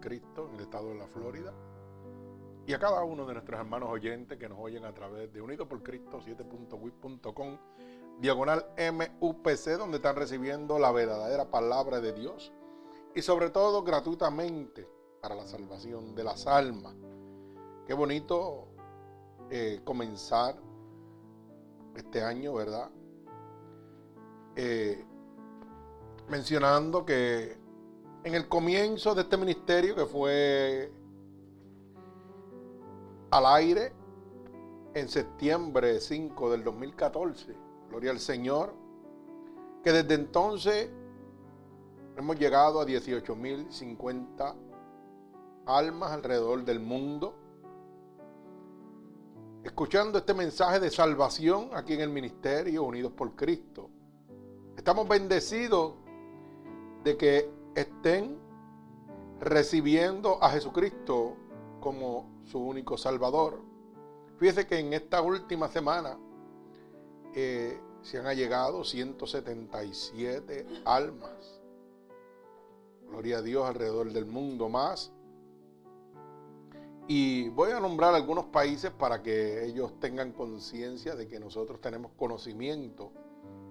Cristo 0.00 0.48
en 0.48 0.54
el 0.56 0.60
estado 0.60 0.88
de 0.88 0.96
la 0.96 1.06
Florida. 1.06 1.52
Y 2.66 2.74
a 2.74 2.78
cada 2.78 3.02
uno 3.02 3.24
de 3.24 3.32
nuestros 3.32 3.58
hermanos 3.58 3.88
oyentes 3.90 4.38
que 4.38 4.48
nos 4.48 4.58
oyen 4.58 4.84
a 4.84 4.92
través 4.92 5.32
de 5.32 5.40
Unido 5.40 5.66
por 5.66 5.82
Cristo 5.82 6.20
7.wit.com, 6.20 7.58
diagonal 8.20 8.66
MUPC, 8.76 9.78
donde 9.78 9.96
están 9.96 10.16
recibiendo 10.16 10.78
la 10.78 10.92
verdadera 10.92 11.50
palabra 11.50 12.00
de 12.00 12.12
Dios. 12.12 12.52
Y 13.14 13.22
sobre 13.22 13.50
todo 13.50 13.82
gratuitamente 13.82 14.86
para 15.22 15.34
la 15.34 15.46
salvación 15.46 16.14
de 16.14 16.24
las 16.24 16.46
almas. 16.46 16.94
Qué 17.86 17.94
bonito 17.94 18.68
eh, 19.50 19.80
comenzar 19.82 20.56
este 21.96 22.22
año, 22.22 22.52
¿verdad? 22.54 22.90
Eh, 24.56 25.04
mencionando 26.28 27.04
que 27.04 27.56
en 28.28 28.34
el 28.34 28.46
comienzo 28.46 29.14
de 29.14 29.22
este 29.22 29.38
ministerio 29.38 29.94
que 29.94 30.04
fue 30.04 30.92
al 33.30 33.46
aire 33.46 33.92
en 34.92 35.08
septiembre 35.08 35.98
5 35.98 36.50
del 36.50 36.62
2014, 36.62 37.56
gloria 37.88 38.10
al 38.10 38.18
Señor, 38.18 38.74
que 39.82 39.92
desde 39.92 40.14
entonces 40.14 40.90
hemos 42.18 42.38
llegado 42.38 42.80
a 42.80 42.86
18.050 42.86 44.54
almas 45.64 46.12
alrededor 46.12 46.66
del 46.66 46.80
mundo, 46.80 47.34
escuchando 49.64 50.18
este 50.18 50.34
mensaje 50.34 50.80
de 50.80 50.90
salvación 50.90 51.70
aquí 51.72 51.94
en 51.94 52.02
el 52.02 52.10
ministerio 52.10 52.82
Unidos 52.82 53.12
por 53.12 53.34
Cristo. 53.34 53.88
Estamos 54.76 55.08
bendecidos 55.08 55.94
de 57.04 57.16
que 57.16 57.57
estén 57.80 58.38
recibiendo 59.40 60.42
a 60.42 60.50
Jesucristo 60.50 61.36
como 61.80 62.42
su 62.44 62.58
único 62.58 62.96
Salvador. 62.96 63.60
Fíjese 64.38 64.66
que 64.66 64.78
en 64.78 64.92
esta 64.92 65.22
última 65.22 65.68
semana 65.68 66.18
eh, 67.34 67.80
se 68.02 68.18
han 68.18 68.26
allegado 68.26 68.84
177 68.84 70.66
almas. 70.84 71.60
Gloria 73.08 73.38
a 73.38 73.42
Dios 73.42 73.66
alrededor 73.66 74.12
del 74.12 74.26
mundo 74.26 74.68
más. 74.68 75.12
Y 77.06 77.48
voy 77.50 77.70
a 77.70 77.80
nombrar 77.80 78.14
algunos 78.14 78.46
países 78.46 78.90
para 78.90 79.22
que 79.22 79.64
ellos 79.64 79.98
tengan 79.98 80.32
conciencia 80.32 81.14
de 81.16 81.26
que 81.26 81.40
nosotros 81.40 81.80
tenemos 81.80 82.12
conocimiento 82.18 83.12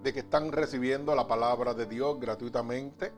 de 0.01 0.11
que 0.11 0.21
están 0.21 0.51
recibiendo 0.51 1.13
la 1.15 1.27
palabra 1.27 1.73
de 1.73 1.85
Dios 1.85 2.19
gratuitamente 2.19 3.11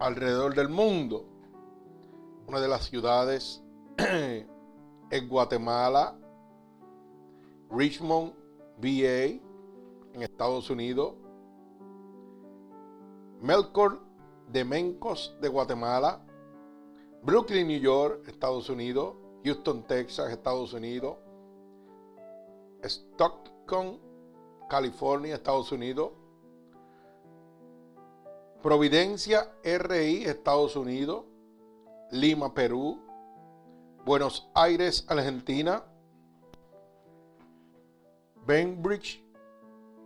alrededor 0.00 0.54
del 0.54 0.68
mundo. 0.68 1.26
Una 2.48 2.58
de 2.58 2.68
las 2.68 2.86
ciudades 2.86 3.62
es 5.10 5.28
Guatemala, 5.28 6.18
Richmond, 7.70 8.32
VA, 8.78 9.38
en 10.12 10.22
Estados 10.22 10.70
Unidos, 10.70 11.14
Melkor 13.40 14.00
de 14.48 14.64
Mencos 14.64 15.36
de 15.40 15.48
Guatemala, 15.48 16.20
Brooklyn, 17.22 17.68
New 17.68 17.80
York, 17.80 18.26
Estados 18.26 18.68
Unidos, 18.68 19.14
Houston, 19.44 19.86
Texas, 19.86 20.32
Estados 20.32 20.72
Unidos, 20.72 21.16
Stockton, 22.82 24.00
California, 24.68 25.34
Estados 25.34 25.70
Unidos, 25.70 26.10
Providencia 28.62 29.50
RI, 29.64 30.24
Estados 30.24 30.76
Unidos, 30.76 31.24
Lima, 32.10 32.52
Perú, 32.52 33.00
Buenos 34.04 34.50
Aires, 34.54 35.06
Argentina, 35.08 35.82
Bainbridge, 38.46 39.24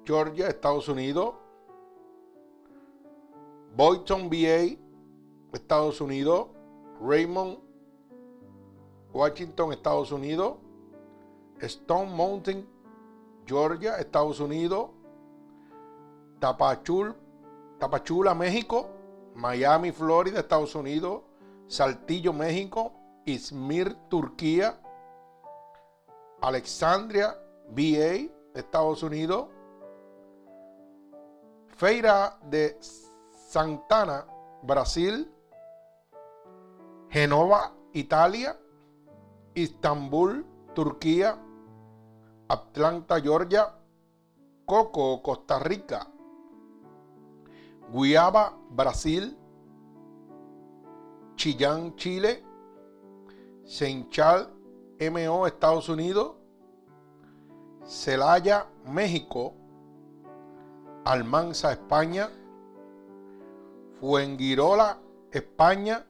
Georgia, 0.05 0.47
Estados 0.47 0.89
Unidos, 0.89 1.35
Boynton, 3.75 4.31
VA, 4.31 4.79
Estados 5.53 6.01
Unidos, 6.01 6.47
Raymond, 7.01 7.59
Washington, 9.13 9.73
Estados 9.73 10.13
Unidos, 10.13 10.59
Stone 11.61 12.15
Mountain, 12.15 12.69
Georgia, 13.47 13.99
Estados 13.99 14.39
Unidos, 14.39 14.91
Tapachul, 16.39 17.17
Tapachula, 17.79 18.35
México, 18.35 18.89
Miami, 19.35 19.93
Florida, 19.93 20.41
Estados 20.41 20.75
Unidos, 20.75 21.23
Saltillo, 21.67 22.33
México, 22.33 22.93
Izmir, 23.27 23.95
Turquía, 24.09 24.79
Alexandria, 26.41 27.37
VA, 27.71 28.31
Estados 28.55 29.03
Unidos, 29.03 29.49
Feira 31.69 32.39
de 32.45 32.79
Santana, 33.49 34.27
Brasil, 34.62 35.31
Genova, 37.09 37.73
Italia, 37.93 38.59
Istambul, 39.55 40.45
Turquía, 40.75 41.39
Atlanta, 42.49 43.21
Georgia, 43.21 43.75
Coco, 44.67 45.23
Costa 45.23 45.59
Rica, 45.59 46.06
Guayaba, 47.94 48.59
Brasil, 48.71 49.38
Chillán, 51.37 51.94
Chile, 51.94 52.43
Senchal, 53.65 54.53
MO, 54.99 55.47
Estados 55.47 55.88
Unidos, 55.88 56.34
Celaya, 57.84 58.66
México, 58.84 59.55
Almanza, 61.05 61.71
España, 61.71 62.31
Fuengirola, 64.00 64.99
España, 65.31 66.05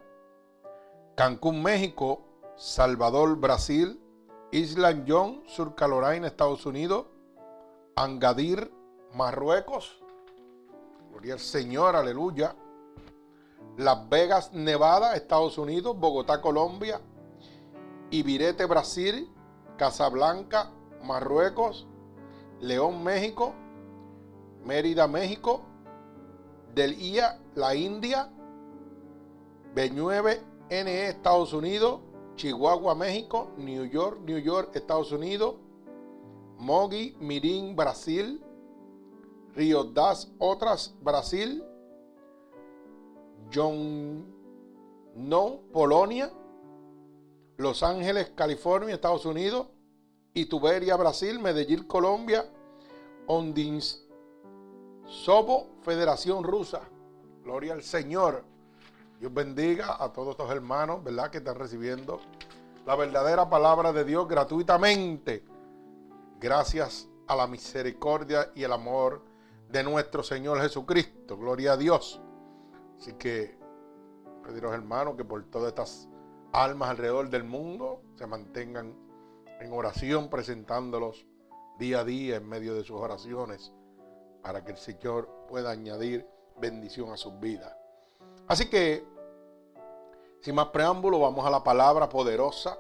Cancún, 1.17 1.63
México, 1.63 2.25
Salvador, 2.57 3.37
Brasil, 3.37 4.01
Isla 4.53 5.05
John, 5.07 5.43
Sur 5.47 5.75
Carolina, 5.75 6.29
Estados 6.29 6.65
Unidos, 6.65 7.09
Angadir, 7.95 8.73
Marruecos, 9.13 10.03
Gloria 11.15 11.35
al 11.35 11.41
Señor, 11.41 11.95
aleluya. 11.95 12.57
Las 13.77 14.09
Vegas, 14.09 14.53
Nevada, 14.53 15.15
Estados 15.15 15.59
Unidos, 15.59 15.97
Bogotá, 15.97 16.41
Colombia, 16.41 17.01
Ibirete, 18.11 18.65
Brasil, 18.67 19.31
Casablanca, 19.79 20.73
Marruecos, 21.05 21.87
León, 22.61 23.05
México, 23.05 23.55
Mérida, 24.65 25.07
México, 25.07 25.63
Del 26.75 27.01
IA, 27.01 27.39
la 27.55 27.77
India, 27.77 28.33
B9, 29.77 30.41
NE, 30.71 31.09
Estados 31.09 31.53
Unidos, 31.53 32.01
Chihuahua, 32.35 32.97
México, 32.97 33.53
New 33.57 33.85
York, 33.85 34.19
New 34.25 34.39
York, 34.39 34.75
Estados 34.75 35.13
Unidos, 35.13 35.55
Mogi, 36.59 37.17
Mirín, 37.21 37.77
Brasil, 37.77 38.45
Río 39.55 39.85
das 39.85 40.33
Otras, 40.39 40.95
Brasil, 41.01 41.65
John 43.55 44.27
No, 45.15 45.61
Polonia, 45.73 46.31
Los 47.57 47.83
Ángeles, 47.83 48.33
California, 48.35 48.95
Estados 48.95 49.25
Unidos, 49.27 49.69
Ituberia, 50.35 50.97
Brasil, 50.97 51.39
Medellín, 51.39 51.85
Colombia, 51.85 52.45
Ondins, 53.27 54.05
Sobo, 55.07 55.69
Federación 55.83 56.43
Rusa. 56.43 56.81
Gloria 57.45 57.75
al 57.75 57.83
Señor. 57.83 58.43
Dios 59.21 59.33
bendiga 59.33 60.03
a 60.03 60.13
todos 60.13 60.31
estos 60.31 60.51
hermanos, 60.51 61.05
¿verdad? 61.05 61.31
Que 61.31 61.39
están 61.39 61.55
recibiendo 61.55 62.21
la 62.85 62.97
verdadera 62.97 63.49
palabra 63.49 63.93
de 63.93 64.05
Dios 64.05 64.27
gratuitamente. 64.27 65.45
Gracias 66.41 67.09
a 67.29 67.37
la 67.37 67.47
misericordia 67.47 68.51
y 68.55 68.65
el 68.65 68.73
amor 68.73 69.34
de 69.75 69.83
nuestro 69.83 70.23
Señor 70.23 70.61
Jesucristo. 70.61 71.37
Gloria 71.37 71.73
a 71.73 71.77
Dios. 71.77 72.23
Así 72.97 73.13
que 73.15 73.59
pediros 74.45 74.73
hermanos 74.73 75.17
que 75.17 75.25
por 75.25 75.45
todas 75.51 75.71
estas 75.71 76.09
almas 76.53 76.91
alrededor 76.91 77.29
del 77.29 77.43
mundo 77.43 78.01
se 78.15 78.25
mantengan 78.29 78.95
en 79.59 79.73
oración 79.73 80.31
presentándolos 80.31 81.27
día 81.77 82.01
a 82.01 82.05
día 82.05 82.37
en 82.37 82.49
medio 82.49 82.77
de 82.77 82.85
sus 82.85 83.01
oraciones 83.01 83.73
para 84.43 84.65
que 84.65 84.71
el 84.71 84.79
Señor 84.79 85.29
pueda 85.49 85.73
añadir 85.73 86.25
bendición 86.61 87.11
a 87.11 87.17
sus 87.17 87.41
vidas. 87.41 87.77
Así 88.47 88.71
que, 88.71 89.05
sin 90.41 90.55
más 90.55 90.69
preámbulo, 90.69 91.19
vamos 91.19 91.45
a 91.45 91.51
la 91.51 91.65
palabra 91.65 92.09
poderosa 92.09 92.79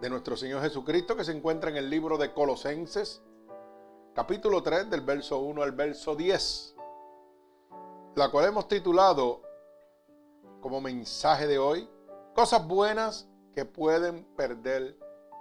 de 0.00 0.08
nuestro 0.08 0.36
Señor 0.36 0.62
Jesucristo 0.62 1.16
que 1.16 1.24
se 1.24 1.32
encuentra 1.32 1.70
en 1.70 1.76
el 1.76 1.90
libro 1.90 2.18
de 2.18 2.32
Colosenses, 2.32 3.20
capítulo 4.14 4.62
3, 4.62 4.90
del 4.90 5.00
verso 5.02 5.38
1 5.38 5.62
al 5.62 5.72
verso 5.72 6.14
10, 6.14 6.76
la 8.16 8.30
cual 8.30 8.46
hemos 8.46 8.68
titulado 8.68 9.42
como 10.60 10.80
mensaje 10.80 11.46
de 11.46 11.58
hoy, 11.58 11.88
Cosas 12.34 12.66
buenas 12.66 13.28
que 13.52 13.64
pueden 13.64 14.24
perder 14.36 14.96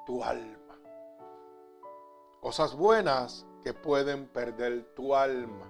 tu 0.05 0.23
alma. 0.23 0.75
Cosas 2.41 2.75
buenas 2.75 3.45
que 3.63 3.73
pueden 3.73 4.27
perder 4.27 4.93
tu 4.95 5.15
alma. 5.15 5.67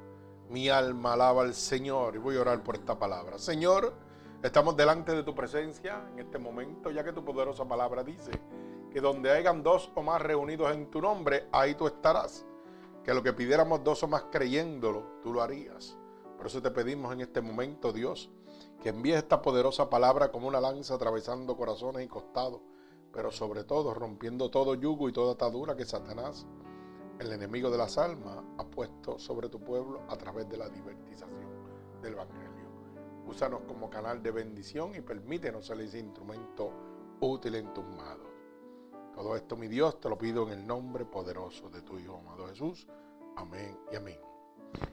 Mi 0.50 0.70
alma 0.70 1.14
alaba 1.14 1.42
al 1.42 1.54
Señor. 1.54 2.16
Y 2.16 2.20
voy 2.20 2.38
a 2.38 2.42
orar 2.42 2.64
por 2.64 2.76
esta 2.76 2.98
palabra. 2.98 3.38
Señor, 3.38 3.94
estamos 4.42 4.78
delante 4.78 5.12
de 5.12 5.24
tu 5.24 5.36
presencia 5.36 6.02
en 6.14 6.20
este 6.20 6.40
momento, 6.40 6.90
ya 6.90 7.04
que 7.04 7.12
tu 7.12 7.24
poderosa 7.24 7.66
palabra 7.66 8.04
dice 8.04 8.32
que 8.90 9.02
donde 9.02 9.30
hayan 9.30 9.62
dos 9.62 9.92
o 9.94 10.02
más 10.02 10.22
reunidos 10.22 10.72
en 10.74 10.90
tu 10.90 11.02
nombre, 11.02 11.48
ahí 11.52 11.76
tú 11.76 11.86
estarás. 11.86 12.46
Que 13.04 13.14
lo 13.14 13.24
que 13.24 13.34
pidiéramos 13.34 13.84
dos 13.84 14.04
o 14.04 14.08
más 14.08 14.26
creyéndolo, 14.32 15.20
tú 15.22 15.34
lo 15.34 15.42
harías. 15.42 15.98
Por 16.38 16.48
eso 16.48 16.62
te 16.62 16.72
pedimos 16.72 17.12
en 17.14 17.22
este 17.22 17.42
momento, 17.42 17.92
Dios, 17.92 18.30
que 18.82 18.90
envíes 18.90 19.18
esta 19.18 19.42
poderosa 19.42 19.90
palabra 19.90 20.32
como 20.32 20.48
una 20.48 20.62
lanza 20.62 20.96
atravesando 20.96 21.58
corazones 21.58 22.06
y 22.06 22.08
costados, 22.08 22.62
pero 23.12 23.32
sobre 23.32 23.64
todo 23.64 23.94
rompiendo 23.94 24.50
todo 24.50 24.76
yugo 24.76 25.10
y 25.10 25.14
toda 25.14 25.34
atadura 25.34 25.76
que 25.76 25.86
Satanás, 25.86 26.46
el 27.20 27.32
enemigo 27.32 27.70
de 27.70 27.78
las 27.78 27.98
almas, 27.98 28.44
ha 28.58 28.64
puesto 28.66 29.20
sobre 29.20 29.50
tu 29.50 29.60
pueblo 29.60 30.02
a 30.08 30.16
través 30.18 30.48
de 30.48 30.58
la 30.58 30.70
divertización 30.70 31.50
del 32.02 32.14
Evangelio. 32.14 32.70
Úsanos 33.28 33.62
como 33.68 33.90
canal 33.90 34.24
de 34.24 34.32
bendición 34.32 34.96
y 34.96 35.02
permítenos 35.02 35.66
ser 35.66 35.82
instrumento 35.82 36.72
útil 37.20 37.56
en 37.56 37.74
tus 37.74 37.86
manos. 37.86 38.29
Todo 39.20 39.36
esto, 39.36 39.58
mi 39.58 39.68
Dios, 39.68 40.00
te 40.00 40.08
lo 40.08 40.18
pido 40.18 40.48
en 40.48 40.60
el 40.60 40.66
nombre 40.66 41.04
poderoso 41.04 41.70
de 41.70 41.82
tu 41.82 42.00
Hijo 42.00 42.20
amado 42.20 42.48
Jesús. 42.48 42.88
Amén 43.36 43.78
y 43.92 43.98
amén. 43.98 44.18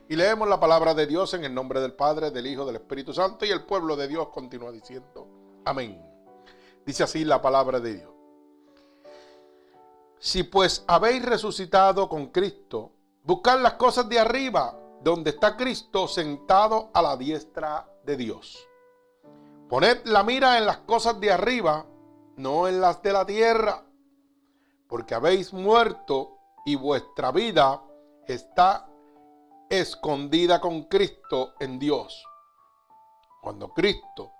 Y 0.09 0.17
leemos 0.17 0.49
la 0.49 0.59
palabra 0.59 0.93
de 0.93 1.07
Dios 1.07 1.33
en 1.33 1.45
el 1.45 1.53
nombre 1.53 1.79
del 1.79 1.93
Padre, 1.93 2.29
del 2.29 2.45
Hijo, 2.45 2.65
del 2.65 2.75
Espíritu 2.75 3.13
Santo 3.13 3.45
y 3.45 3.51
el 3.51 3.63
pueblo 3.63 3.95
de 3.95 4.09
Dios 4.09 4.27
continúa 4.27 4.73
diciendo, 4.73 5.29
amén. 5.63 6.05
Dice 6.85 7.03
así 7.03 7.23
la 7.23 7.41
palabra 7.41 7.79
de 7.79 7.93
Dios. 7.93 8.11
Si 10.19 10.43
pues 10.43 10.83
habéis 10.87 11.23
resucitado 11.23 12.09
con 12.09 12.27
Cristo, 12.27 12.91
buscad 13.23 13.61
las 13.61 13.75
cosas 13.75 14.09
de 14.09 14.19
arriba, 14.19 14.77
donde 15.01 15.29
está 15.29 15.55
Cristo 15.55 16.05
sentado 16.05 16.89
a 16.93 17.01
la 17.01 17.15
diestra 17.15 17.89
de 18.03 18.17
Dios. 18.17 18.67
Poned 19.69 19.99
la 20.03 20.21
mira 20.23 20.57
en 20.57 20.65
las 20.65 20.79
cosas 20.79 21.17
de 21.17 21.31
arriba, 21.31 21.85
no 22.35 22.67
en 22.67 22.81
las 22.81 23.01
de 23.01 23.13
la 23.13 23.25
tierra, 23.25 23.86
porque 24.87 25.15
habéis 25.15 25.53
muerto 25.53 26.37
y 26.65 26.75
vuestra 26.75 27.31
vida 27.31 27.81
está 28.27 28.89
escondida 29.69 30.61
con 30.61 30.83
Cristo 30.83 31.53
en 31.59 31.77
Dios. 31.79 32.23
Cuando 33.41 33.73
Cristo, 33.73 34.31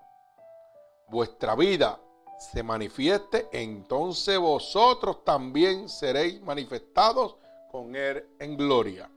vuestra 1.09 1.55
vida, 1.55 1.99
se 2.37 2.63
manifieste, 2.63 3.49
entonces 3.51 4.37
vosotros 4.37 5.23
también 5.23 5.89
seréis 5.89 6.41
manifestados 6.41 7.37
con 7.71 7.95
Él 7.95 8.35
en 8.39 8.55
gloria. 8.55 9.11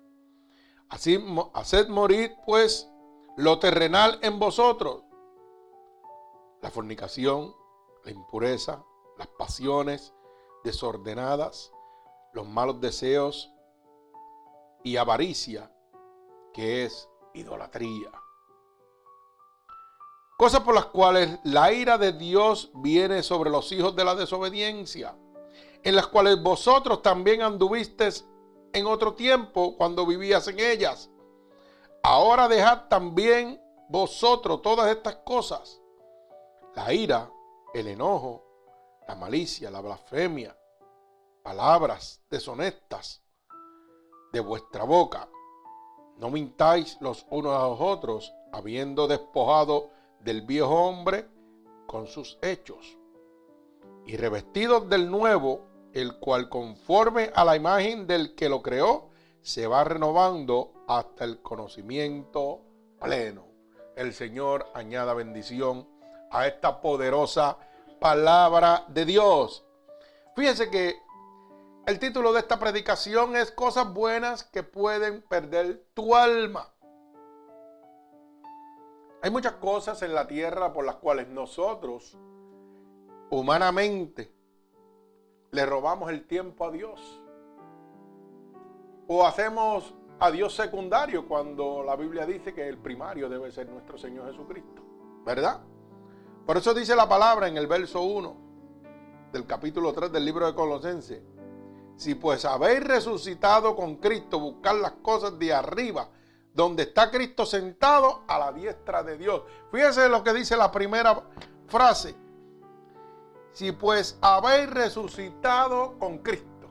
Así, 0.88 1.22
haced 1.54 1.88
morir 1.88 2.34
pues 2.44 2.90
lo 3.36 3.58
terrenal 3.58 4.18
en 4.22 4.38
vosotros, 4.38 5.04
la 6.62 6.70
fornicación, 6.70 7.54
la 8.04 8.10
impureza, 8.10 8.82
las 9.18 9.28
pasiones 9.28 10.14
desordenadas, 10.64 11.72
los 12.32 12.46
malos 12.46 12.80
deseos 12.80 13.50
y 14.82 14.96
avaricia, 14.96 15.70
que 16.52 16.84
es 16.84 17.08
idolatría. 17.34 18.10
Cosas 20.36 20.60
por 20.60 20.74
las 20.74 20.86
cuales 20.86 21.38
la 21.44 21.72
ira 21.72 21.98
de 21.98 22.12
Dios 22.12 22.70
viene 22.76 23.22
sobre 23.22 23.50
los 23.50 23.70
hijos 23.72 23.94
de 23.94 24.04
la 24.04 24.14
desobediencia, 24.14 25.14
en 25.82 25.96
las 25.96 26.06
cuales 26.06 26.42
vosotros 26.42 27.02
también 27.02 27.42
anduvisteis 27.42 28.26
en 28.72 28.86
otro 28.86 29.14
tiempo 29.14 29.76
cuando 29.76 30.06
vivías 30.06 30.48
en 30.48 30.60
ellas. 30.60 31.10
Ahora 32.02 32.48
dejad 32.48 32.88
también 32.88 33.60
vosotros 33.88 34.62
todas 34.62 34.90
estas 34.90 35.16
cosas, 35.16 35.80
la 36.74 36.94
ira, 36.94 37.30
el 37.74 37.88
enojo, 37.88 38.49
la 39.10 39.16
malicia, 39.16 39.72
la 39.72 39.80
blasfemia, 39.80 40.56
palabras 41.42 42.22
deshonestas 42.30 43.20
de 44.32 44.38
vuestra 44.38 44.84
boca 44.84 45.28
no 46.18 46.30
mintáis 46.30 46.96
los 47.00 47.26
unos 47.28 47.60
a 47.60 47.66
los 47.66 47.80
otros, 47.80 48.32
habiendo 48.52 49.08
despojado 49.08 49.90
del 50.20 50.42
viejo 50.42 50.86
hombre 50.86 51.26
con 51.88 52.06
sus 52.06 52.38
hechos, 52.40 52.98
y 54.06 54.16
revestidos 54.16 54.88
del 54.88 55.10
nuevo, 55.10 55.66
el 55.92 56.20
cual 56.20 56.48
conforme 56.48 57.32
a 57.34 57.44
la 57.44 57.56
imagen 57.56 58.06
del 58.06 58.36
que 58.36 58.48
lo 58.48 58.62
creó, 58.62 59.08
se 59.42 59.66
va 59.66 59.82
renovando 59.82 60.84
hasta 60.86 61.24
el 61.24 61.42
conocimiento 61.42 62.60
pleno. 63.00 63.44
El 63.96 64.12
Señor 64.12 64.70
añada 64.72 65.14
bendición 65.14 65.88
a 66.30 66.46
esta 66.46 66.80
poderosa 66.80 67.58
palabra 68.00 68.84
de 68.88 69.04
Dios. 69.04 69.64
Fíjense 70.34 70.70
que 70.70 70.96
el 71.86 71.98
título 71.98 72.32
de 72.32 72.40
esta 72.40 72.58
predicación 72.58 73.36
es 73.36 73.50
Cosas 73.52 73.92
buenas 73.92 74.44
que 74.44 74.62
pueden 74.62 75.22
perder 75.22 75.86
tu 75.94 76.14
alma. 76.16 76.72
Hay 79.22 79.30
muchas 79.30 79.54
cosas 79.54 80.00
en 80.02 80.14
la 80.14 80.26
tierra 80.26 80.72
por 80.72 80.84
las 80.84 80.96
cuales 80.96 81.28
nosotros, 81.28 82.18
humanamente, 83.30 84.34
le 85.50 85.66
robamos 85.66 86.10
el 86.10 86.26
tiempo 86.26 86.64
a 86.64 86.70
Dios. 86.70 87.22
O 89.08 89.26
hacemos 89.26 89.94
a 90.20 90.30
Dios 90.30 90.54
secundario 90.54 91.28
cuando 91.28 91.82
la 91.82 91.96
Biblia 91.96 92.24
dice 92.24 92.54
que 92.54 92.66
el 92.66 92.78
primario 92.78 93.28
debe 93.28 93.50
ser 93.50 93.68
nuestro 93.68 93.98
Señor 93.98 94.30
Jesucristo. 94.30 94.82
¿Verdad? 95.24 95.60
Por 96.50 96.56
eso 96.56 96.74
dice 96.74 96.96
la 96.96 97.08
palabra 97.08 97.46
en 97.46 97.56
el 97.56 97.68
verso 97.68 98.02
1 98.02 98.36
del 99.30 99.46
capítulo 99.46 99.92
3 99.92 100.10
del 100.10 100.24
libro 100.24 100.48
de 100.48 100.52
Colosenses 100.52 101.22
si 101.94 102.16
pues 102.16 102.44
habéis 102.44 102.82
resucitado 102.82 103.76
con 103.76 103.98
Cristo, 103.98 104.40
buscar 104.40 104.74
las 104.74 104.90
cosas 105.00 105.38
de 105.38 105.54
arriba, 105.54 106.08
donde 106.52 106.82
está 106.82 107.08
Cristo 107.12 107.46
sentado 107.46 108.24
a 108.26 108.36
la 108.36 108.50
diestra 108.50 109.04
de 109.04 109.16
Dios. 109.16 109.42
Fíjense 109.70 110.08
lo 110.08 110.24
que 110.24 110.32
dice 110.32 110.56
la 110.56 110.72
primera 110.72 111.22
frase. 111.68 112.16
Si 113.52 113.70
pues 113.70 114.18
habéis 114.20 114.68
resucitado 114.70 115.96
con 116.00 116.18
Cristo. 116.18 116.68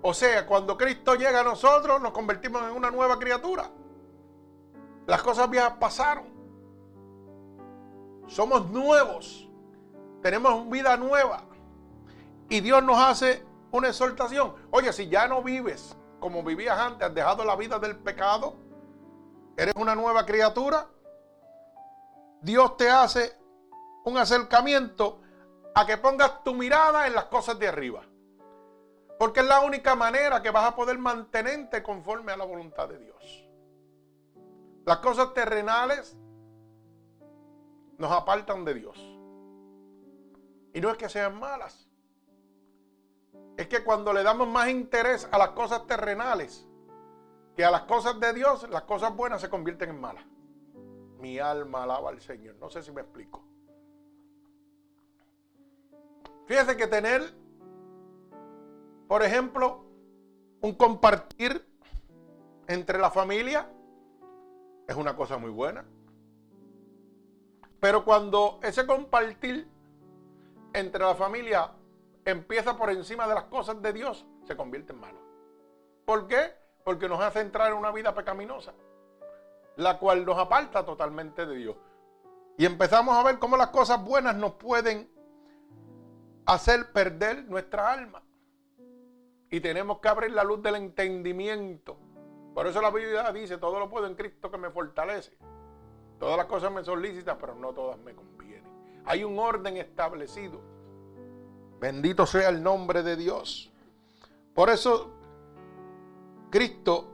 O 0.00 0.14
sea, 0.14 0.46
cuando 0.46 0.78
Cristo 0.78 1.16
llega 1.16 1.40
a 1.40 1.44
nosotros, 1.44 2.00
nos 2.00 2.12
convertimos 2.12 2.62
en 2.62 2.70
una 2.70 2.90
nueva 2.90 3.18
criatura. 3.18 3.70
Las 5.06 5.22
cosas 5.22 5.50
viejas 5.50 5.74
pasaron. 5.78 6.35
Somos 8.26 8.68
nuevos. 8.70 9.48
Tenemos 10.22 10.68
vida 10.68 10.96
nueva. 10.96 11.42
Y 12.48 12.60
Dios 12.60 12.82
nos 12.82 12.98
hace 12.98 13.44
una 13.70 13.88
exhortación. 13.88 14.54
Oye, 14.70 14.92
si 14.92 15.08
ya 15.08 15.28
no 15.28 15.42
vives 15.42 15.96
como 16.20 16.42
vivías 16.42 16.78
antes, 16.78 17.08
has 17.08 17.14
dejado 17.14 17.44
la 17.44 17.56
vida 17.56 17.78
del 17.78 17.96
pecado, 17.96 18.56
eres 19.56 19.74
una 19.76 19.94
nueva 19.94 20.24
criatura, 20.24 20.88
Dios 22.40 22.76
te 22.76 22.88
hace 22.90 23.36
un 24.04 24.16
acercamiento 24.18 25.20
a 25.74 25.84
que 25.84 25.96
pongas 25.96 26.42
tu 26.42 26.54
mirada 26.54 27.06
en 27.06 27.14
las 27.14 27.26
cosas 27.26 27.58
de 27.58 27.68
arriba. 27.68 28.02
Porque 29.18 29.40
es 29.40 29.46
la 29.46 29.60
única 29.60 29.94
manera 29.94 30.42
que 30.42 30.50
vas 30.50 30.64
a 30.64 30.76
poder 30.76 30.98
mantenerte 30.98 31.82
conforme 31.82 32.32
a 32.32 32.36
la 32.36 32.44
voluntad 32.44 32.88
de 32.88 32.98
Dios. 32.98 33.48
Las 34.84 34.98
cosas 34.98 35.34
terrenales 35.34 36.16
nos 37.98 38.12
apartan 38.12 38.64
de 38.64 38.74
Dios. 38.74 38.96
Y 40.74 40.80
no 40.80 40.90
es 40.90 40.96
que 40.96 41.08
sean 41.08 41.38
malas 41.38 41.86
es 43.56 43.68
que 43.68 43.82
cuando 43.82 44.12
le 44.12 44.22
damos 44.22 44.48
más 44.48 44.68
interés 44.68 45.28
a 45.32 45.38
las 45.38 45.50
cosas 45.50 45.86
terrenales 45.86 46.66
que 47.54 47.64
a 47.64 47.70
las 47.70 47.82
cosas 47.82 48.20
de 48.20 48.34
Dios, 48.34 48.68
las 48.68 48.82
cosas 48.82 49.16
buenas 49.16 49.40
se 49.40 49.48
convierten 49.48 49.88
en 49.88 50.00
malas. 50.00 50.24
Mi 51.18 51.38
alma 51.38 51.84
alaba 51.84 52.10
al 52.10 52.20
Señor. 52.20 52.56
No 52.56 52.68
sé 52.68 52.82
si 52.82 52.92
me 52.92 53.00
explico. 53.00 53.42
Fíjese 56.44 56.76
que 56.76 56.86
tener, 56.86 57.22
por 59.08 59.22
ejemplo, 59.22 59.86
un 60.60 60.74
compartir 60.74 61.66
entre 62.66 62.98
la 62.98 63.10
familia 63.10 63.70
es 64.86 64.94
una 64.94 65.16
cosa 65.16 65.38
muy 65.38 65.50
buena. 65.50 65.86
Pero 67.80 68.04
cuando 68.04 68.58
ese 68.62 68.86
compartir 68.86 69.68
entre 70.72 71.04
la 71.04 71.14
familia 71.14 71.72
empieza 72.24 72.76
por 72.76 72.90
encima 72.90 73.26
de 73.28 73.34
las 73.34 73.44
cosas 73.44 73.80
de 73.80 73.92
Dios, 73.92 74.26
se 74.44 74.56
convierte 74.56 74.92
en 74.92 75.00
malo. 75.00 75.18
¿Por 76.04 76.26
qué? 76.26 76.54
Porque 76.84 77.08
nos 77.08 77.20
hace 77.20 77.40
entrar 77.40 77.72
en 77.72 77.78
una 77.78 77.90
vida 77.92 78.14
pecaminosa, 78.14 78.72
la 79.76 79.98
cual 79.98 80.24
nos 80.24 80.38
aparta 80.38 80.84
totalmente 80.84 81.46
de 81.46 81.56
Dios. 81.56 81.76
Y 82.58 82.64
empezamos 82.64 83.16
a 83.16 83.22
ver 83.22 83.38
cómo 83.38 83.56
las 83.56 83.68
cosas 83.68 84.02
buenas 84.02 84.34
nos 84.36 84.52
pueden 84.52 85.10
hacer 86.46 86.92
perder 86.92 87.44
nuestra 87.44 87.92
alma. 87.92 88.22
Y 89.50 89.60
tenemos 89.60 89.98
que 89.98 90.08
abrir 90.08 90.30
la 90.32 90.44
luz 90.44 90.62
del 90.62 90.76
entendimiento. 90.76 91.98
Por 92.54 92.66
eso 92.66 92.80
la 92.80 92.90
Biblia 92.90 93.30
dice, 93.32 93.58
todo 93.58 93.78
lo 93.78 93.90
puedo 93.90 94.06
en 94.06 94.14
Cristo 94.14 94.50
que 94.50 94.58
me 94.58 94.70
fortalece. 94.70 95.36
Todas 96.18 96.36
las 96.36 96.46
cosas 96.46 96.72
me 96.72 96.82
son 96.82 97.02
lícitas, 97.02 97.36
pero 97.40 97.54
no 97.54 97.72
todas 97.72 97.98
me 97.98 98.14
convienen. 98.14 98.64
Hay 99.04 99.24
un 99.24 99.38
orden 99.38 99.76
establecido. 99.76 100.60
Bendito 101.78 102.26
sea 102.26 102.48
el 102.48 102.62
nombre 102.62 103.02
de 103.02 103.16
Dios. 103.16 103.70
Por 104.54 104.70
eso 104.70 105.12
Cristo 106.50 107.12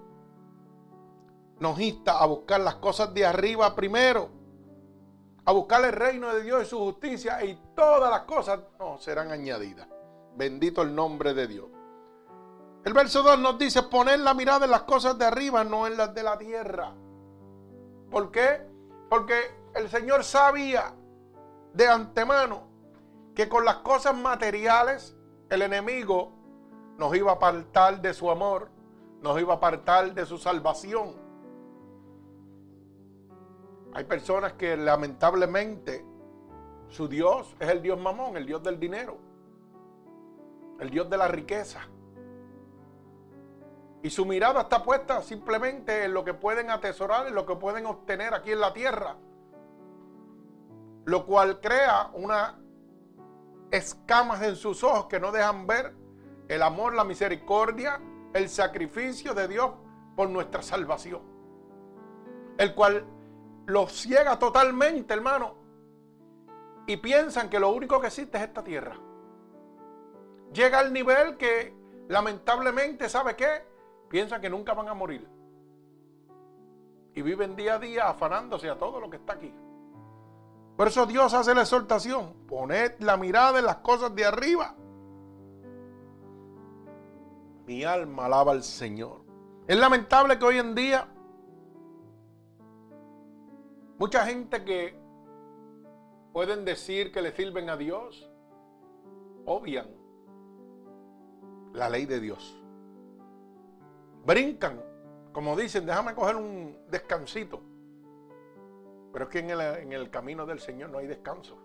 nos 1.59 1.79
insta 1.81 2.19
a 2.19 2.27
buscar 2.27 2.61
las 2.61 2.77
cosas 2.77 3.13
de 3.13 3.27
arriba 3.27 3.75
primero, 3.75 4.29
a 5.45 5.53
buscar 5.53 5.85
el 5.85 5.93
reino 5.93 6.33
de 6.33 6.43
Dios 6.43 6.63
y 6.63 6.67
su 6.67 6.79
justicia 6.79 7.45
y 7.45 7.59
todas 7.75 8.11
las 8.11 8.23
cosas 8.23 8.61
nos 8.79 9.03
serán 9.03 9.33
añadidas. 9.33 9.89
Bendito 10.37 10.83
el 10.83 10.95
nombre 10.95 11.35
de 11.35 11.47
Dios. 11.47 11.67
El 12.85 12.95
verso 12.95 13.23
2 13.23 13.39
nos 13.39 13.59
dice 13.59 13.83
poner 13.85 14.21
la 14.21 14.35
mirada 14.35 14.65
en 14.65 14.73
las 14.73 14.83
cosas 14.83 15.17
de 15.19 15.25
arriba, 15.25 15.63
no 15.63 15.87
en 15.87 15.97
las 15.97 16.15
de 16.15 16.23
la 16.23 16.37
tierra. 16.37 16.93
¿Por 18.11 18.31
qué? 18.33 18.72
Porque 19.13 19.43
el 19.75 19.91
Señor 19.91 20.25
sabía 20.25 20.95
de 21.75 21.87
antemano 21.87 22.63
que 23.35 23.47
con 23.47 23.63
las 23.67 23.77
cosas 23.77 24.17
materiales 24.17 25.15
el 25.51 25.61
enemigo 25.61 26.33
nos 26.97 27.15
iba 27.15 27.31
a 27.31 27.35
apartar 27.35 28.01
de 28.01 28.15
su 28.15 28.31
amor, 28.31 28.71
nos 29.21 29.39
iba 29.39 29.53
a 29.53 29.57
apartar 29.59 30.15
de 30.15 30.25
su 30.25 30.39
salvación. 30.39 31.15
Hay 33.93 34.05
personas 34.05 34.55
que 34.55 34.79
lamentablemente 34.79 36.07
su 36.89 37.07
Dios 37.07 37.55
es 37.61 37.69
el 37.69 37.83
Dios 37.83 38.01
mamón, 38.01 38.39
el 38.39 38.47
Dios 38.47 38.63
del 38.63 38.81
dinero, 38.81 39.19
el 40.81 40.89
Dios 40.89 41.11
de 41.11 41.19
la 41.19 41.29
riqueza. 41.29 41.87
Y 44.03 44.11
su 44.11 44.27
mirada 44.27 44.63
está 44.63 44.83
puesta 44.83 45.23
simplemente 45.23 46.05
en 46.05 46.15
lo 46.15 46.25
que 46.25 46.35
pueden 46.35 46.71
atesorar, 46.71 47.29
en 47.29 47.35
lo 47.35 47.47
que 47.47 47.55
pueden 47.55 47.87
obtener 47.87 48.35
aquí 48.35 48.51
en 48.51 48.61
la 48.61 48.73
tierra. 48.73 49.17
Lo 51.05 51.25
cual 51.25 51.61
crea 51.61 52.11
una 52.15 52.59
escamas 53.71 54.43
en 54.43 54.57
sus 54.57 54.83
ojos 54.83 55.07
que 55.07 55.21
no 55.21 55.31
dejan 55.31 55.67
ver 55.67 55.95
el 56.49 56.63
amor, 56.63 56.95
la 56.95 57.05
misericordia, 57.05 58.01
el 58.35 58.49
sacrificio 58.49 59.35
de 59.35 59.49
Dios 59.49 59.71
por 60.17 60.29
nuestra 60.29 60.63
salvación. 60.63 61.23
El 62.59 62.75
cual 62.75 63.07
los 63.67 63.93
ciega 63.93 64.39
totalmente, 64.39 65.15
hermano. 65.15 65.55
Y 66.87 66.97
piensan 66.97 67.49
que 67.49 67.61
lo 67.61 67.71
único 67.71 68.01
que 68.01 68.09
existe 68.09 68.37
es 68.37 68.45
esta 68.45 68.65
tierra. 68.65 68.97
Llega 70.53 70.81
al 70.81 70.93
nivel 70.93 71.37
que 71.37 71.75
lamentablemente, 72.09 73.09
¿sabe 73.09 73.37
qué? 73.37 73.72
Piensan 74.13 74.41
que 74.41 74.49
nunca 74.49 74.75
van 74.75 74.89
a 74.89 74.95
morir. 74.95 75.29
Y 77.15 77.23
viven 77.23 77.57
día 77.57 77.75
a 77.75 77.79
día 77.81 78.09
afanándose 78.09 78.71
a 78.71 78.79
todo 78.79 79.01
lo 79.01 79.11
que 79.11 79.17
está 79.17 79.33
aquí. 79.33 79.53
Por 80.77 80.87
eso 80.87 81.05
Dios 81.07 81.35
hace 81.35 81.53
la 81.53 81.63
exhortación. 81.63 82.47
Poned 82.47 83.01
la 83.01 83.17
mirada 83.17 83.59
en 83.59 83.67
las 83.67 83.79
cosas 83.79 84.15
de 84.15 84.25
arriba 84.25 84.77
mi 87.67 87.85
alma 87.85 88.27
alaba 88.27 88.53
al 88.53 88.63
Señor. 88.63 89.23
Es 89.67 89.79
lamentable 89.79 90.39
que 90.39 90.45
hoy 90.45 90.59
en 90.59 90.75
día 90.75 91.09
mucha 93.99 94.27
gente 94.27 94.65
que 94.65 94.99
pueden 96.33 96.65
decir 96.65 97.13
que 97.13 97.23
le 97.23 97.33
sirven 97.33 97.71
a 97.71 97.77
Dios, 97.77 98.31
obvian 99.47 99.87
la 101.73 101.89
ley 101.89 102.07
de 102.07 102.21
Dios. 102.21 102.62
Brincan, 104.25 104.83
como 105.33 105.57
dicen, 105.57 105.87
déjame 105.87 106.15
coger 106.15 106.37
un 106.37 106.77
descansito. 106.89 107.61
Pero 109.13 109.25
es 109.25 109.31
que 109.31 109.39
en 109.41 109.51
el, 109.51 109.61
en 109.61 109.93
el 109.93 110.11
camino 110.11 110.47
del 110.47 110.61
Señor 110.61 110.91
no 110.91 110.99
hay 110.99 111.07
descanso. 111.07 111.59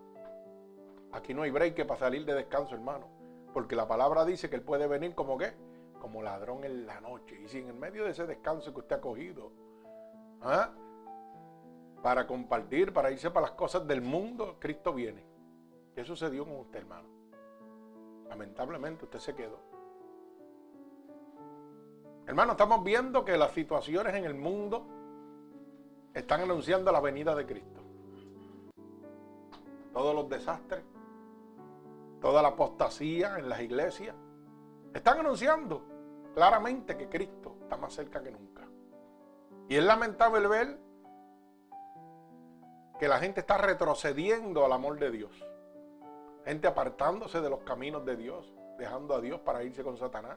Aquí 1.12 1.32
no 1.32 1.42
hay 1.42 1.50
break 1.50 1.86
para 1.86 1.98
salir 1.98 2.24
de 2.24 2.34
descanso, 2.34 2.74
hermano. 2.74 3.08
Porque 3.54 3.74
la 3.74 3.88
palabra 3.88 4.24
dice 4.24 4.50
que 4.50 4.56
Él 4.56 4.62
puede 4.62 4.86
venir 4.86 5.14
como 5.14 5.38
qué? 5.38 5.54
como 5.98 6.22
ladrón 6.22 6.64
en 6.64 6.86
la 6.86 7.00
noche. 7.00 7.38
Y 7.42 7.48
si 7.48 7.58
en 7.58 7.68
el 7.68 7.74
medio 7.74 8.04
de 8.04 8.10
ese 8.10 8.26
descanso 8.26 8.72
que 8.72 8.80
usted 8.80 8.96
ha 8.96 9.00
cogido, 9.00 9.52
¿ah? 10.40 10.70
para 12.02 12.26
compartir, 12.26 12.92
para 12.92 13.10
irse 13.10 13.30
para 13.30 13.46
las 13.48 13.56
cosas 13.56 13.86
del 13.86 14.00
mundo, 14.00 14.56
Cristo 14.58 14.92
viene. 14.92 15.24
¿Qué 15.94 16.04
sucedió 16.04 16.44
con 16.44 16.60
usted, 16.60 16.78
hermano? 16.78 17.08
Lamentablemente 18.28 19.04
usted 19.04 19.18
se 19.18 19.34
quedó. 19.34 19.58
Hermano, 22.28 22.52
estamos 22.52 22.84
viendo 22.84 23.24
que 23.24 23.38
las 23.38 23.52
situaciones 23.52 24.14
en 24.14 24.26
el 24.26 24.34
mundo 24.34 24.86
están 26.12 26.42
anunciando 26.42 26.92
la 26.92 27.00
venida 27.00 27.34
de 27.34 27.46
Cristo. 27.46 27.80
Todos 29.94 30.14
los 30.14 30.28
desastres, 30.28 30.84
toda 32.20 32.42
la 32.42 32.48
apostasía 32.48 33.38
en 33.38 33.48
las 33.48 33.62
iglesias, 33.62 34.14
están 34.92 35.20
anunciando 35.20 35.82
claramente 36.34 36.98
que 36.98 37.08
Cristo 37.08 37.56
está 37.62 37.78
más 37.78 37.94
cerca 37.94 38.22
que 38.22 38.30
nunca. 38.30 38.68
Y 39.66 39.76
es 39.76 39.84
lamentable 39.84 40.46
ver 40.48 40.78
que 42.98 43.08
la 43.08 43.20
gente 43.20 43.40
está 43.40 43.56
retrocediendo 43.56 44.66
al 44.66 44.72
amor 44.72 44.98
de 44.98 45.10
Dios. 45.10 45.32
Gente 46.44 46.68
apartándose 46.68 47.40
de 47.40 47.48
los 47.48 47.60
caminos 47.60 48.04
de 48.04 48.18
Dios, 48.18 48.54
dejando 48.76 49.14
a 49.14 49.20
Dios 49.22 49.40
para 49.40 49.62
irse 49.62 49.82
con 49.82 49.96
Satanás. 49.96 50.36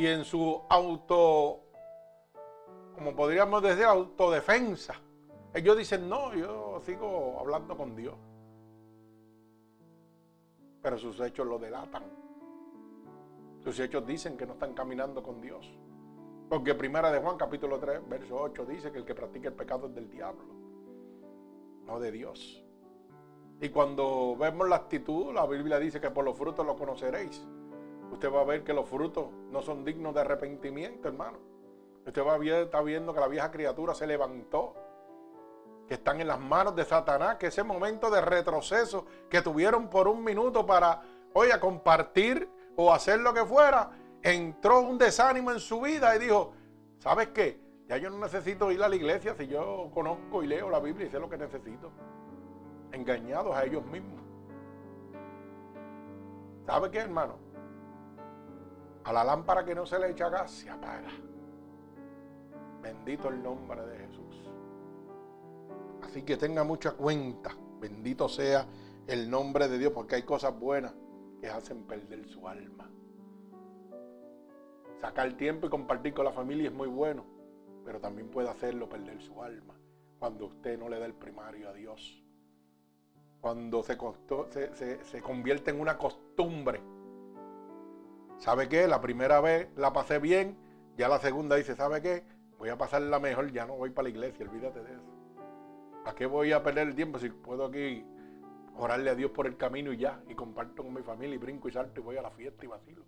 Y 0.00 0.06
en 0.06 0.24
su 0.24 0.62
auto, 0.70 1.60
como 2.94 3.14
podríamos 3.14 3.62
decir, 3.62 3.84
autodefensa, 3.84 4.94
ellos 5.52 5.76
dicen, 5.76 6.08
no, 6.08 6.34
yo 6.34 6.80
sigo 6.86 7.38
hablando 7.38 7.76
con 7.76 7.94
Dios. 7.94 8.14
Pero 10.80 10.96
sus 10.96 11.20
hechos 11.20 11.46
lo 11.46 11.58
delatan. 11.58 12.04
Sus 13.62 13.78
hechos 13.78 14.06
dicen 14.06 14.38
que 14.38 14.46
no 14.46 14.54
están 14.54 14.72
caminando 14.72 15.22
con 15.22 15.38
Dios. 15.42 15.70
Porque 16.48 16.74
primera 16.74 17.12
de 17.12 17.20
Juan 17.20 17.36
capítulo 17.36 17.78
3, 17.78 18.08
verso 18.08 18.40
8 18.40 18.64
dice 18.64 18.90
que 18.90 19.00
el 19.00 19.04
que 19.04 19.14
practica 19.14 19.48
el 19.48 19.54
pecado 19.54 19.88
es 19.88 19.94
del 19.94 20.08
diablo, 20.08 20.54
no 21.84 22.00
de 22.00 22.10
Dios. 22.10 22.64
Y 23.60 23.68
cuando 23.68 24.34
vemos 24.34 24.66
la 24.66 24.76
actitud, 24.76 25.34
la 25.34 25.46
Biblia 25.46 25.78
dice 25.78 26.00
que 26.00 26.08
por 26.08 26.24
los 26.24 26.38
frutos 26.38 26.64
lo 26.64 26.74
conoceréis. 26.74 27.46
Usted 28.12 28.32
va 28.32 28.40
a 28.40 28.44
ver 28.44 28.64
que 28.64 28.72
los 28.72 28.88
frutos 28.88 29.28
no 29.50 29.62
son 29.62 29.84
dignos 29.84 30.14
de 30.14 30.20
arrepentimiento, 30.20 31.08
hermano. 31.08 31.38
Usted 32.06 32.24
va 32.24 32.34
a 32.34 32.38
ver, 32.38 32.64
está 32.64 32.80
viendo 32.82 33.14
que 33.14 33.20
la 33.20 33.28
vieja 33.28 33.50
criatura 33.50 33.94
se 33.94 34.06
levantó, 34.06 34.74
que 35.86 35.94
están 35.94 36.20
en 36.20 36.28
las 36.28 36.40
manos 36.40 36.74
de 36.74 36.84
Satanás, 36.84 37.36
que 37.36 37.48
ese 37.48 37.62
momento 37.62 38.10
de 38.10 38.20
retroceso 38.20 39.06
que 39.28 39.42
tuvieron 39.42 39.88
por 39.88 40.08
un 40.08 40.24
minuto 40.24 40.66
para, 40.66 41.02
oye, 41.32 41.58
compartir 41.60 42.48
o 42.76 42.92
hacer 42.92 43.20
lo 43.20 43.34
que 43.34 43.44
fuera, 43.44 43.90
entró 44.22 44.80
un 44.80 44.98
desánimo 44.98 45.50
en 45.50 45.60
su 45.60 45.80
vida 45.80 46.14
y 46.16 46.20
dijo, 46.20 46.52
¿sabes 46.98 47.28
qué? 47.28 47.60
Ya 47.86 47.96
yo 47.96 48.08
no 48.08 48.18
necesito 48.18 48.70
ir 48.70 48.82
a 48.82 48.88
la 48.88 48.96
iglesia 48.96 49.34
si 49.34 49.48
yo 49.48 49.90
conozco 49.92 50.42
y 50.42 50.46
leo 50.46 50.70
la 50.70 50.78
Biblia 50.78 51.06
y 51.06 51.10
sé 51.10 51.18
lo 51.18 51.28
que 51.28 51.36
necesito. 51.36 51.90
Engañados 52.92 53.54
a 53.54 53.64
ellos 53.64 53.84
mismos. 53.86 54.20
¿Sabe 56.66 56.90
qué, 56.90 56.98
hermano? 56.98 57.49
A 59.04 59.12
la 59.12 59.24
lámpara 59.24 59.64
que 59.64 59.74
no 59.74 59.86
se 59.86 59.98
le 59.98 60.10
echa 60.10 60.28
gas 60.28 60.50
se 60.50 60.70
apaga. 60.70 61.10
Bendito 62.82 63.28
el 63.28 63.42
nombre 63.42 63.84
de 63.86 63.98
Jesús. 63.98 64.50
Así 66.02 66.22
que 66.22 66.36
tenga 66.36 66.64
mucha 66.64 66.92
cuenta. 66.92 67.56
Bendito 67.80 68.28
sea 68.28 68.66
el 69.06 69.30
nombre 69.30 69.68
de 69.68 69.78
Dios 69.78 69.92
porque 69.92 70.16
hay 70.16 70.22
cosas 70.22 70.58
buenas 70.58 70.94
que 71.40 71.48
hacen 71.48 71.84
perder 71.84 72.26
su 72.28 72.46
alma. 72.46 72.90
Sacar 75.00 75.32
tiempo 75.34 75.66
y 75.66 75.70
compartir 75.70 76.12
con 76.12 76.26
la 76.26 76.32
familia 76.32 76.68
es 76.68 76.74
muy 76.74 76.88
bueno, 76.88 77.24
pero 77.84 78.00
también 78.00 78.28
puede 78.28 78.50
hacerlo 78.50 78.88
perder 78.88 79.20
su 79.22 79.42
alma 79.42 79.74
cuando 80.20 80.44
usted 80.44 80.78
no 80.78 80.88
le 80.90 81.00
da 81.00 81.06
el 81.06 81.14
primario 81.14 81.70
a 81.70 81.72
Dios. 81.72 82.22
Cuando 83.40 83.82
se, 83.82 83.96
convierte 85.22 85.70
en 85.70 85.80
una 85.80 85.96
costumbre. 85.96 86.82
¿Sabe 88.40 88.70
qué? 88.70 88.88
La 88.88 89.02
primera 89.02 89.42
vez 89.42 89.68
la 89.76 89.92
pasé 89.92 90.18
bien, 90.18 90.56
ya 90.96 91.08
la 91.08 91.18
segunda 91.18 91.56
dice, 91.56 91.76
¿sabe 91.76 92.00
qué? 92.00 92.24
Voy 92.58 92.70
a 92.70 92.78
pasarla 92.78 93.20
mejor, 93.20 93.52
ya 93.52 93.66
no 93.66 93.76
voy 93.76 93.90
para 93.90 94.04
la 94.04 94.08
iglesia, 94.08 94.46
olvídate 94.48 94.82
de 94.82 94.92
eso. 94.92 95.02
¿A 96.06 96.14
qué 96.14 96.24
voy 96.24 96.52
a 96.52 96.62
perder 96.62 96.88
el 96.88 96.94
tiempo 96.94 97.18
si 97.18 97.28
puedo 97.28 97.66
aquí 97.66 98.02
orarle 98.76 99.10
a 99.10 99.14
Dios 99.14 99.30
por 99.30 99.46
el 99.46 99.58
camino 99.58 99.92
y 99.92 99.98
ya, 99.98 100.22
y 100.26 100.34
comparto 100.34 100.82
con 100.82 100.94
mi 100.94 101.02
familia 101.02 101.34
y 101.34 101.38
brinco 101.38 101.68
y 101.68 101.72
salto 101.72 102.00
y 102.00 102.02
voy 102.02 102.16
a 102.16 102.22
la 102.22 102.30
fiesta 102.30 102.64
y 102.64 102.68
vacilo. 102.68 103.04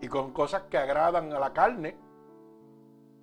Y 0.00 0.08
con 0.08 0.32
cosas 0.32 0.62
que 0.62 0.78
agradan 0.78 1.32
a 1.32 1.38
la 1.38 1.52
carne, 1.52 1.96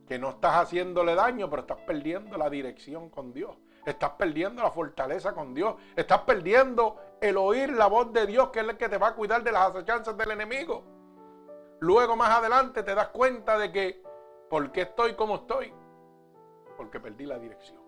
que 0.08 0.17
no 0.17 0.29
estás 0.29 0.55
haciéndole 0.55 1.13
daño, 1.13 1.50
pero 1.50 1.63
estás 1.63 1.79
perdiendo 1.79 2.38
la 2.38 2.50
dirección 2.50 3.10
con 3.10 3.34
Dios. 3.34 3.58
Estás 3.86 4.12
perdiendo 4.12 4.63
la 4.63 4.72
fortaleza 4.72 5.34
con 5.34 5.53
Dios. 5.53 5.75
Estás 5.96 6.22
perdiendo 6.22 6.98
el 7.21 7.38
oír 7.38 7.71
la 7.73 7.88
voz 7.88 8.11
de 8.13 8.25
Dios, 8.25 8.49
que 8.49 8.59
es 8.59 8.67
el 8.67 8.77
que 8.77 8.89
te 8.89 8.97
va 8.97 9.09
a 9.09 9.15
cuidar 9.15 9.43
de 9.43 9.51
las 9.51 9.69
acechanzas 9.69 10.15
del 10.15 10.31
enemigo. 10.31 10.83
Luego 11.79 12.15
más 12.15 12.29
adelante 12.38 12.83
te 12.83 12.95
das 12.95 13.09
cuenta 13.09 13.57
de 13.57 13.71
que, 13.71 14.03
¿por 14.49 14.71
qué 14.71 14.81
estoy 14.81 15.15
como 15.15 15.35
estoy? 15.35 15.73
Porque 16.77 16.99
perdí 16.99 17.25
la 17.25 17.39
dirección. 17.39 17.81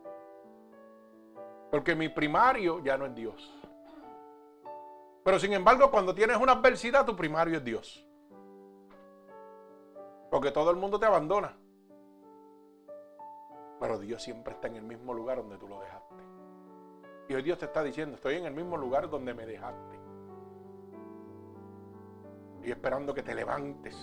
Porque 1.69 1.95
mi 1.95 2.09
primario 2.09 2.79
ya 2.79 2.97
no 2.97 3.05
es 3.05 3.15
Dios. 3.15 3.57
Pero 5.23 5.39
sin 5.39 5.53
embargo, 5.53 5.91
cuando 5.91 6.13
tienes 6.15 6.37
una 6.37 6.53
adversidad, 6.53 7.05
tu 7.05 7.15
primario 7.15 7.57
es 7.57 7.63
Dios. 7.63 8.05
Porque 10.29 10.51
todo 10.51 10.71
el 10.71 10.77
mundo 10.77 10.99
te 10.99 11.05
abandona. 11.05 11.57
Pero 13.79 13.99
Dios 13.99 14.21
siempre 14.21 14.53
está 14.53 14.67
en 14.67 14.75
el 14.77 14.83
mismo 14.83 15.13
lugar 15.13 15.37
donde 15.37 15.57
tú 15.57 15.67
lo 15.67 15.79
dejaste. 15.79 16.30
Y 17.27 17.33
hoy 17.33 17.41
Dios 17.43 17.57
te 17.57 17.65
está 17.65 17.83
diciendo, 17.83 18.15
estoy 18.15 18.35
en 18.35 18.45
el 18.45 18.53
mismo 18.53 18.77
lugar 18.77 19.09
donde 19.09 19.33
me 19.33 19.45
dejaste. 19.45 19.99
Y 22.63 22.71
esperando 22.71 23.13
que 23.13 23.23
te 23.23 23.33
levantes, 23.33 23.95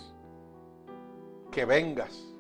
que 1.51 1.65
vengas. 1.65 2.35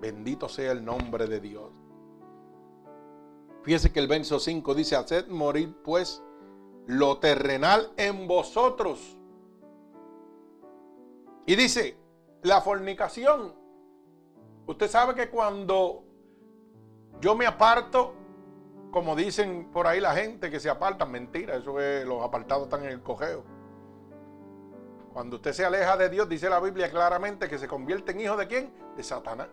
Bendito 0.00 0.48
sea 0.48 0.72
el 0.72 0.84
nombre 0.84 1.26
de 1.26 1.40
Dios. 1.40 1.70
Fíjese 3.62 3.92
que 3.92 4.00
el 4.00 4.06
verso 4.06 4.38
5 4.38 4.74
dice, 4.74 4.96
haced 4.96 5.28
morir 5.28 5.74
pues 5.82 6.22
lo 6.86 7.18
terrenal 7.18 7.92
en 7.96 8.28
vosotros. 8.28 9.18
Y 11.46 11.56
dice, 11.56 11.96
la 12.42 12.60
fornicación 12.60 13.58
Usted 14.68 14.86
sabe 14.90 15.14
que 15.14 15.30
cuando 15.30 16.04
yo 17.22 17.34
me 17.34 17.46
aparto, 17.46 18.12
como 18.90 19.16
dicen 19.16 19.70
por 19.72 19.86
ahí 19.86 20.00
la 20.00 20.14
gente 20.14 20.50
que 20.50 20.60
se 20.60 20.70
apartan, 20.70 21.10
mentira, 21.10 21.56
eso 21.56 21.80
es, 21.80 22.06
los 22.06 22.22
apartados 22.22 22.64
están 22.64 22.84
en 22.84 22.90
el 22.90 23.02
cojeo. 23.02 23.44
Cuando 25.12 25.36
usted 25.36 25.52
se 25.52 25.64
aleja 25.64 25.96
de 25.96 26.08
Dios, 26.08 26.28
dice 26.28 26.48
la 26.48 26.60
Biblia 26.60 26.90
claramente 26.90 27.48
que 27.48 27.58
se 27.58 27.66
convierte 27.66 28.12
en 28.12 28.20
hijo 28.20 28.36
de 28.36 28.46
quién? 28.46 28.72
De 28.96 29.02
Satanás. 29.02 29.48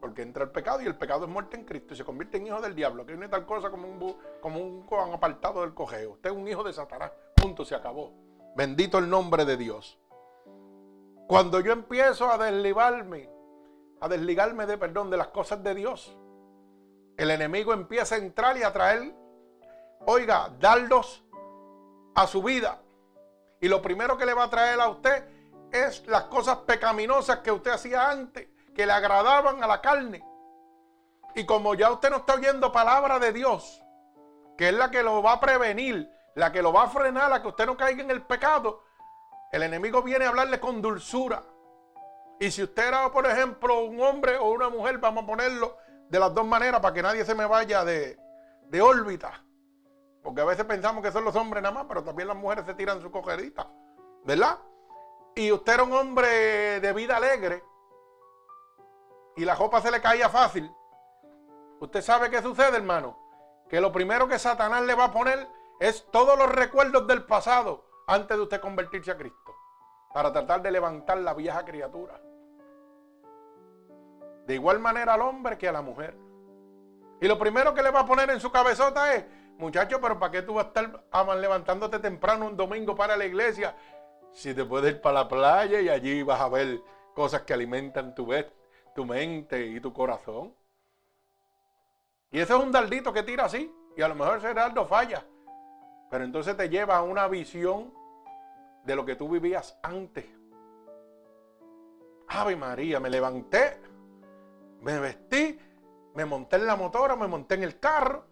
Porque 0.00 0.22
entra 0.22 0.44
el 0.44 0.50
pecado 0.50 0.80
y 0.80 0.86
el 0.86 0.96
pecado 0.96 1.26
es 1.26 1.30
muerte 1.30 1.56
en 1.58 1.64
Cristo 1.64 1.92
y 1.92 1.96
se 1.96 2.04
convierte 2.04 2.38
en 2.38 2.46
hijo 2.46 2.60
del 2.60 2.74
diablo, 2.74 3.04
que 3.04 3.16
no 3.16 3.24
es 3.24 3.30
tal 3.30 3.44
cosa 3.44 3.70
como 3.70 3.86
un, 3.86 4.16
como 4.40 4.60
un 4.60 5.14
apartado 5.14 5.60
del 5.60 5.74
cojeo. 5.74 6.12
Usted 6.12 6.30
es 6.30 6.36
un 6.36 6.48
hijo 6.48 6.64
de 6.64 6.72
Satanás. 6.72 7.12
Punto, 7.36 7.64
se 7.64 7.74
acabó. 7.74 8.14
Bendito 8.56 8.98
el 8.98 9.10
nombre 9.10 9.44
de 9.44 9.56
Dios. 9.58 9.98
Cuando 11.28 11.60
yo 11.60 11.72
empiezo 11.72 12.30
a 12.30 12.38
deslibarme 12.38 13.28
a 14.00 14.08
desligarme 14.08 14.66
de 14.66 14.78
perdón 14.78 15.10
de 15.10 15.16
las 15.16 15.28
cosas 15.28 15.62
de 15.62 15.74
Dios. 15.74 16.16
El 17.20 17.30
enemigo 17.30 17.74
empieza 17.74 18.14
a 18.14 18.18
entrar 18.18 18.56
y 18.56 18.62
a 18.62 18.72
traer, 18.72 19.14
oiga, 20.06 20.50
dardos 20.58 21.22
a 22.14 22.26
su 22.26 22.42
vida. 22.42 22.80
Y 23.60 23.68
lo 23.68 23.82
primero 23.82 24.16
que 24.16 24.24
le 24.24 24.32
va 24.32 24.44
a 24.44 24.48
traer 24.48 24.80
a 24.80 24.88
usted 24.88 25.26
es 25.70 26.06
las 26.06 26.22
cosas 26.24 26.60
pecaminosas 26.60 27.40
que 27.40 27.52
usted 27.52 27.72
hacía 27.72 28.08
antes, 28.08 28.48
que 28.74 28.86
le 28.86 28.92
agradaban 28.94 29.62
a 29.62 29.66
la 29.66 29.82
carne. 29.82 30.24
Y 31.34 31.44
como 31.44 31.74
ya 31.74 31.92
usted 31.92 32.08
no 32.08 32.16
está 32.16 32.36
oyendo 32.36 32.72
palabra 32.72 33.18
de 33.18 33.34
Dios, 33.34 33.82
que 34.56 34.70
es 34.70 34.74
la 34.74 34.90
que 34.90 35.02
lo 35.02 35.22
va 35.22 35.32
a 35.32 35.40
prevenir, 35.40 36.10
la 36.36 36.50
que 36.50 36.62
lo 36.62 36.72
va 36.72 36.84
a 36.84 36.88
frenar, 36.88 37.30
a 37.34 37.42
que 37.42 37.48
usted 37.48 37.66
no 37.66 37.76
caiga 37.76 38.02
en 38.02 38.10
el 38.10 38.22
pecado, 38.22 38.82
el 39.52 39.62
enemigo 39.62 40.02
viene 40.02 40.24
a 40.24 40.30
hablarle 40.30 40.58
con 40.58 40.80
dulzura, 40.80 41.42
y 42.38 42.50
si 42.50 42.62
usted 42.62 42.88
era, 42.88 43.12
por 43.12 43.26
ejemplo, 43.26 43.84
un 43.84 44.00
hombre 44.00 44.38
o 44.38 44.52
una 44.52 44.70
mujer, 44.70 44.96
vamos 44.96 45.24
a 45.24 45.26
ponerlo 45.26 45.76
de 46.10 46.18
las 46.18 46.34
dos 46.34 46.44
maneras 46.44 46.80
para 46.80 46.92
que 46.92 47.02
nadie 47.02 47.24
se 47.24 47.34
me 47.34 47.46
vaya 47.46 47.84
de, 47.84 48.18
órbita. 48.82 49.42
Porque 50.22 50.40
a 50.40 50.44
veces 50.44 50.64
pensamos 50.64 51.02
que 51.02 51.12
son 51.12 51.24
los 51.24 51.34
hombres 51.36 51.62
nada 51.62 51.74
más, 51.74 51.86
pero 51.88 52.02
también 52.02 52.28
las 52.28 52.36
mujeres 52.36 52.66
se 52.66 52.74
tiran 52.74 53.00
su 53.00 53.10
cogerita. 53.10 53.68
¿Verdad? 54.24 54.58
Y 55.34 55.50
usted 55.52 55.74
era 55.74 55.84
un 55.84 55.92
hombre 55.92 56.80
de 56.80 56.92
vida 56.92 57.16
alegre 57.16 57.64
y 59.36 59.44
la 59.44 59.54
ropa 59.54 59.80
se 59.80 59.90
le 59.90 60.00
caía 60.00 60.28
fácil. 60.28 60.70
Usted 61.78 62.02
sabe 62.02 62.28
qué 62.28 62.42
sucede, 62.42 62.76
hermano. 62.76 63.16
Que 63.68 63.80
lo 63.80 63.92
primero 63.92 64.28
que 64.28 64.38
Satanás 64.38 64.82
le 64.82 64.94
va 64.94 65.04
a 65.04 65.12
poner 65.12 65.48
es 65.78 66.10
todos 66.10 66.36
los 66.36 66.50
recuerdos 66.50 67.06
del 67.06 67.24
pasado 67.24 67.86
antes 68.08 68.36
de 68.36 68.42
usted 68.42 68.60
convertirse 68.60 69.12
a 69.12 69.16
Cristo. 69.16 69.54
Para 70.12 70.32
tratar 70.32 70.60
de 70.60 70.72
levantar 70.72 71.18
la 71.18 71.32
vieja 71.32 71.64
criatura. 71.64 72.20
De 74.50 74.56
igual 74.56 74.80
manera 74.80 75.14
al 75.14 75.20
hombre 75.20 75.56
que 75.56 75.68
a 75.68 75.72
la 75.72 75.80
mujer. 75.80 76.12
Y 77.20 77.28
lo 77.28 77.38
primero 77.38 77.72
que 77.72 77.84
le 77.84 77.90
va 77.92 78.00
a 78.00 78.04
poner 78.04 78.28
en 78.30 78.40
su 78.40 78.50
cabezota 78.50 79.14
es, 79.14 79.24
muchacho, 79.58 80.00
pero 80.00 80.18
¿para 80.18 80.32
qué 80.32 80.42
tú 80.42 80.54
vas 80.54 80.64
a 80.64 80.68
estar 80.70 81.36
levantándote 81.36 82.00
temprano 82.00 82.48
un 82.48 82.56
domingo 82.56 82.96
para 82.96 83.16
la 83.16 83.26
iglesia? 83.26 83.76
Si 84.32 84.52
te 84.52 84.64
puedes 84.64 84.94
ir 84.94 85.00
para 85.00 85.20
la 85.20 85.28
playa 85.28 85.80
y 85.80 85.88
allí 85.88 86.24
vas 86.24 86.40
a 86.40 86.48
ver 86.48 86.80
cosas 87.14 87.42
que 87.42 87.54
alimentan 87.54 88.12
tu, 88.12 88.28
tu 88.92 89.04
mente 89.04 89.68
y 89.68 89.78
tu 89.78 89.92
corazón. 89.92 90.52
Y 92.32 92.40
ese 92.40 92.52
es 92.52 92.58
un 92.58 92.72
daldito 92.72 93.12
que 93.12 93.22
tira 93.22 93.44
así. 93.44 93.72
Y 93.96 94.02
a 94.02 94.08
lo 94.08 94.16
mejor 94.16 94.38
ese 94.38 94.52
dardo 94.52 94.84
falla. 94.84 95.24
Pero 96.10 96.24
entonces 96.24 96.56
te 96.56 96.68
lleva 96.68 96.96
a 96.96 97.02
una 97.04 97.28
visión 97.28 97.94
de 98.82 98.96
lo 98.96 99.06
que 99.06 99.14
tú 99.14 99.28
vivías 99.28 99.78
antes. 99.80 100.26
Ave 102.26 102.56
María, 102.56 102.98
me 102.98 103.10
levanté 103.10 103.89
me 104.80 104.98
vestí, 104.98 105.58
me 106.14 106.24
monté 106.24 106.56
en 106.56 106.66
la 106.66 106.76
motora, 106.76 107.16
me 107.16 107.26
monté 107.26 107.54
en 107.54 107.62
el 107.62 107.78
carro, 107.78 108.24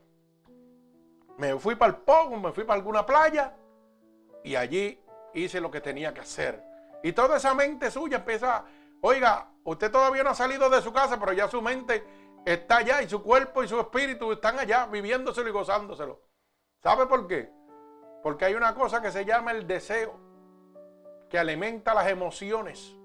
me 1.37 1.59
fui 1.59 1.75
para 1.77 1.93
el 1.93 1.99
pogo, 1.99 2.37
me 2.37 2.53
fui 2.53 2.65
para 2.65 2.79
alguna 2.79 3.07
playa 3.07 3.55
y 4.43 4.57
allí 4.57 5.01
hice 5.35 5.61
lo 5.61 5.71
que 5.71 5.81
tenía 5.81 6.13
que 6.13 6.21
hacer. 6.21 6.63
Y 7.03 7.13
toda 7.13 7.37
esa 7.37 7.55
mente 7.55 7.91
suya 7.91 8.19
empieza, 8.19 8.65
oiga, 9.01 9.51
usted 9.65 9.91
todavía 9.91 10.25
no 10.25 10.31
ha 10.31 10.35
salido 10.35 10.69
de 10.69 10.83
su 10.83 10.93
casa, 10.93 11.19
pero 11.21 11.33
ya 11.33 11.49
su 11.49 11.63
mente 11.63 12.05
está 12.45 12.79
allá 12.79 13.03
y 13.03 13.09
su 13.09 13.23
cuerpo 13.23 13.63
y 13.63 13.69
su 13.69 13.79
espíritu 13.79 14.33
están 14.33 14.59
allá 14.59 14.87
viviéndoselo 14.87 15.49
y 15.49 15.53
gozándoselo. 15.53 16.23
¿Sabe 16.83 17.07
por 17.07 17.27
qué? 17.27 17.51
Porque 18.23 18.47
hay 18.47 18.55
una 18.55 18.75
cosa 18.75 19.01
que 19.01 19.13
se 19.13 19.25
llama 19.25 19.53
el 19.53 19.67
deseo, 19.67 20.19
que 21.31 21.39
alimenta 21.39 21.95
las 21.95 22.09
emociones. 22.09 22.98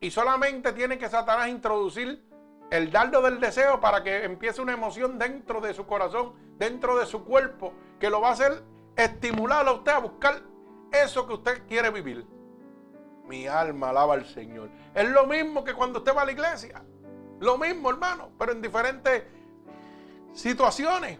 Y 0.00 0.10
solamente 0.10 0.72
tiene 0.72 0.98
que 0.98 1.08
Satanás 1.08 1.48
introducir 1.48 2.24
el 2.70 2.90
dardo 2.90 3.20
del 3.20 3.38
deseo 3.38 3.80
para 3.80 4.02
que 4.02 4.24
empiece 4.24 4.62
una 4.62 4.72
emoción 4.72 5.18
dentro 5.18 5.60
de 5.60 5.74
su 5.74 5.86
corazón, 5.86 6.32
dentro 6.56 6.96
de 6.98 7.04
su 7.04 7.24
cuerpo, 7.24 7.74
que 7.98 8.08
lo 8.08 8.20
va 8.20 8.30
a 8.30 8.32
hacer 8.32 8.62
estimular 8.96 9.66
a 9.68 9.72
usted 9.72 9.92
a 9.92 9.98
buscar 9.98 10.42
eso 10.90 11.26
que 11.26 11.34
usted 11.34 11.66
quiere 11.66 11.90
vivir. 11.90 12.26
Mi 13.26 13.46
alma 13.46 13.90
alaba 13.90 14.14
al 14.14 14.24
Señor. 14.24 14.70
Es 14.94 15.08
lo 15.08 15.26
mismo 15.26 15.62
que 15.64 15.74
cuando 15.74 15.98
usted 15.98 16.16
va 16.16 16.22
a 16.22 16.26
la 16.26 16.32
iglesia. 16.32 16.82
Lo 17.38 17.58
mismo, 17.58 17.90
hermano, 17.90 18.30
pero 18.38 18.52
en 18.52 18.62
diferentes 18.62 19.24
situaciones. 20.32 21.18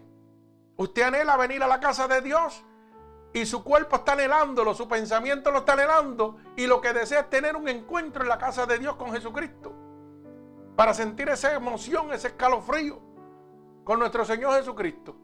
Usted 0.77 1.03
anhela 1.03 1.37
venir 1.37 1.63
a 1.63 1.69
la 1.69 1.81
casa 1.81 2.09
de 2.09 2.23
Dios 2.23 2.65
y 3.33 3.47
su 3.47 3.63
cuerpo 3.63 3.97
está 3.97 4.13
anhelándolo, 4.13 4.75
su 4.75 4.89
pensamiento 4.89 5.51
lo 5.51 5.59
está 5.59 5.75
anhelando 5.75 6.39
y 6.57 6.67
lo 6.67 6.81
que 6.81 6.93
desea 6.93 7.21
es 7.21 7.31
tener 7.31 7.57
un 7.57 7.69
encuentro 7.69 8.23
en 8.23 8.29
la 8.29 8.39
casa 8.39 8.67
de 8.67 8.79
Dios 8.79 8.97
con 8.97 9.13
Jesucristo. 9.13 9.73
Para 10.75 10.95
sentir 10.95 11.29
esa 11.29 11.55
emoción, 11.55 12.13
ese 12.13 12.29
escalofrío 12.29 12.99
con 13.85 13.99
nuestro 14.01 14.25
Señor 14.25 14.55
Jesucristo. 14.55 15.15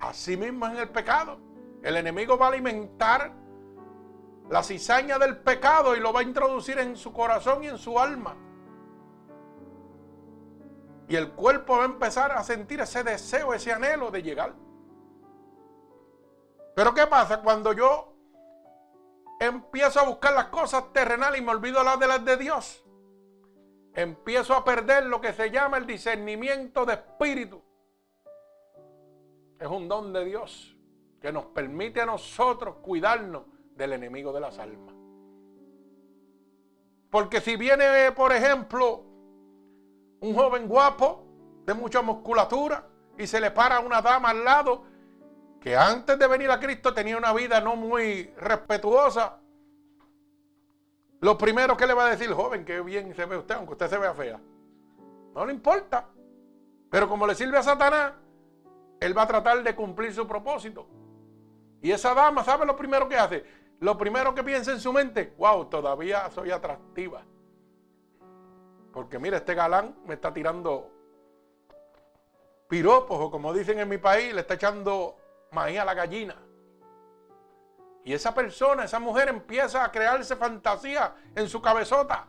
Así 0.00 0.36
mismo 0.36 0.66
en 0.66 0.76
el 0.76 0.88
pecado. 0.90 1.38
El 1.82 1.96
enemigo 1.96 2.36
va 2.36 2.46
a 2.46 2.48
alimentar 2.50 3.32
la 4.50 4.62
cizaña 4.62 5.18
del 5.18 5.38
pecado 5.38 5.96
y 5.96 6.00
lo 6.00 6.12
va 6.12 6.20
a 6.20 6.22
introducir 6.22 6.78
en 6.78 6.96
su 6.96 7.12
corazón 7.12 7.64
y 7.64 7.68
en 7.68 7.78
su 7.78 7.98
alma. 7.98 8.36
Y 11.08 11.16
el 11.16 11.32
cuerpo 11.32 11.76
va 11.76 11.82
a 11.82 11.86
empezar 11.86 12.32
a 12.32 12.42
sentir 12.42 12.80
ese 12.80 13.02
deseo, 13.02 13.54
ese 13.54 13.72
anhelo 13.72 14.10
de 14.10 14.22
llegar 14.22 14.54
pero 16.74 16.94
¿qué 16.94 17.06
pasa 17.06 17.40
cuando 17.40 17.72
yo 17.72 18.14
empiezo 19.40 20.00
a 20.00 20.04
buscar 20.04 20.34
las 20.34 20.46
cosas 20.46 20.92
terrenales 20.92 21.40
y 21.40 21.44
me 21.44 21.52
olvido 21.52 21.82
de 21.98 22.06
las 22.06 22.24
de 22.24 22.36
Dios? 22.36 22.84
Empiezo 23.94 24.54
a 24.54 24.64
perder 24.64 25.06
lo 25.06 25.20
que 25.20 25.32
se 25.32 25.50
llama 25.50 25.76
el 25.76 25.86
discernimiento 25.86 26.84
de 26.84 26.94
espíritu. 26.94 27.62
Es 29.58 29.68
un 29.68 29.88
don 29.88 30.12
de 30.12 30.24
Dios 30.24 30.76
que 31.20 31.32
nos 31.32 31.46
permite 31.46 32.00
a 32.00 32.06
nosotros 32.06 32.76
cuidarnos 32.82 33.44
del 33.76 33.92
enemigo 33.92 34.32
de 34.32 34.40
las 34.40 34.58
almas. 34.58 34.94
Porque 37.08 37.40
si 37.40 37.54
viene, 37.54 38.10
por 38.12 38.32
ejemplo, 38.32 39.04
un 40.20 40.34
joven 40.34 40.66
guapo 40.66 41.24
de 41.64 41.72
mucha 41.72 42.02
musculatura 42.02 42.88
y 43.16 43.26
se 43.28 43.40
le 43.40 43.52
para 43.52 43.78
una 43.78 44.02
dama 44.02 44.30
al 44.30 44.44
lado 44.44 44.84
que 45.64 45.74
antes 45.74 46.18
de 46.18 46.26
venir 46.26 46.50
a 46.50 46.60
Cristo 46.60 46.92
tenía 46.92 47.16
una 47.16 47.32
vida 47.32 47.58
no 47.58 47.74
muy 47.74 48.24
respetuosa, 48.36 49.38
lo 51.22 51.38
primero 51.38 51.74
que 51.74 51.86
le 51.86 51.94
va 51.94 52.04
a 52.04 52.10
decir, 52.10 52.30
joven, 52.30 52.66
que 52.66 52.82
bien 52.82 53.14
se 53.14 53.24
ve 53.24 53.38
usted, 53.38 53.54
aunque 53.54 53.72
usted 53.72 53.88
se 53.88 53.96
vea 53.96 54.12
fea. 54.12 54.38
No 55.34 55.46
le 55.46 55.54
importa. 55.54 56.06
Pero 56.90 57.08
como 57.08 57.26
le 57.26 57.34
sirve 57.34 57.56
a 57.56 57.62
Satanás, 57.62 58.12
él 59.00 59.16
va 59.16 59.22
a 59.22 59.26
tratar 59.26 59.62
de 59.62 59.74
cumplir 59.74 60.12
su 60.12 60.28
propósito. 60.28 60.86
Y 61.80 61.92
esa 61.92 62.12
dama, 62.12 62.44
¿sabe 62.44 62.66
lo 62.66 62.76
primero 62.76 63.08
que 63.08 63.16
hace? 63.16 63.42
Lo 63.80 63.96
primero 63.96 64.34
que 64.34 64.44
piensa 64.44 64.70
en 64.70 64.80
su 64.80 64.92
mente, 64.92 65.32
wow, 65.38 65.64
todavía 65.70 66.28
soy 66.28 66.50
atractiva. 66.50 67.24
Porque 68.92 69.18
mira, 69.18 69.38
este 69.38 69.54
galán 69.54 69.96
me 70.04 70.12
está 70.12 70.30
tirando 70.30 70.90
piropos, 72.68 73.18
o 73.18 73.30
como 73.30 73.54
dicen 73.54 73.78
en 73.78 73.88
mi 73.88 73.96
país, 73.96 74.34
le 74.34 74.42
está 74.42 74.52
echando 74.52 75.23
maíz 75.54 75.78
a 75.78 75.84
la 75.84 75.94
gallina. 75.94 76.36
Y 78.04 78.12
esa 78.12 78.34
persona, 78.34 78.84
esa 78.84 79.00
mujer 79.00 79.28
empieza 79.28 79.82
a 79.82 79.90
crearse 79.90 80.36
fantasía 80.36 81.14
en 81.34 81.48
su 81.48 81.62
cabezota. 81.62 82.26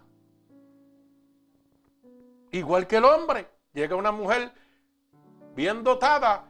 Igual 2.52 2.88
que 2.88 2.98
el 2.98 3.06
hombre. 3.06 3.50
Llega 3.74 3.98
una 3.98 4.14
mujer 4.14 4.54
bien 5.54 5.84
dotada 5.84 6.46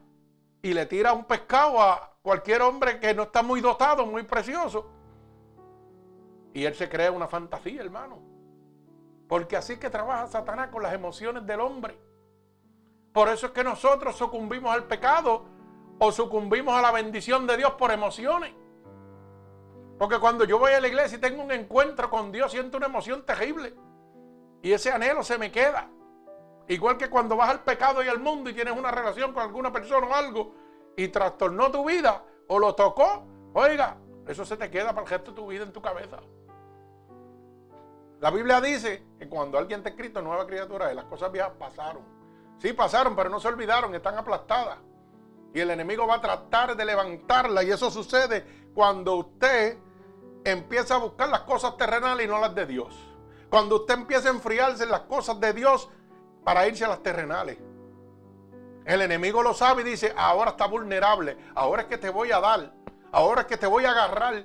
y 0.62 0.74
le 0.74 0.86
tira 0.86 1.12
un 1.14 1.26
pescado 1.26 1.82
a 1.82 2.18
cualquier 2.22 2.62
hombre 2.62 3.00
que 3.00 3.16
no 3.16 3.24
está 3.24 3.42
muy 3.42 3.62
dotado, 3.62 4.06
muy 4.06 4.22
precioso. 4.22 4.92
Y 6.54 6.66
él 6.66 6.76
se 6.76 6.88
crea 6.88 7.12
una 7.12 7.28
fantasía, 7.28 7.82
hermano. 7.82 8.22
Porque 9.28 9.58
así 9.58 9.78
que 9.78 9.90
trabaja 9.90 10.28
Satanás 10.28 10.70
con 10.70 10.84
las 10.84 10.94
emociones 10.94 11.48
del 11.48 11.62
hombre. 11.62 12.00
Por 13.12 13.30
eso 13.30 13.48
es 13.48 13.52
que 13.54 13.64
nosotros 13.64 14.16
sucumbimos 14.16 14.72
al 14.72 14.84
pecado 14.84 15.55
o 16.00 16.12
sucumbimos 16.12 16.76
a 16.76 16.82
la 16.82 16.92
bendición 16.92 17.48
de 17.48 17.58
Dios 17.58 17.72
por 17.74 17.92
emociones. 17.92 18.54
Porque 19.98 20.20
cuando 20.20 20.44
yo 20.44 20.60
voy 20.60 20.74
a 20.74 20.82
la 20.82 20.88
iglesia 20.88 21.18
y 21.18 21.22
tengo 21.22 21.42
un 21.42 21.52
encuentro 21.52 22.10
con 22.10 22.32
Dios, 22.32 22.52
siento 22.52 22.78
una 22.78 22.88
emoción 22.88 23.26
terrible. 23.26 23.74
Y 24.62 24.74
ese 24.74 24.92
anhelo 24.92 25.24
se 25.24 25.38
me 25.38 25.52
queda. 25.52 25.90
Igual 26.68 26.98
que 26.98 27.10
cuando 27.10 27.36
vas 27.36 27.50
al 27.50 27.64
pecado 27.64 28.04
y 28.04 28.08
al 28.08 28.20
mundo 28.20 28.50
y 28.50 28.54
tienes 28.54 28.76
una 28.76 28.92
relación 28.92 29.32
con 29.32 29.44
alguna 29.44 29.72
persona 29.72 30.08
o 30.08 30.14
algo 30.14 30.54
y 30.98 31.08
trastornó 31.10 31.72
tu 31.72 31.86
vida 31.86 32.24
o 32.48 32.60
lo 32.60 32.74
tocó, 32.76 33.26
oiga, 33.54 33.98
eso 34.28 34.46
se 34.46 34.58
te 34.58 34.70
queda 34.70 34.90
para 34.90 35.04
el 35.04 35.10
resto 35.10 35.32
de 35.32 35.36
tu 35.36 35.48
vida 35.48 35.64
en 35.64 35.72
tu 35.72 35.82
cabeza. 35.82 36.18
La 38.20 38.32
Biblia 38.32 38.60
dice 38.60 39.04
que 39.20 39.30
cuando 39.30 39.58
alguien 39.58 39.84
te 39.84 39.90
escrito 39.90 40.22
nueva 40.22 40.48
criatura, 40.48 40.92
las 40.94 41.06
cosas 41.06 41.32
viejas 41.32 41.52
pasaron. 41.60 42.04
Sí, 42.58 42.74
pasaron, 42.74 43.16
pero 43.16 43.30
no 43.30 43.40
se 43.40 43.48
olvidaron, 43.48 43.94
están 43.94 44.18
aplastadas. 44.18 44.80
Y 45.56 45.62
el 45.62 45.72
enemigo 45.72 46.06
va 46.06 46.16
a 46.16 46.22
tratar 46.22 46.76
de 46.76 46.84
levantarla. 46.84 47.64
Y 47.64 47.72
eso 47.72 47.90
sucede 47.90 48.46
cuando 48.74 49.16
usted 49.16 49.78
empieza 50.44 50.96
a 50.96 50.98
buscar 50.98 51.30
las 51.30 51.42
cosas 51.42 51.78
terrenales 51.78 52.26
y 52.26 52.30
no 52.30 52.42
las 52.42 52.54
de 52.54 52.66
Dios. 52.66 52.94
Cuando 53.50 53.78
usted 53.78 53.94
empieza 53.94 54.28
a 54.28 54.34
enfriarse 54.34 54.84
en 54.84 54.92
las 54.92 55.02
cosas 55.02 55.40
de 55.40 55.54
Dios 55.54 55.90
para 56.44 56.68
irse 56.68 56.84
a 56.84 56.90
las 56.90 57.02
terrenales. 57.02 57.58
El 58.84 59.02
enemigo 59.02 59.42
lo 59.42 59.54
sabe 59.54 59.84
y 59.84 59.86
dice, 59.86 60.14
ahora 60.18 60.52
está 60.52 60.68
vulnerable, 60.68 61.38
ahora 61.56 61.84
es 61.84 61.88
que 61.88 61.98
te 61.98 62.10
voy 62.10 62.34
a 62.34 62.42
dar, 62.42 62.74
ahora 63.14 63.42
es 63.42 63.48
que 63.48 63.56
te 63.56 63.66
voy 63.66 63.86
a 63.86 63.92
agarrar. 63.92 64.44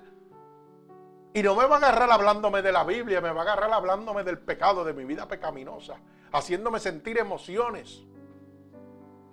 Y 1.34 1.42
no 1.42 1.56
me 1.56 1.66
va 1.66 1.74
a 1.74 1.78
agarrar 1.78 2.12
hablándome 2.12 2.62
de 2.62 2.70
la 2.70 2.84
Biblia, 2.84 3.20
me 3.20 3.32
va 3.32 3.40
a 3.40 3.42
agarrar 3.42 3.72
hablándome 3.72 4.22
del 4.22 4.38
pecado, 4.38 4.84
de 4.84 4.92
mi 4.92 5.04
vida 5.04 5.26
pecaminosa, 5.26 5.96
haciéndome 6.30 6.78
sentir 6.78 7.18
emociones, 7.18 8.04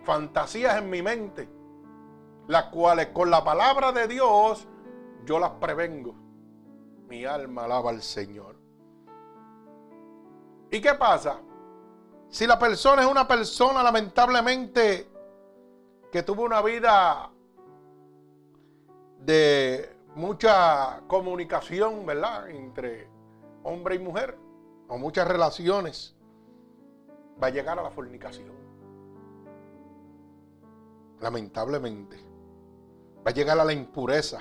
fantasías 0.02 0.76
en 0.76 0.90
mi 0.90 1.02
mente 1.02 1.57
las 2.48 2.64
cuales 2.64 3.08
con 3.08 3.30
la 3.30 3.44
palabra 3.44 3.92
de 3.92 4.08
Dios 4.08 4.66
yo 5.24 5.38
las 5.38 5.52
prevengo. 5.52 6.14
Mi 7.06 7.24
alma 7.24 7.64
alaba 7.64 7.90
al 7.90 8.02
Señor. 8.02 8.56
¿Y 10.70 10.80
qué 10.80 10.94
pasa? 10.94 11.40
Si 12.30 12.46
la 12.46 12.58
persona 12.58 13.02
es 13.02 13.08
una 13.08 13.28
persona 13.28 13.82
lamentablemente 13.82 15.10
que 16.10 16.22
tuvo 16.22 16.42
una 16.42 16.62
vida 16.62 17.30
de 19.20 19.96
mucha 20.14 21.02
comunicación, 21.06 22.04
¿verdad? 22.06 22.48
Entre 22.48 23.08
hombre 23.62 23.96
y 23.96 23.98
mujer, 23.98 24.38
o 24.88 24.96
muchas 24.96 25.28
relaciones, 25.28 26.16
va 27.42 27.48
a 27.48 27.50
llegar 27.50 27.78
a 27.78 27.82
la 27.82 27.90
fornicación. 27.90 28.52
Lamentablemente 31.20 32.27
va 33.26 33.30
a 33.30 33.34
llegar 33.34 33.58
a 33.58 33.64
la 33.64 33.72
impureza, 33.72 34.40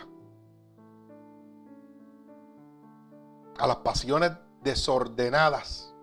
a 3.57 3.67
las 3.67 3.77
pasiones 3.77 4.31
desordenadas, 4.61 5.93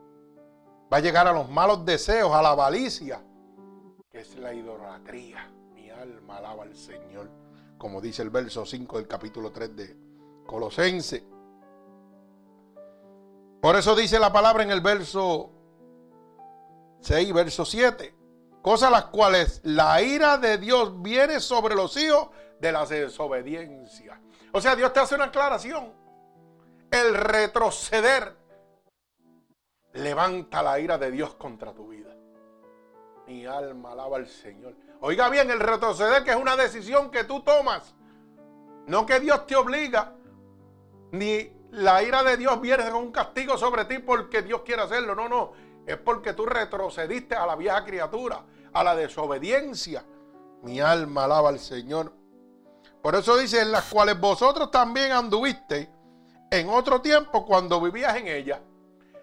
va 0.93 0.99
a 0.99 1.01
llegar 1.01 1.27
a 1.27 1.33
los 1.33 1.49
malos 1.49 1.85
deseos, 1.85 2.33
a 2.33 2.43
la 2.43 2.51
avaricia, 2.51 3.23
que 4.11 4.21
es 4.21 4.37
la 4.37 4.53
idolatría. 4.53 5.51
Mi 5.75 5.91
alma 5.91 6.39
alaba 6.39 6.65
al 6.65 6.75
Señor, 6.75 7.31
como 7.79 8.01
dice 8.01 8.23
el 8.23 8.31
verso 8.31 8.65
5 8.65 8.97
del 8.99 9.09
capítulo 9.09 9.51
3 9.51 9.77
de 9.77 9.97
Colosense. 10.47 11.25
Por 13.61 13.77
eso 13.77 13.97
dice 13.97 14.19
la 14.19 14.33
palabra 14.33 14.63
en 14.63 14.71
el 14.71 14.83
verso 14.83 15.51
6, 17.01 17.33
verso 17.33 17.65
7. 17.65 18.15
Cosas 18.63 18.91
las 18.91 19.07
cuales 19.07 19.61
la 19.63 20.01
ira 20.03 20.39
de 20.39 20.59
Dios 20.59 21.03
viene 21.03 21.41
sobre 21.41 21.75
los 21.75 21.97
hijos 21.97 22.29
de 22.61 22.73
la 22.73 22.87
desobediencia. 22.87 24.21
O 24.53 24.61
sea, 24.61 24.77
Dios 24.77 24.93
te 24.93 25.01
hace 25.01 25.14
una 25.14 25.25
aclaración. 25.25 25.93
El 26.90 27.14
retroceder 27.14 28.37
levanta 29.95 30.62
la 30.62 30.79
ira 30.79 30.99
de 30.99 31.11
Dios 31.11 31.35
contra 31.35 31.73
tu 31.73 31.88
vida. 31.88 32.14
Mi 33.27 33.47
alma 33.47 33.93
alaba 33.93 34.17
al 34.17 34.27
Señor. 34.27 34.75
Oiga 35.01 35.29
bien, 35.29 35.51
el 35.51 35.61
retroceder 35.61 36.25
que 36.25 36.31
es 36.31 36.37
una 36.37 36.57
decisión 36.57 37.11
que 37.11 37.25
tú 37.25 37.43
tomas. 37.43 37.95
No 38.87 39.07
que 39.07 39.19
Dios 39.19 39.47
te 39.47 39.57
obliga, 39.57 40.12
ni 41.12 41.51
la 41.71 42.03
ira 42.03 42.23
de 42.23 42.37
Dios 42.37 42.61
viene 42.61 42.88
con 42.90 43.03
un 43.05 43.12
castigo 43.12 43.57
sobre 43.57 43.87
ti 43.87 43.99
porque 43.99 44.43
Dios 44.43 44.62
quiere 44.62 44.83
hacerlo. 44.83 45.14
No, 45.14 45.29
no. 45.29 45.53
Es 45.87 45.97
porque 45.97 46.33
tú 46.33 46.47
retrocediste 46.47 47.35
a 47.35 47.47
la 47.47 47.57
vieja 47.57 47.85
criatura, 47.85 48.45
a 48.73 48.85
la 48.85 48.95
desobediencia. 48.95 50.05
Mi 50.62 50.81
alma 50.81 51.25
alaba 51.25 51.49
al 51.51 51.59
Señor. 51.59 52.12
Por 53.05 53.14
eso 53.17 53.37
dice, 53.37 53.61
en 53.61 53.71
las 53.71 53.85
cuales 53.85 54.19
vosotros 54.19 54.71
también 54.71 55.12
anduviste 55.12 55.90
en 56.51 56.71
otro 56.71 57.03
tiempo 57.03 57.45
cuando 57.45 57.79
vivías 57.79 58.17
en 58.17 58.29
ella. 58.29 58.62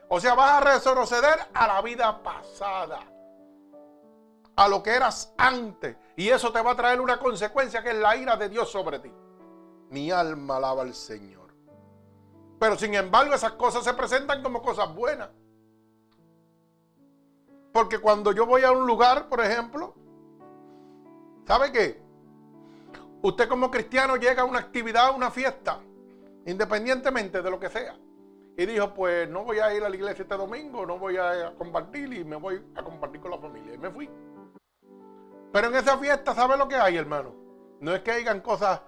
O 0.07 0.19
sea, 0.19 0.35
vas 0.35 0.51
a 0.51 0.75
retroceder 0.75 1.39
a 1.51 1.65
la 1.65 1.81
vida 1.81 2.21
pasada, 2.21 2.99
a 4.55 4.67
lo 4.67 4.83
que 4.83 4.91
eras 4.91 5.33
antes. 5.35 5.97
Y 6.15 6.29
eso 6.29 6.51
te 6.51 6.61
va 6.61 6.73
a 6.73 6.75
traer 6.75 7.01
una 7.01 7.17
consecuencia 7.17 7.81
que 7.81 7.89
es 7.89 7.95
la 7.95 8.15
ira 8.15 8.37
de 8.37 8.49
Dios 8.49 8.71
sobre 8.71 8.99
ti. 8.99 9.11
Mi 9.89 10.11
alma 10.11 10.57
alaba 10.57 10.83
al 10.83 10.93
Señor. 10.93 11.51
Pero 12.59 12.77
sin 12.77 12.93
embargo 12.93 13.33
esas 13.33 13.53
cosas 13.53 13.83
se 13.83 13.95
presentan 13.95 14.43
como 14.43 14.61
cosas 14.61 14.93
buenas. 14.93 15.31
Porque 17.73 17.97
cuando 17.97 18.31
yo 18.31 18.45
voy 18.45 18.61
a 18.61 18.71
un 18.71 18.85
lugar, 18.85 19.27
por 19.27 19.41
ejemplo, 19.41 19.95
¿sabe 21.47 21.71
qué? 21.71 22.10
Usted 23.23 23.47
como 23.47 23.69
cristiano 23.69 24.15
llega 24.15 24.41
a 24.41 24.45
una 24.45 24.59
actividad, 24.59 25.07
a 25.07 25.11
una 25.11 25.29
fiesta, 25.29 25.79
independientemente 26.45 27.41
de 27.41 27.51
lo 27.51 27.59
que 27.59 27.69
sea. 27.69 27.95
Y 28.57 28.65
dijo, 28.65 28.93
pues 28.93 29.29
no 29.29 29.43
voy 29.43 29.59
a 29.59 29.73
ir 29.73 29.83
a 29.83 29.89
la 29.89 29.95
iglesia 29.95 30.23
este 30.23 30.35
domingo, 30.35 30.85
no 30.85 30.97
voy 30.97 31.17
a 31.17 31.53
compartir 31.57 32.11
y 32.13 32.23
me 32.23 32.35
voy 32.35 32.61
a 32.75 32.83
compartir 32.83 33.21
con 33.21 33.31
la 33.31 33.37
familia. 33.37 33.75
Y 33.75 33.77
me 33.77 33.91
fui. 33.91 34.09
Pero 35.53 35.67
en 35.67 35.75
esa 35.75 35.97
fiesta, 35.97 36.33
¿sabe 36.33 36.57
lo 36.57 36.67
que 36.67 36.75
hay, 36.75 36.97
hermano? 36.97 37.33
No 37.79 37.93
es 37.93 38.01
que 38.01 38.11
hayan 38.11 38.41
cosas 38.41 38.81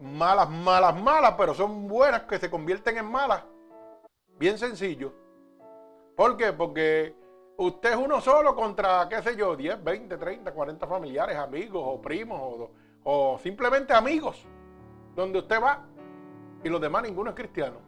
malas, 0.00 0.48
malas, 0.48 1.00
malas, 1.00 1.34
pero 1.36 1.54
son 1.54 1.88
buenas 1.88 2.22
que 2.22 2.38
se 2.38 2.50
convierten 2.50 2.98
en 2.98 3.06
malas. 3.06 3.42
Bien 4.38 4.56
sencillo. 4.56 5.12
¿Por 6.16 6.36
qué? 6.36 6.52
Porque 6.52 7.14
usted 7.58 7.90
es 7.90 7.96
uno 7.96 8.20
solo 8.20 8.54
contra, 8.54 9.08
qué 9.08 9.22
sé 9.22 9.36
yo, 9.36 9.56
10, 9.56 9.82
20, 9.82 10.16
30, 10.16 10.52
40 10.52 10.86
familiares, 10.86 11.36
amigos 11.36 11.82
o 11.84 12.00
primos 12.00 12.40
o, 12.40 12.70
o 13.04 13.38
simplemente 13.38 13.92
amigos, 13.92 14.46
donde 15.14 15.40
usted 15.40 15.60
va 15.60 15.84
y 16.62 16.68
los 16.68 16.80
demás 16.80 17.02
ninguno 17.02 17.30
es 17.30 17.36
cristiano. 17.36 17.78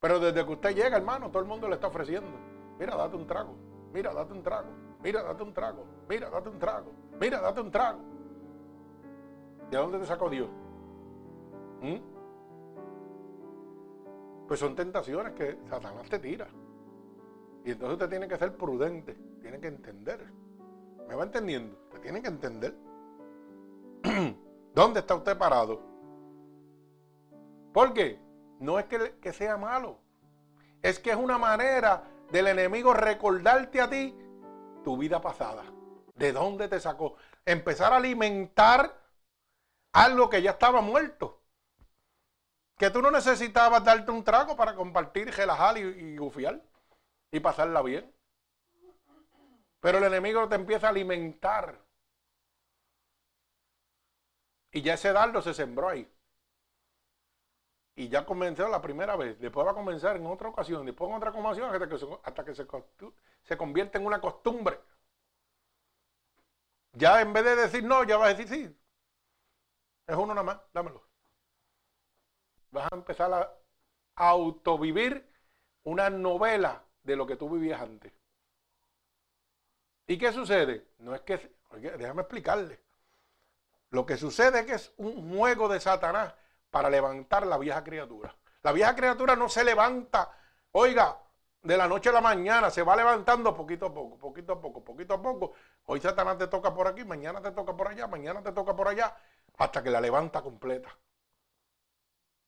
Pero 0.00 0.18
desde 0.18 0.44
que 0.44 0.52
usted 0.52 0.74
llega, 0.74 0.96
hermano, 0.96 1.30
todo 1.30 1.40
el 1.40 1.48
mundo 1.48 1.68
le 1.68 1.76
está 1.76 1.86
ofreciendo. 1.86 2.30
Mira, 2.78 2.96
date 2.96 3.16
un 3.16 3.26
trago. 3.26 3.54
Mira, 3.92 4.12
date 4.12 4.32
un 4.32 4.42
trago. 4.42 4.68
Mira, 5.02 5.22
date 5.22 5.42
un 5.42 5.52
trago. 5.54 5.84
Mira, 6.08 6.30
date 6.30 6.48
un 6.48 6.58
trago. 6.58 6.92
Mira, 7.20 7.40
date 7.40 7.60
un 7.60 7.70
trago. 7.70 8.00
¿De 9.70 9.78
dónde 9.78 9.98
te 9.98 10.06
sacó 10.06 10.28
Dios? 10.28 10.48
¿Mm? 11.80 11.96
Pues 14.46 14.60
son 14.60 14.74
tentaciones 14.74 15.32
que 15.32 15.58
Satanás 15.68 16.08
te 16.08 16.18
tira. 16.18 16.48
Y 17.64 17.70
entonces 17.70 17.94
usted 17.94 18.10
tiene 18.10 18.28
que 18.28 18.36
ser 18.36 18.54
prudente, 18.56 19.14
tiene 19.40 19.58
que 19.58 19.68
entender. 19.68 20.20
¿Me 21.08 21.14
va 21.14 21.24
entendiendo? 21.24 21.78
Usted 21.84 22.00
tiene 22.00 22.20
que 22.20 22.28
entender. 22.28 22.74
¿Dónde 24.74 25.00
está 25.00 25.14
usted 25.14 25.38
parado? 25.38 25.80
¿Por 27.72 27.94
qué? 27.94 28.20
No 28.60 28.78
es 28.78 28.84
que, 28.84 29.16
que 29.18 29.32
sea 29.32 29.56
malo. 29.56 29.98
Es 30.82 30.98
que 30.98 31.10
es 31.10 31.16
una 31.16 31.38
manera 31.38 32.04
del 32.30 32.48
enemigo 32.48 32.92
recordarte 32.92 33.80
a 33.80 33.88
ti 33.88 34.14
tu 34.84 34.98
vida 34.98 35.22
pasada. 35.22 35.64
¿De 36.14 36.32
dónde 36.32 36.68
te 36.68 36.78
sacó? 36.78 37.16
Empezar 37.46 37.94
a 37.94 37.96
alimentar 37.96 38.94
algo 39.92 40.28
que 40.28 40.42
ya 40.42 40.50
estaba 40.50 40.82
muerto. 40.82 41.40
Que 42.76 42.90
tú 42.90 43.00
no 43.00 43.10
necesitabas 43.10 43.82
darte 43.82 44.10
un 44.10 44.22
trago 44.22 44.54
para 44.54 44.74
compartir, 44.74 45.30
relajar 45.30 45.78
y, 45.78 45.80
y 45.80 46.16
gufiar 46.18 46.60
y 47.34 47.40
pasarla 47.40 47.82
bien. 47.82 48.14
Pero 49.80 49.98
el 49.98 50.04
enemigo 50.04 50.48
te 50.48 50.54
empieza 50.54 50.86
a 50.86 50.90
alimentar. 50.90 51.84
Y 54.70 54.82
ya 54.82 54.94
ese 54.94 55.12
dardo 55.12 55.42
se 55.42 55.52
sembró 55.52 55.88
ahí. 55.88 56.08
Y 57.96 58.08
ya 58.08 58.24
comenzó 58.24 58.68
la 58.68 58.80
primera 58.80 59.16
vez. 59.16 59.40
Después 59.40 59.66
va 59.66 59.72
a 59.72 59.74
comenzar 59.74 60.14
en 60.14 60.26
otra 60.26 60.48
ocasión. 60.48 60.86
Después 60.86 61.10
en 61.10 61.16
otra 61.16 61.30
ocasión 61.30 61.74
hasta 61.74 61.88
que, 61.88 61.98
se, 61.98 62.06
hasta 62.22 62.44
que 62.44 62.54
se, 62.54 62.66
se 63.42 63.56
convierte 63.56 63.98
en 63.98 64.06
una 64.06 64.20
costumbre. 64.20 64.78
Ya 66.92 67.20
en 67.20 67.32
vez 67.32 67.44
de 67.44 67.56
decir 67.56 67.82
no, 67.82 68.04
ya 68.04 68.16
vas 68.16 68.30
a 68.30 68.34
decir 68.34 68.48
sí. 68.48 68.80
Es 70.06 70.16
uno 70.16 70.34
nada 70.34 70.44
más, 70.44 70.60
dámelo. 70.72 71.02
Vas 72.70 72.92
a 72.92 72.94
empezar 72.94 73.32
a 73.32 73.52
autovivir 74.14 75.28
una 75.82 76.10
novela 76.10 76.83
de 77.04 77.16
lo 77.16 77.26
que 77.26 77.36
tú 77.36 77.48
vivías 77.48 77.80
antes. 77.80 78.12
¿Y 80.06 80.18
qué 80.18 80.32
sucede? 80.32 80.88
No 80.98 81.14
es 81.14 81.20
que, 81.22 81.52
déjame 81.96 82.22
explicarle. 82.22 82.80
Lo 83.90 84.04
que 84.04 84.16
sucede 84.16 84.60
es 84.60 84.66
que 84.66 84.74
es 84.74 84.92
un 84.96 85.36
juego 85.36 85.68
de 85.68 85.80
Satanás 85.80 86.34
para 86.70 86.90
levantar 86.90 87.46
la 87.46 87.56
vieja 87.58 87.84
criatura. 87.84 88.34
La 88.62 88.72
vieja 88.72 88.96
criatura 88.96 89.36
no 89.36 89.48
se 89.48 89.62
levanta, 89.62 90.32
oiga, 90.72 91.18
de 91.62 91.76
la 91.76 91.88
noche 91.88 92.10
a 92.10 92.12
la 92.12 92.20
mañana, 92.20 92.70
se 92.70 92.82
va 92.82 92.96
levantando 92.96 93.54
poquito 93.54 93.86
a 93.86 93.94
poco, 93.94 94.18
poquito 94.18 94.52
a 94.52 94.60
poco, 94.60 94.84
poquito 94.84 95.14
a 95.14 95.22
poco. 95.22 95.52
Hoy 95.86 96.00
Satanás 96.00 96.36
te 96.38 96.46
toca 96.48 96.74
por 96.74 96.86
aquí, 96.86 97.04
mañana 97.04 97.40
te 97.40 97.52
toca 97.52 97.74
por 97.74 97.88
allá, 97.88 98.06
mañana 98.06 98.42
te 98.42 98.52
toca 98.52 98.74
por 98.76 98.88
allá, 98.88 99.16
hasta 99.56 99.82
que 99.82 99.90
la 99.90 100.00
levanta 100.00 100.42
completa. 100.42 100.94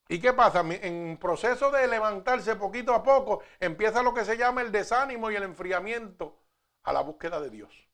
¿Y 0.09 0.21
qué 0.21 0.33
pasa? 0.33 0.61
En 0.61 1.19
proceso 1.19 1.71
de 1.71 1.87
levantarse 1.89 2.57
poquito 2.57 2.95
a 2.95 3.03
poco, 3.03 3.43
empieza 3.59 4.03
lo 4.03 4.15
que 4.15 4.25
se 4.25 4.37
llama 4.37 4.63
el 4.63 4.71
desánimo 4.71 5.31
y 5.31 5.37
el 5.37 5.43
enfriamiento 5.43 6.39
a 6.85 6.93
la 6.93 7.01
búsqueda 7.01 7.41
de 7.41 7.51
Dios. 7.51 7.89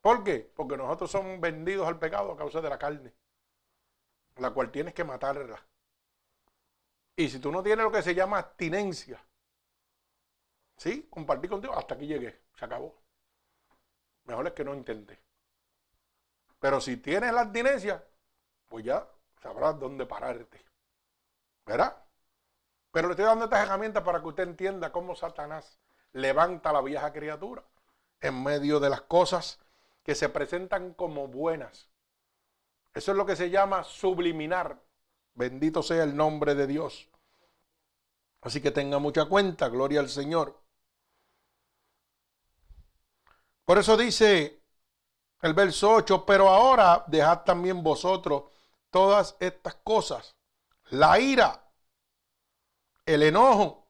¿Por 0.00 0.24
qué? 0.24 0.50
Porque 0.54 0.76
nosotros 0.76 1.10
somos 1.10 1.38
vendidos 1.40 1.86
al 1.86 1.98
pecado 1.98 2.32
a 2.32 2.36
causa 2.36 2.60
de 2.60 2.70
la 2.70 2.78
carne 2.78 3.14
la 4.36 4.50
cual 4.50 4.70
tienes 4.70 4.94
que 4.94 5.04
matarla. 5.04 5.64
Y 7.16 7.28
si 7.28 7.38
tú 7.38 7.52
no 7.52 7.62
tienes 7.62 7.84
lo 7.84 7.92
que 7.92 8.02
se 8.02 8.14
llama 8.14 8.38
abstinencia, 8.38 9.22
¿sí? 10.76 11.06
Compartir 11.10 11.50
contigo, 11.50 11.74
hasta 11.74 11.94
aquí 11.94 12.06
llegué, 12.06 12.42
se 12.56 12.64
acabó. 12.64 13.02
Mejor 14.24 14.46
es 14.46 14.52
que 14.52 14.64
no 14.64 14.74
intente. 14.74 15.20
Pero 16.58 16.80
si 16.80 16.96
tienes 16.96 17.32
la 17.32 17.42
abstinencia, 17.42 18.04
pues 18.68 18.84
ya 18.84 19.06
sabrás 19.42 19.78
dónde 19.78 20.06
pararte. 20.06 20.64
¿Verdad? 21.66 21.96
Pero 22.90 23.08
le 23.08 23.12
estoy 23.12 23.26
dando 23.26 23.44
estas 23.44 23.66
herramientas 23.66 24.02
para 24.02 24.20
que 24.20 24.28
usted 24.28 24.44
entienda 24.44 24.92
cómo 24.92 25.16
Satanás 25.16 25.78
levanta 26.12 26.72
la 26.72 26.82
vieja 26.82 27.12
criatura 27.12 27.64
en 28.20 28.42
medio 28.42 28.80
de 28.80 28.90
las 28.90 29.02
cosas 29.02 29.58
que 30.02 30.14
se 30.14 30.28
presentan 30.28 30.94
como 30.94 31.28
buenas 31.28 31.92
eso 32.94 33.12
es 33.12 33.16
lo 33.16 33.26
que 33.26 33.36
se 33.36 33.50
llama 33.50 33.84
subliminar. 33.84 34.80
Bendito 35.34 35.82
sea 35.82 36.04
el 36.04 36.14
nombre 36.14 36.54
de 36.54 36.66
Dios. 36.66 37.08
Así 38.42 38.60
que 38.60 38.70
tenga 38.70 38.98
mucha 38.98 39.24
cuenta, 39.26 39.68
gloria 39.68 40.00
al 40.00 40.08
Señor. 40.08 40.60
Por 43.64 43.78
eso 43.78 43.96
dice 43.96 44.60
el 45.40 45.54
verso 45.54 45.94
8, 45.94 46.26
pero 46.26 46.48
ahora 46.48 47.04
dejad 47.06 47.44
también 47.44 47.82
vosotros 47.82 48.44
todas 48.92 49.36
estas 49.40 49.74
cosas, 49.76 50.36
la 50.90 51.18
ira, 51.18 51.64
el 53.06 53.22
enojo, 53.22 53.88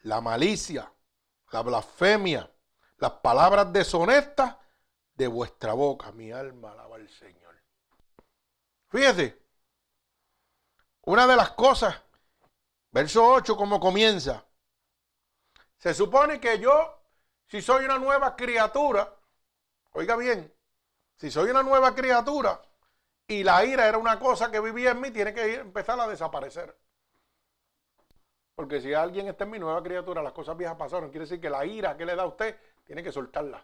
la 0.00 0.20
malicia, 0.20 0.90
la 1.52 1.62
blasfemia, 1.62 2.50
las 2.96 3.12
palabras 3.12 3.72
deshonestas 3.72 4.56
de 5.14 5.26
vuestra 5.28 5.74
boca. 5.74 6.10
Mi 6.12 6.32
alma 6.32 6.72
alaba 6.72 6.96
al 6.96 7.08
Señor. 7.10 7.54
Fíjese, 8.88 9.40
una 11.02 11.26
de 11.26 11.36
las 11.36 11.50
cosas, 11.50 11.94
verso 12.90 13.24
8, 13.24 13.56
como 13.56 13.78
comienza. 13.78 14.42
Se 15.76 15.92
supone 15.92 16.40
que 16.40 16.58
yo, 16.58 16.98
si 17.46 17.60
soy 17.60 17.84
una 17.84 17.98
nueva 17.98 18.34
criatura, 18.34 19.14
oiga 19.92 20.16
bien, 20.16 20.52
si 21.16 21.30
soy 21.30 21.50
una 21.50 21.62
nueva 21.62 21.94
criatura 21.94 22.62
y 23.28 23.44
la 23.44 23.64
ira 23.64 23.86
era 23.86 23.98
una 23.98 24.18
cosa 24.18 24.50
que 24.50 24.58
vivía 24.58 24.92
en 24.92 25.00
mí, 25.00 25.10
tiene 25.10 25.34
que 25.34 25.56
empezar 25.56 26.00
a 26.00 26.08
desaparecer. 26.08 26.74
Porque 28.54 28.80
si 28.80 28.94
alguien 28.94 29.28
está 29.28 29.44
en 29.44 29.50
mi 29.50 29.58
nueva 29.58 29.82
criatura, 29.82 30.22
las 30.22 30.32
cosas 30.32 30.56
viejas 30.56 30.76
pasaron, 30.76 31.10
quiere 31.10 31.26
decir 31.26 31.40
que 31.40 31.50
la 31.50 31.64
ira 31.64 31.96
que 31.96 32.06
le 32.06 32.16
da 32.16 32.22
a 32.22 32.26
usted, 32.26 32.58
tiene 32.84 33.02
que 33.02 33.12
soltarla. 33.12 33.62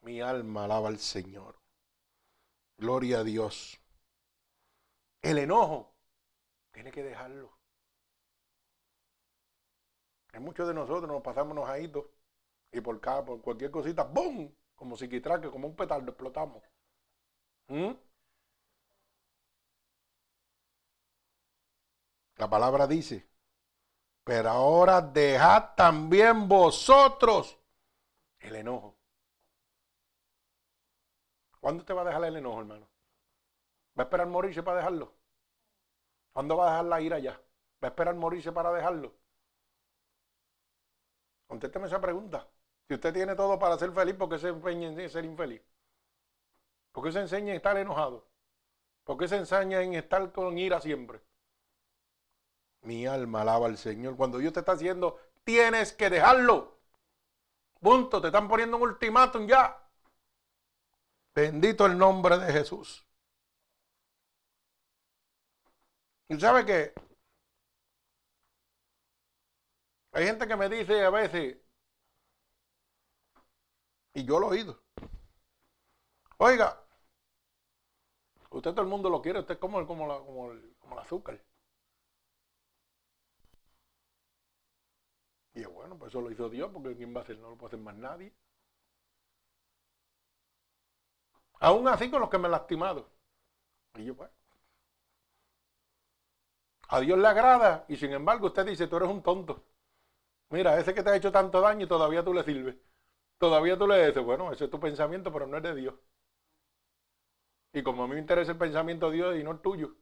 Mi 0.00 0.20
alma 0.22 0.64
alaba 0.64 0.88
al 0.88 0.98
Señor. 0.98 1.60
Gloria 2.78 3.18
a 3.18 3.24
Dios. 3.24 3.78
El 5.20 5.38
enojo 5.38 5.94
tiene 6.72 6.90
que 6.90 7.02
dejarlo. 7.02 7.56
Muchos 10.40 10.68
de 10.68 10.74
nosotros 10.74 11.10
nos 11.10 11.22
pasamos 11.22 11.52
enojaditos 11.52 12.06
y 12.72 12.80
por 12.80 13.00
cada, 13.00 13.24
por 13.24 13.40
cualquier 13.40 13.70
cosita, 13.70 14.04
¡bum! 14.04 14.50
Como 14.74 14.96
si 14.96 15.08
quitraque, 15.08 15.50
como 15.50 15.68
un 15.68 15.76
petardo, 15.76 16.10
explotamos. 16.10 16.62
¿Mm? 17.68 17.92
La 22.36 22.48
palabra 22.48 22.86
dice, 22.86 23.26
pero 24.24 24.50
ahora 24.50 25.00
dejad 25.00 25.74
también 25.74 26.48
vosotros 26.48 27.58
el 28.40 28.56
enojo. 28.56 28.96
¿Cuándo 31.60 31.84
te 31.84 31.92
va 31.92 32.02
a 32.02 32.04
dejar 32.04 32.24
el 32.24 32.36
enojo, 32.36 32.60
hermano? 32.60 32.88
¿Va 33.98 34.02
a 34.02 34.06
esperar 34.06 34.26
morirse 34.26 34.62
para 34.62 34.78
dejarlo? 34.78 35.14
¿Cuándo 36.32 36.56
va 36.56 36.68
a 36.68 36.70
dejar 36.70 36.84
la 36.84 37.00
ira 37.00 37.18
ya? 37.18 37.32
¿Va 37.32 37.88
a 37.88 37.88
esperar 37.88 38.14
morirse 38.14 38.52
para 38.52 38.70
dejarlo? 38.72 39.14
Contésteme 41.46 41.86
esa 41.86 42.00
pregunta. 42.00 42.46
Si 42.86 42.94
usted 42.94 43.12
tiene 43.12 43.34
todo 43.34 43.58
para 43.58 43.78
ser 43.78 43.90
feliz, 43.92 44.14
¿por 44.14 44.28
qué 44.28 44.38
se 44.38 44.48
empeña 44.48 44.88
en 44.88 45.10
ser 45.10 45.24
infeliz? 45.24 45.62
¿Por 46.96 47.04
qué 47.04 47.12
se 47.12 47.20
enseña 47.20 47.50
en 47.50 47.56
estar 47.56 47.76
enojado? 47.76 48.26
¿Por 49.04 49.18
qué 49.18 49.28
se 49.28 49.36
enseña 49.36 49.82
en 49.82 49.92
estar 49.92 50.32
con 50.32 50.56
ira 50.56 50.80
siempre? 50.80 51.20
Mi 52.80 53.06
alma 53.06 53.42
alaba 53.42 53.66
al 53.66 53.76
Señor. 53.76 54.16
Cuando 54.16 54.38
Dios 54.38 54.54
te 54.54 54.60
está 54.60 54.72
haciendo, 54.72 55.20
tienes 55.44 55.92
que 55.92 56.08
dejarlo. 56.08 56.78
Punto. 57.80 58.18
Te 58.22 58.28
están 58.28 58.48
poniendo 58.48 58.78
un 58.78 58.84
ultimátum 58.84 59.46
ya. 59.46 59.78
Bendito 61.34 61.84
el 61.84 61.98
nombre 61.98 62.38
de 62.38 62.50
Jesús. 62.50 63.06
Y 66.30 66.40
sabe 66.40 66.64
que 66.64 66.94
hay 70.12 70.24
gente 70.24 70.48
que 70.48 70.56
me 70.56 70.70
dice 70.70 71.04
a 71.04 71.10
veces, 71.10 71.58
y 74.14 74.24
yo 74.24 74.40
lo 74.40 74.46
he 74.46 74.60
oído, 74.60 74.82
oiga, 76.38 76.85
usted 78.56 78.70
todo 78.72 78.82
el 78.82 78.88
mundo 78.88 79.10
lo 79.10 79.22
quiere, 79.22 79.40
usted 79.40 79.54
es 79.54 79.60
como, 79.60 79.86
como, 79.86 80.08
como, 80.26 80.52
como 80.80 80.94
el 80.94 80.98
azúcar. 81.00 81.40
Y 85.54 85.64
bueno, 85.64 85.98
pues 85.98 86.10
eso 86.12 86.20
lo 86.20 86.30
hizo 86.30 86.48
Dios, 86.48 86.70
porque 86.72 86.94
¿quién 86.96 87.12
va 87.12 87.18
a 87.18 87.22
hacer? 87.24 87.36
No 87.40 87.50
lo 87.50 87.56
puede 87.58 87.70
hacer 87.70 87.80
más 87.80 87.96
nadie. 87.96 88.32
Aún 91.60 91.86
así 91.88 92.10
con 92.10 92.20
los 92.20 92.30
que 92.30 92.38
me 92.38 92.46
han 92.46 92.52
lastimado. 92.52 93.10
Y 93.96 94.04
yo, 94.06 94.16
pues. 94.16 94.30
A 96.88 96.98
Dios 97.00 97.16
le 97.18 97.28
agrada 97.28 97.84
y 97.88 97.96
sin 97.96 98.12
embargo 98.12 98.46
usted 98.48 98.66
dice, 98.66 98.86
tú 98.88 98.96
eres 98.96 99.08
un 99.08 99.22
tonto. 99.22 99.64
Mira, 100.50 100.78
ese 100.80 100.94
que 100.94 101.02
te 101.02 101.10
ha 101.10 101.16
hecho 101.16 101.32
tanto 101.32 101.60
daño 101.60 101.88
todavía 101.88 102.24
tú 102.24 102.34
le 102.34 102.44
sirves. 102.44 102.76
Todavía 103.38 103.78
tú 103.78 103.86
le 103.88 104.06
dices, 104.08 104.24
bueno, 104.24 104.52
ese 104.52 104.66
es 104.66 104.70
tu 104.70 104.80
pensamiento, 104.80 105.32
pero 105.32 105.46
no 105.48 105.56
es 105.58 105.62
de 105.64 105.74
Dios. 105.76 105.94
Y 107.76 107.82
como 107.82 108.04
a 108.04 108.08
mí 108.08 108.14
me 108.14 108.20
interesa 108.20 108.52
el 108.52 108.56
pensamiento 108.56 109.10
de 109.10 109.16
Dios 109.16 109.36
y 109.36 109.44
no 109.44 109.50
el 109.50 109.58
tuyo, 109.58 109.94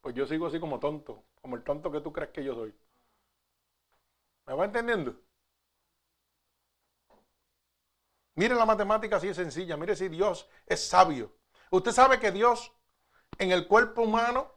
pues 0.00 0.14
yo 0.14 0.26
sigo 0.26 0.46
así 0.46 0.58
como 0.58 0.80
tonto, 0.80 1.22
como 1.42 1.56
el 1.56 1.62
tonto 1.62 1.92
que 1.92 2.00
tú 2.00 2.10
crees 2.10 2.30
que 2.30 2.42
yo 2.42 2.54
soy. 2.54 2.74
¿Me 4.46 4.54
va 4.54 4.64
entendiendo? 4.64 5.14
Mire 8.34 8.54
la 8.54 8.64
matemática 8.64 9.16
así 9.16 9.28
es 9.28 9.36
sencilla. 9.36 9.76
Mire 9.76 9.94
si 9.94 10.08
Dios 10.08 10.48
es 10.64 10.88
sabio. 10.88 11.36
Usted 11.70 11.92
sabe 11.92 12.18
que 12.18 12.32
Dios 12.32 12.72
en 13.36 13.52
el 13.52 13.68
cuerpo 13.68 14.00
humano 14.00 14.50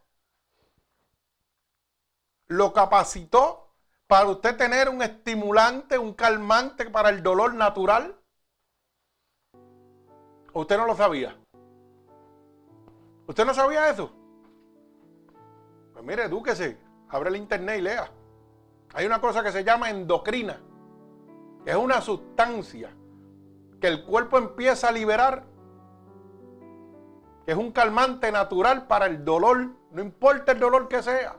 lo 2.48 2.72
capacitó 2.72 3.74
para 4.08 4.28
usted 4.28 4.56
tener 4.56 4.88
un 4.88 5.02
estimulante 5.02 5.98
un 5.98 6.13
calmante 6.13 6.89
para 6.89 7.10
el 7.10 7.22
dolor 7.22 7.54
natural. 7.54 8.18
¿Usted 10.54 10.78
no 10.78 10.86
lo 10.86 10.96
sabía? 10.96 11.38
¿Usted 13.27 13.45
no 13.45 13.53
sabía 13.53 13.89
eso? 13.89 14.11
Pues 15.93 16.05
mire, 16.05 16.23
edúquese, 16.23 16.77
abre 17.09 17.29
el 17.29 17.38
internet 17.38 17.79
y 17.79 17.81
lea. 17.81 18.11
Hay 18.93 19.05
una 19.05 19.19
cosa 19.19 19.43
que 19.43 19.51
se 19.51 19.63
llama 19.63 19.89
endocrina. 19.89 20.61
Es 21.65 21.75
una 21.75 22.01
sustancia 22.01 22.91
que 23.79 23.88
el 23.88 24.05
cuerpo 24.05 24.38
empieza 24.38 24.89
a 24.89 24.91
liberar, 24.91 25.43
es 27.45 27.55
un 27.55 27.71
calmante 27.71 28.31
natural 28.31 28.88
para 28.88 29.05
el 29.05 29.23
dolor, 29.23 29.69
no 29.91 30.01
importa 30.01 30.51
el 30.51 30.59
dolor 30.59 30.88
que 30.88 31.01
sea. 31.03 31.35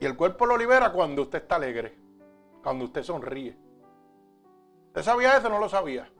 Y 0.00 0.06
el 0.06 0.16
cuerpo 0.16 0.46
lo 0.46 0.56
libera 0.56 0.92
cuando 0.92 1.22
usted 1.22 1.42
está 1.42 1.56
alegre, 1.56 1.98
cuando 2.62 2.84
usted 2.84 3.02
sonríe. 3.02 3.58
¿Usted 4.88 5.02
sabía 5.02 5.36
eso 5.36 5.48
o 5.48 5.50
no 5.50 5.58
lo 5.58 5.68
sabía? 5.68 6.10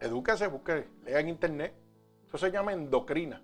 Edúquese, 0.00 0.46
busque, 0.46 0.88
lea 1.04 1.20
en 1.20 1.28
internet. 1.28 1.74
Eso 2.30 2.38
se 2.38 2.52
llama 2.52 2.72
endocrina. 2.72 3.42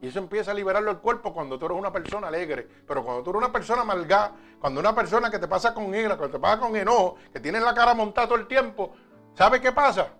Y 0.00 0.06
eso 0.06 0.20
empieza 0.20 0.52
a 0.52 0.54
liberarlo 0.54 0.92
el 0.92 0.98
cuerpo 0.98 1.34
cuando 1.34 1.58
tú 1.58 1.66
eres 1.66 1.76
una 1.76 1.92
persona 1.92 2.28
alegre. 2.28 2.68
Pero 2.86 3.04
cuando 3.04 3.24
tú 3.24 3.30
eres 3.30 3.42
una 3.42 3.52
persona 3.52 3.82
amargada, 3.82 4.36
cuando 4.60 4.78
una 4.78 4.94
persona 4.94 5.30
que 5.30 5.40
te 5.40 5.48
pasa 5.48 5.74
con 5.74 5.92
ira, 5.92 6.16
que 6.16 6.28
te 6.28 6.38
pasa 6.38 6.60
con 6.60 6.76
enojo, 6.76 7.16
que 7.32 7.40
tiene 7.40 7.58
la 7.58 7.74
cara 7.74 7.94
montada 7.94 8.28
todo 8.28 8.38
el 8.38 8.46
tiempo, 8.46 8.92
¿sabe 9.34 9.60
qué 9.60 9.72
pasa? 9.72 10.10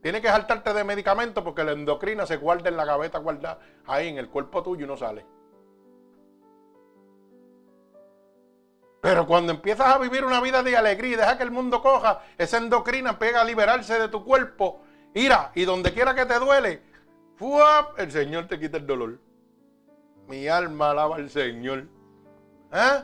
Tiene 0.00 0.22
que 0.22 0.28
saltarte 0.28 0.72
de 0.72 0.84
medicamentos 0.84 1.42
porque 1.42 1.64
la 1.64 1.72
endocrina 1.72 2.24
se 2.24 2.36
guarda 2.36 2.68
en 2.68 2.76
la 2.76 2.84
gaveta, 2.84 3.18
guarda 3.18 3.58
ahí 3.86 4.08
en 4.08 4.18
el 4.18 4.30
cuerpo 4.30 4.62
tuyo 4.62 4.84
y 4.84 4.88
no 4.88 4.96
sale. 4.96 5.26
Pero 9.00 9.26
cuando 9.26 9.52
empiezas 9.52 9.88
a 9.88 9.98
vivir 9.98 10.24
una 10.24 10.40
vida 10.40 10.62
de 10.62 10.76
alegría 10.76 11.12
y 11.14 11.16
deja 11.16 11.36
que 11.36 11.42
el 11.42 11.50
mundo 11.50 11.82
coja, 11.82 12.22
esa 12.38 12.58
endocrina 12.58 13.18
pega 13.18 13.40
a 13.40 13.44
liberarse 13.44 13.98
de 13.98 14.08
tu 14.08 14.24
cuerpo. 14.24 14.82
Ira, 15.14 15.50
y 15.54 15.64
donde 15.64 15.92
quiera 15.92 16.14
que 16.14 16.26
te 16.26 16.38
duele, 16.38 16.82
el 17.96 18.12
Señor 18.12 18.46
te 18.46 18.58
quita 18.58 18.76
el 18.76 18.86
dolor. 18.86 19.18
Mi 20.28 20.46
alma 20.46 20.90
alaba 20.90 21.16
al 21.16 21.30
Señor. 21.30 21.86
¿Eh? 22.72 23.02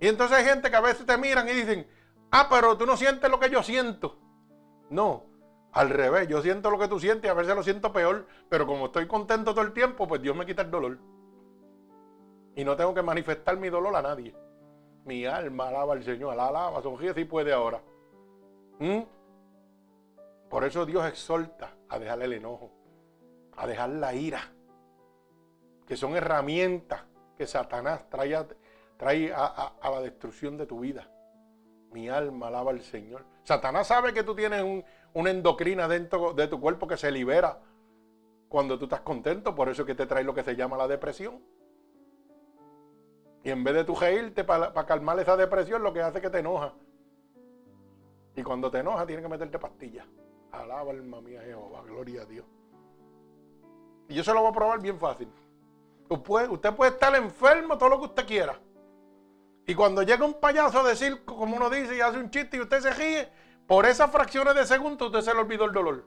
Y 0.00 0.08
entonces 0.08 0.38
hay 0.38 0.44
gente 0.44 0.70
que 0.70 0.76
a 0.76 0.80
veces 0.80 1.04
te 1.04 1.18
miran 1.18 1.48
y 1.48 1.52
dicen, 1.52 1.86
ah, 2.30 2.46
pero 2.48 2.76
tú 2.76 2.86
no 2.86 2.96
sientes 2.96 3.28
lo 3.28 3.40
que 3.40 3.50
yo 3.50 3.62
siento. 3.62 4.18
No, 4.90 5.24
al 5.72 5.90
revés, 5.90 6.28
yo 6.28 6.40
siento 6.40 6.70
lo 6.70 6.78
que 6.78 6.88
tú 6.88 7.00
sientes 7.00 7.28
y 7.28 7.30
a 7.30 7.34
veces 7.34 7.54
lo 7.54 7.62
siento 7.62 7.92
peor, 7.92 8.26
pero 8.48 8.66
como 8.66 8.86
estoy 8.86 9.06
contento 9.06 9.52
todo 9.52 9.64
el 9.64 9.72
tiempo, 9.72 10.06
pues 10.06 10.22
Dios 10.22 10.36
me 10.36 10.46
quita 10.46 10.62
el 10.62 10.70
dolor. 10.70 10.98
Y 12.54 12.64
no 12.64 12.76
tengo 12.76 12.94
que 12.94 13.02
manifestar 13.02 13.56
mi 13.58 13.68
dolor 13.68 13.94
a 13.96 14.02
nadie. 14.02 14.34
Mi 15.04 15.26
alma 15.26 15.68
alaba 15.68 15.94
al 15.94 16.04
Señor, 16.04 16.36
la 16.36 16.48
alaba, 16.48 16.82
sonríe 16.82 17.14
si 17.14 17.24
puede 17.24 17.52
ahora. 17.52 17.82
¿Mm? 18.78 19.00
Por 20.48 20.64
eso 20.64 20.86
Dios 20.86 21.06
exhorta 21.06 21.74
a 21.88 21.98
dejar 21.98 22.22
el 22.22 22.32
enojo, 22.32 22.72
a 23.56 23.66
dejar 23.66 23.90
la 23.90 24.14
ira, 24.14 24.52
que 25.86 25.96
son 25.96 26.16
herramientas 26.16 27.02
que 27.36 27.46
Satanás 27.46 28.08
trae, 28.08 28.34
a, 29.34 29.72
la 29.82 30.00
destrucción 30.00 30.56
de 30.56 30.66
tu 30.66 30.80
vida. 30.80 31.10
Mi 31.92 32.08
alma 32.08 32.48
alaba 32.48 32.70
al 32.70 32.82
Señor. 32.82 33.24
Satanás 33.44 33.86
sabe 33.86 34.12
que 34.12 34.22
tú 34.22 34.34
tienes 34.34 34.84
una 35.14 35.30
endocrina 35.30 35.88
dentro 35.88 36.34
de 36.34 36.48
tu 36.48 36.60
cuerpo 36.60 36.86
que 36.86 36.96
se 36.96 37.10
libera 37.10 37.60
cuando 38.48 38.78
tú 38.78 38.86
estás 38.86 39.00
contento, 39.02 39.54
por 39.54 39.68
eso 39.68 39.82
es 39.82 39.86
que 39.86 39.94
te 39.94 40.06
trae 40.06 40.24
lo 40.24 40.34
que 40.34 40.42
se 40.42 40.56
llama 40.56 40.76
la 40.76 40.88
depresión. 40.88 41.40
Y 43.44 43.50
en 43.50 43.62
vez 43.62 43.74
de 43.74 43.84
tú 43.84 43.94
reírte 43.94 44.44
para, 44.44 44.72
calmar 44.86 45.18
esa 45.20 45.36
depresión, 45.36 45.82
lo 45.82 45.92
que 45.92 46.02
hace 46.02 46.18
es 46.18 46.22
que 46.22 46.30
te 46.30 46.40
enoja. 46.40 46.74
Y 48.34 48.42
cuando 48.42 48.70
te 48.70 48.78
enoja, 48.78 49.06
tienes 49.06 49.22
que 49.22 49.28
meterte 49.28 49.58
pastillas. 49.58 50.06
Alaba 50.52 50.90
alma 50.90 51.20
mía 51.20 51.42
Jehová, 51.42 51.82
gloria 51.82 52.22
a 52.22 52.24
Dios. 52.24 52.46
Y 54.08 54.14
yo 54.14 54.24
se 54.24 54.32
lo 54.32 54.40
voy 54.40 54.50
a 54.50 54.54
probar 54.54 54.80
bien 54.80 54.98
fácil. 54.98 55.28
Usted 56.08 56.74
puede, 56.74 56.92
estar 56.94 57.14
enfermo 57.14 57.76
todo 57.76 57.90
lo 57.90 57.98
que 57.98 58.06
usted 58.06 58.26
quiera. 58.26 58.58
Y 59.66 59.74
cuando 59.74 60.02
llega 60.02 60.24
un 60.24 60.34
payaso 60.34 60.80
a 60.80 60.88
decir, 60.88 61.24
como 61.26 61.56
uno 61.56 61.68
dice, 61.68 61.96
y 61.96 62.00
hace 62.00 62.18
un 62.18 62.30
chiste 62.30 62.56
y 62.56 62.60
usted 62.60 62.80
se 62.80 62.90
ríe, 62.94 63.28
por 63.66 63.84
esas 63.84 64.10
fracciones 64.10 64.54
de 64.54 64.64
segundo 64.64 65.06
usted 65.06 65.20
se 65.20 65.34
le 65.34 65.40
olvidó 65.40 65.66
el 65.66 65.72
dolor. 65.72 66.04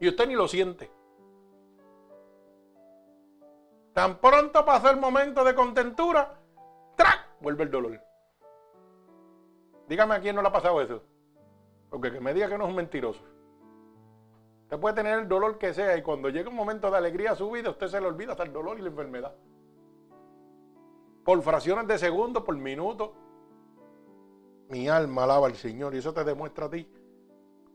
Y 0.00 0.08
usted 0.08 0.26
ni 0.26 0.34
lo 0.34 0.48
siente. 0.48 0.90
Tan 3.92 4.16
pronto 4.18 4.64
pasa 4.64 4.90
el 4.90 4.96
momento 4.96 5.44
de 5.44 5.54
contentura, 5.54 6.34
¡trac! 6.96 7.28
vuelve 7.40 7.64
el 7.64 7.70
dolor. 7.70 8.00
Dígame 9.86 10.14
a 10.14 10.20
quién 10.20 10.34
no 10.34 10.40
le 10.40 10.48
ha 10.48 10.52
pasado 10.52 10.80
eso. 10.80 11.02
Porque 11.90 12.10
que 12.10 12.20
me 12.20 12.32
diga 12.32 12.48
que 12.48 12.56
no 12.56 12.64
es 12.64 12.70
un 12.70 12.76
mentiroso. 12.76 13.20
Usted 14.72 14.80
puede 14.80 14.94
tener 14.94 15.18
el 15.18 15.28
dolor 15.28 15.58
que 15.58 15.74
sea 15.74 15.96
y 15.96 16.02
cuando 16.02 16.30
llega 16.30 16.48
un 16.48 16.56
momento 16.56 16.90
de 16.90 16.96
alegría 16.96 17.32
a 17.32 17.36
su 17.36 17.50
vida, 17.50 17.68
usted 17.70 17.88
se 17.88 18.00
le 18.00 18.06
olvida 18.06 18.32
hasta 18.32 18.44
el 18.44 18.52
dolor 18.52 18.78
y 18.78 18.82
la 18.82 18.88
enfermedad. 18.88 19.34
Por 21.24 21.42
fracciones 21.42 21.86
de 21.86 21.98
segundo, 21.98 22.42
por 22.42 22.56
minuto. 22.56 23.12
Mi 24.70 24.88
alma 24.88 25.24
alaba 25.24 25.46
al 25.46 25.56
Señor 25.56 25.94
y 25.94 25.98
eso 25.98 26.14
te 26.14 26.24
demuestra 26.24 26.66
a 26.66 26.70
ti 26.70 26.90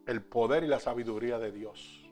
el 0.08 0.24
poder 0.24 0.64
y 0.64 0.68
la 0.68 0.80
sabiduría 0.80 1.38
de 1.38 1.52
Dios 1.52 2.08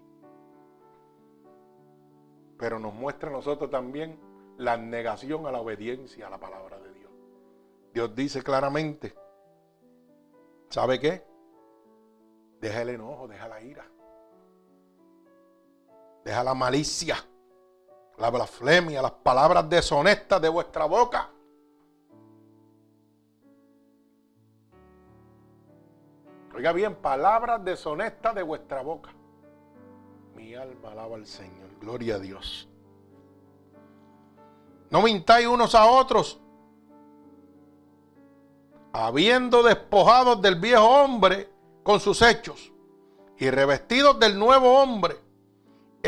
pero 2.58 2.80
nos 2.80 2.93
muestra 2.93 3.30
a 3.30 3.34
nosotros 3.34 3.69
también 3.69 4.19
la 4.58 4.78
negación 4.78 5.45
a 5.45 5.52
la 5.52 5.60
obediencia 5.60 6.28
a 6.28 6.30
la 6.30 6.39
palabra 6.39 6.80
de 6.80 6.93
Dios. 6.93 7.12
Dios 7.93 8.15
dice 8.15 8.41
claramente, 8.43 9.13
¿sabe 10.69 11.00
qué? 11.00 11.26
Deja 12.62 12.82
el 12.82 12.89
enojo, 12.89 13.28
deja 13.28 13.48
la 13.48 13.62
ira, 13.62 13.86
deja 16.25 16.43
la 16.43 16.55
malicia, 16.55 17.23
la 18.17 18.31
blasfemia, 18.31 19.01
las 19.01 19.11
palabras 19.11 19.69
deshonestas 19.69 20.41
de 20.41 20.49
vuestra 20.49 20.85
boca. 20.85 21.29
Oiga 26.55 26.71
bien, 26.71 26.95
palabras 26.95 27.63
deshonestas 27.63 28.33
de 28.33 28.41
vuestra 28.41 28.81
boca. 28.81 29.11
Mi 30.35 30.55
alma 30.55 30.91
alaba 30.91 31.15
al 31.15 31.27
Señor. 31.27 31.69
Gloria 31.79 32.15
a 32.15 32.19
Dios. 32.19 32.67
No 34.89 35.01
mintáis 35.01 35.45
unos 35.45 35.75
a 35.75 35.85
otros, 35.85 36.39
habiendo 38.93 39.61
despojado 39.61 40.38
del 40.38 40.55
viejo 40.55 40.85
hombre 40.85 41.49
con 41.83 41.99
sus 41.99 42.21
hechos 42.21 42.71
y 43.38 43.49
revestidos 43.49 44.17
del 44.19 44.39
nuevo 44.39 44.79
hombre, 44.79 45.24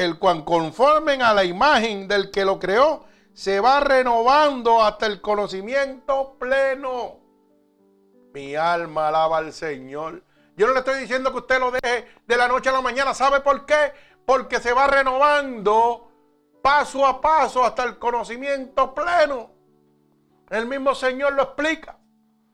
el 0.04 0.20
cual 0.20 0.46
conformen 0.46 1.22
a 1.22 1.34
la 1.34 1.44
imagen 1.44 2.08
del 2.08 2.32
que 2.32 2.46
lo 2.46 2.60
creó, 2.60 3.06
se 3.34 3.60
va 3.60 3.80
renovando 3.80 4.82
hasta 4.82 5.06
el 5.06 5.22
conocimiento 5.22 6.36
pleno. 6.40 7.20
Mi 8.34 8.56
alma 8.56 9.10
alaba 9.10 9.38
al 9.38 9.54
Señor. 9.54 10.24
Yo 10.56 10.68
no 10.68 10.74
le 10.74 10.80
estoy 10.80 11.00
diciendo 11.00 11.32
que 11.32 11.40
usted 11.40 11.60
lo 11.60 11.72
deje 11.72 12.08
de 12.26 12.38
la 12.38 12.48
noche 12.48 12.70
a 12.70 12.74
la 12.74 12.82
mañana. 12.82 13.14
¿Sabe 13.14 13.42
por 13.42 13.66
qué? 13.66 13.92
porque 14.28 14.60
se 14.60 14.74
va 14.74 14.88
renovando 14.88 16.12
paso 16.62 17.06
a 17.06 17.22
paso 17.22 17.64
hasta 17.64 17.86
el 17.86 17.98
conocimiento 17.98 18.94
pleno. 18.94 19.52
El 20.50 20.66
mismo 20.66 20.94
Señor 20.94 21.32
lo 21.32 21.44
explica, 21.44 21.98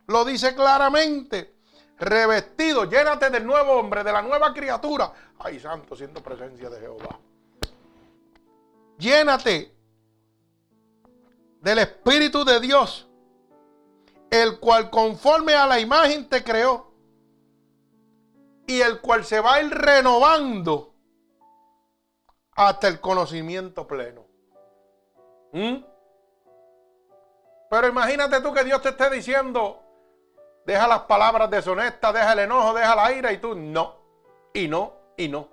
lo 0.06 0.24
dice 0.24 0.54
claramente. 0.54 1.56
Revestido, 1.98 2.86
llénate 2.86 3.32
del 3.32 3.48
nuevo 3.48 3.72
hombre, 3.72 4.04
de 4.04 4.12
la 4.12 4.22
nueva 4.22 4.54
criatura. 4.54 5.12
Ay, 5.39 5.60
santo, 5.60 5.96
siento 5.96 6.22
presencia 6.22 6.70
de 6.70 6.80
Jehová. 6.80 7.20
Llénate 8.98 9.74
del 11.62 11.80
Espíritu 11.80 12.44
de 12.44 12.60
Dios, 12.60 13.08
el 14.30 14.60
cual 14.60 14.89
conforme 14.89 15.54
a 15.54 15.66
la 15.66 15.80
imagen 15.80 16.28
te 16.28 16.44
creó 16.44 16.94
y 18.68 18.82
el 18.82 19.02
cual 19.02 19.24
se 19.24 19.39
va 19.39 19.56
a 19.56 19.62
ir 19.62 19.70
renovando 19.70 20.94
hasta 22.56 22.88
el 22.88 23.00
conocimiento 23.00 23.88
pleno. 23.88 24.26
¿Mm? 25.54 25.84
Pero 27.70 27.88
imagínate 27.88 28.41
tú 28.41 28.54
que 28.54 28.64
Dios 28.64 28.82
te 28.82 28.89
esté 28.89 29.10
diciendo, 29.10 29.82
deja 30.66 30.88
las 30.88 31.02
palabras 31.02 31.50
deshonestas, 31.50 32.14
deja 32.14 32.34
el 32.34 32.39
enojo, 32.39 32.74
deja 32.74 32.96
la 32.96 33.12
ira 33.12 33.32
y 33.32 33.38
tú 33.38 33.56
no, 33.56 33.96
y 34.54 34.68
no, 34.68 34.94
y 35.18 35.28
no. 35.28 35.53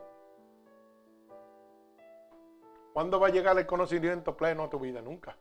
¿Cuándo 3.00 3.18
va 3.18 3.28
a 3.28 3.30
llegar 3.30 3.58
el 3.58 3.64
conocimiento 3.64 4.36
pleno 4.36 4.64
a 4.64 4.68
tu 4.68 4.78
vida? 4.78 5.00
Nunca. 5.00 5.34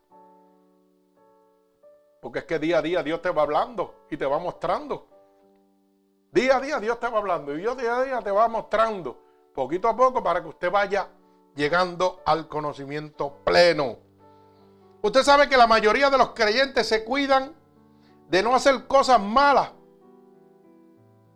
Porque 2.21 2.39
es 2.39 2.45
que 2.45 2.57
día 2.57 2.77
a 2.77 2.81
día 2.81 3.03
Dios 3.03 3.21
te 3.21 3.31
va 3.31 3.41
hablando 3.41 4.05
y 4.09 4.15
te 4.15 4.25
va 4.25 4.39
mostrando. 4.39 5.09
Día 6.31 6.55
a 6.55 6.61
día 6.61 6.79
Dios 6.79 7.01
te 7.01 7.09
va 7.09 7.17
hablando 7.17 7.53
y 7.53 7.57
Dios 7.57 7.75
día 7.75 7.97
a 7.97 8.03
día 8.05 8.21
te 8.21 8.31
va 8.31 8.47
mostrando, 8.47 9.21
poquito 9.53 9.89
a 9.89 9.97
poco, 9.97 10.23
para 10.23 10.41
que 10.41 10.47
usted 10.47 10.71
vaya 10.71 11.09
llegando 11.53 12.21
al 12.25 12.47
conocimiento 12.47 13.43
pleno. 13.43 13.97
Usted 15.01 15.23
sabe 15.23 15.49
que 15.49 15.57
la 15.57 15.67
mayoría 15.67 16.09
de 16.09 16.17
los 16.17 16.29
creyentes 16.29 16.87
se 16.87 17.03
cuidan 17.03 17.53
de 18.29 18.41
no 18.41 18.55
hacer 18.55 18.87
cosas 18.87 19.19
malas, 19.19 19.73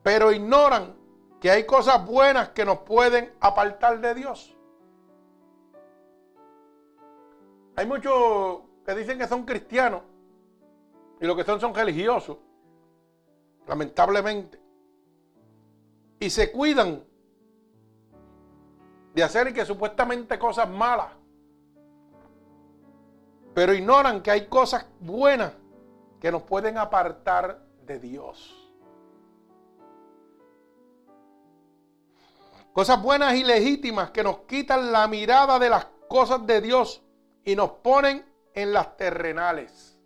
pero 0.02 0.32
ignoran 0.32 0.96
que 1.42 1.52
hay 1.52 1.66
cosas 1.66 2.06
buenas 2.06 2.48
que 2.52 2.64
nos 2.64 2.78
pueden 2.78 3.36
apartar 3.42 4.00
de 4.00 4.16
Dios. 4.16 4.56
Hay 7.76 7.88
muchos 7.88 8.62
que 8.86 8.94
dicen 8.96 9.18
que 9.18 9.28
son 9.28 9.46
cristianos 9.46 10.04
y 11.20 11.26
lo 11.26 11.36
que 11.36 11.44
son 11.44 11.60
son 11.60 11.74
religiosos, 11.74 12.38
lamentablemente. 13.68 14.60
Y 16.20 16.30
se 16.30 16.52
cuidan 16.52 17.04
de 19.14 19.24
hacer 19.24 19.54
que 19.54 19.66
supuestamente 19.66 20.38
cosas 20.38 20.70
malas, 20.70 21.10
pero 23.54 23.74
ignoran 23.74 24.22
que 24.22 24.32
hay 24.32 24.48
cosas 24.48 24.86
buenas 25.00 25.54
que 26.20 26.32
nos 26.32 26.44
pueden 26.44 26.78
apartar 26.78 27.66
de 27.86 28.00
Dios. 28.00 28.60
Cosas 32.72 33.02
buenas 33.02 33.36
y 33.36 33.44
legítimas 33.44 34.10
que 34.10 34.24
nos 34.24 34.40
quitan 34.40 34.92
la 34.92 35.08
mirada 35.08 35.60
de 35.60 35.70
las 35.70 35.86
cosas 36.08 36.46
de 36.48 36.60
Dios 36.60 37.03
y 37.46 37.56
nos 37.56 37.72
ponen 37.72 38.26
en 38.54 38.74
las 38.74 38.96
terrenales. 38.98 40.00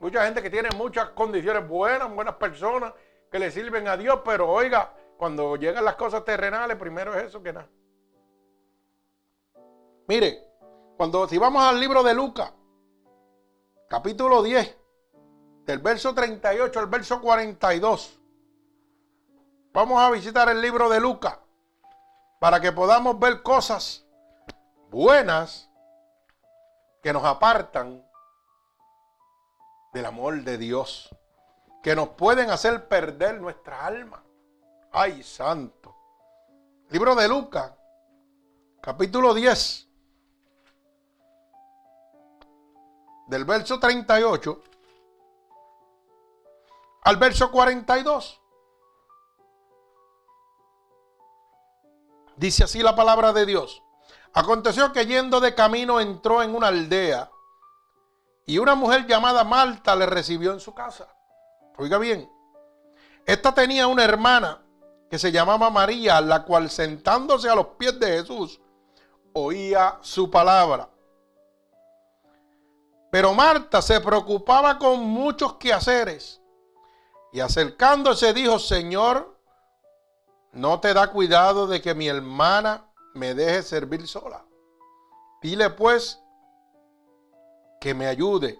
Mucha 0.00 0.24
gente 0.24 0.42
que 0.42 0.50
tiene 0.50 0.68
muchas 0.76 1.10
condiciones 1.10 1.66
buenas, 1.66 2.12
buenas 2.14 2.34
personas 2.34 2.92
que 3.30 3.38
le 3.38 3.50
sirven 3.50 3.88
a 3.88 3.96
Dios, 3.96 4.20
pero 4.24 4.48
oiga, 4.50 4.92
cuando 5.16 5.56
llegan 5.56 5.84
las 5.84 5.96
cosas 5.96 6.24
terrenales, 6.24 6.76
primero 6.76 7.14
es 7.14 7.24
eso 7.24 7.42
que 7.42 7.52
nada. 7.52 7.68
Mire, 10.08 10.46
cuando 10.96 11.26
si 11.28 11.38
vamos 11.38 11.62
al 11.62 11.80
libro 11.80 12.02
de 12.02 12.14
Lucas, 12.14 12.52
capítulo 13.88 14.42
10, 14.42 14.76
del 15.64 15.78
verso 15.80 16.14
38 16.14 16.78
al 16.78 16.86
verso 16.86 17.20
42, 17.20 18.20
vamos 19.72 20.00
a 20.00 20.10
visitar 20.10 20.48
el 20.48 20.60
libro 20.60 20.88
de 20.88 21.00
Lucas 21.00 21.38
para 22.38 22.60
que 22.60 22.70
podamos 22.70 23.18
ver 23.18 23.42
cosas 23.42 24.06
buenas 24.90 25.65
que 27.06 27.12
nos 27.12 27.24
apartan 27.24 28.04
del 29.92 30.06
amor 30.06 30.42
de 30.42 30.58
Dios, 30.58 31.08
que 31.80 31.94
nos 31.94 32.08
pueden 32.08 32.50
hacer 32.50 32.88
perder 32.88 33.40
nuestra 33.40 33.86
alma. 33.86 34.24
Ay, 34.90 35.22
santo. 35.22 35.94
Libro 36.88 37.14
de 37.14 37.28
Lucas, 37.28 37.70
capítulo 38.80 39.34
10, 39.34 39.88
del 43.28 43.44
verso 43.44 43.78
38 43.78 44.60
al 47.02 47.16
verso 47.18 47.52
42. 47.52 48.42
Dice 52.34 52.64
así 52.64 52.82
la 52.82 52.96
palabra 52.96 53.32
de 53.32 53.46
Dios. 53.46 53.85
Aconteció 54.32 54.92
que 54.92 55.06
yendo 55.06 55.40
de 55.40 55.54
camino 55.54 56.00
entró 56.00 56.42
en 56.42 56.54
una 56.54 56.68
aldea 56.68 57.30
y 58.46 58.58
una 58.58 58.74
mujer 58.74 59.06
llamada 59.06 59.44
Marta 59.44 59.96
le 59.96 60.06
recibió 60.06 60.52
en 60.52 60.60
su 60.60 60.74
casa. 60.74 61.08
Oiga 61.78 61.98
bien, 61.98 62.30
esta 63.24 63.52
tenía 63.52 63.86
una 63.86 64.04
hermana 64.04 64.62
que 65.10 65.18
se 65.18 65.32
llamaba 65.32 65.70
María, 65.70 66.20
la 66.20 66.44
cual 66.44 66.70
sentándose 66.70 67.48
a 67.48 67.54
los 67.54 67.66
pies 67.78 67.98
de 67.98 68.06
Jesús 68.18 68.60
oía 69.32 69.98
su 70.00 70.30
palabra. 70.30 70.88
Pero 73.10 73.34
Marta 73.34 73.82
se 73.82 74.00
preocupaba 74.00 74.78
con 74.78 75.00
muchos 75.00 75.54
quehaceres 75.54 76.40
y 77.32 77.40
acercándose 77.40 78.32
dijo, 78.32 78.58
Señor, 78.58 79.38
¿no 80.52 80.80
te 80.80 80.94
da 80.94 81.10
cuidado 81.10 81.66
de 81.66 81.82
que 81.82 81.94
mi 81.94 82.08
hermana 82.08 82.86
me 83.16 83.34
deje 83.34 83.62
servir 83.62 84.06
sola. 84.06 84.44
Dile 85.42 85.70
pues 85.70 86.22
que 87.80 87.94
me 87.94 88.06
ayude. 88.06 88.58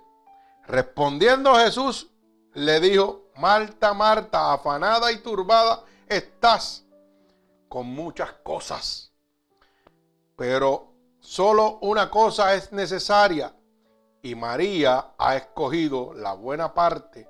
Respondiendo 0.67 1.55
Jesús, 1.55 2.11
le 2.55 2.81
dijo, 2.81 3.31
Marta, 3.37 3.95
Marta, 3.95 4.53
afanada 4.53 5.13
y 5.13 5.19
turbada 5.19 5.85
estás 6.09 6.87
con 7.69 7.87
muchas 7.87 8.33
cosas. 8.43 9.13
Pero 10.37 10.93
solo 11.21 11.79
una 11.83 12.11
cosa 12.11 12.55
es 12.55 12.73
necesaria 12.73 13.55
y 14.23 14.35
María 14.35 15.15
ha 15.19 15.37
escogido 15.37 16.13
la 16.15 16.35
buena 16.35 16.75
parte, 16.75 17.29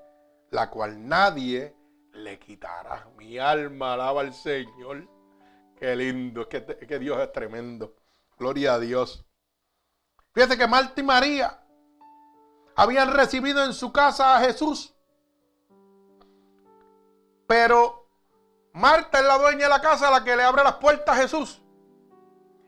la 0.51 0.71
cual 0.71 1.07
nadie 1.07 1.77
le 2.13 2.39
quitará. 2.39 3.07
Mi 3.17 3.39
alma 3.39 3.95
alaba 3.95 4.23
al 4.23 4.33
Señor. 4.33 5.16
Qué 5.79 5.95
lindo, 5.95 6.43
es 6.43 6.49
que, 6.87 6.99
Dios 6.99 7.21
es 7.21 7.33
tremendo. 7.33 7.95
Gloria 8.39 8.75
a 8.75 8.79
Dios. 8.79 9.25
Fíjate 10.33 10.57
que 10.57 10.67
Marta 10.67 11.01
y 11.01 11.05
María 11.05 11.63
habían 12.75 13.13
recibido 13.13 13.63
en 13.65 13.73
su 13.73 13.93
casa 13.93 14.37
a 14.37 14.41
Jesús. 14.41 14.95
Pero 17.47 18.09
Marta 18.73 19.19
es 19.21 19.25
la 19.27 19.39
dueña 19.39 19.65
de 19.65 19.69
la 19.69 19.81
casa, 19.81 20.11
la 20.11 20.25
que 20.25 20.37
le 20.37 20.43
abre 20.43 20.65
las 20.65 20.77
puertas 20.77 21.17
a 21.17 21.21
Jesús. 21.21 21.63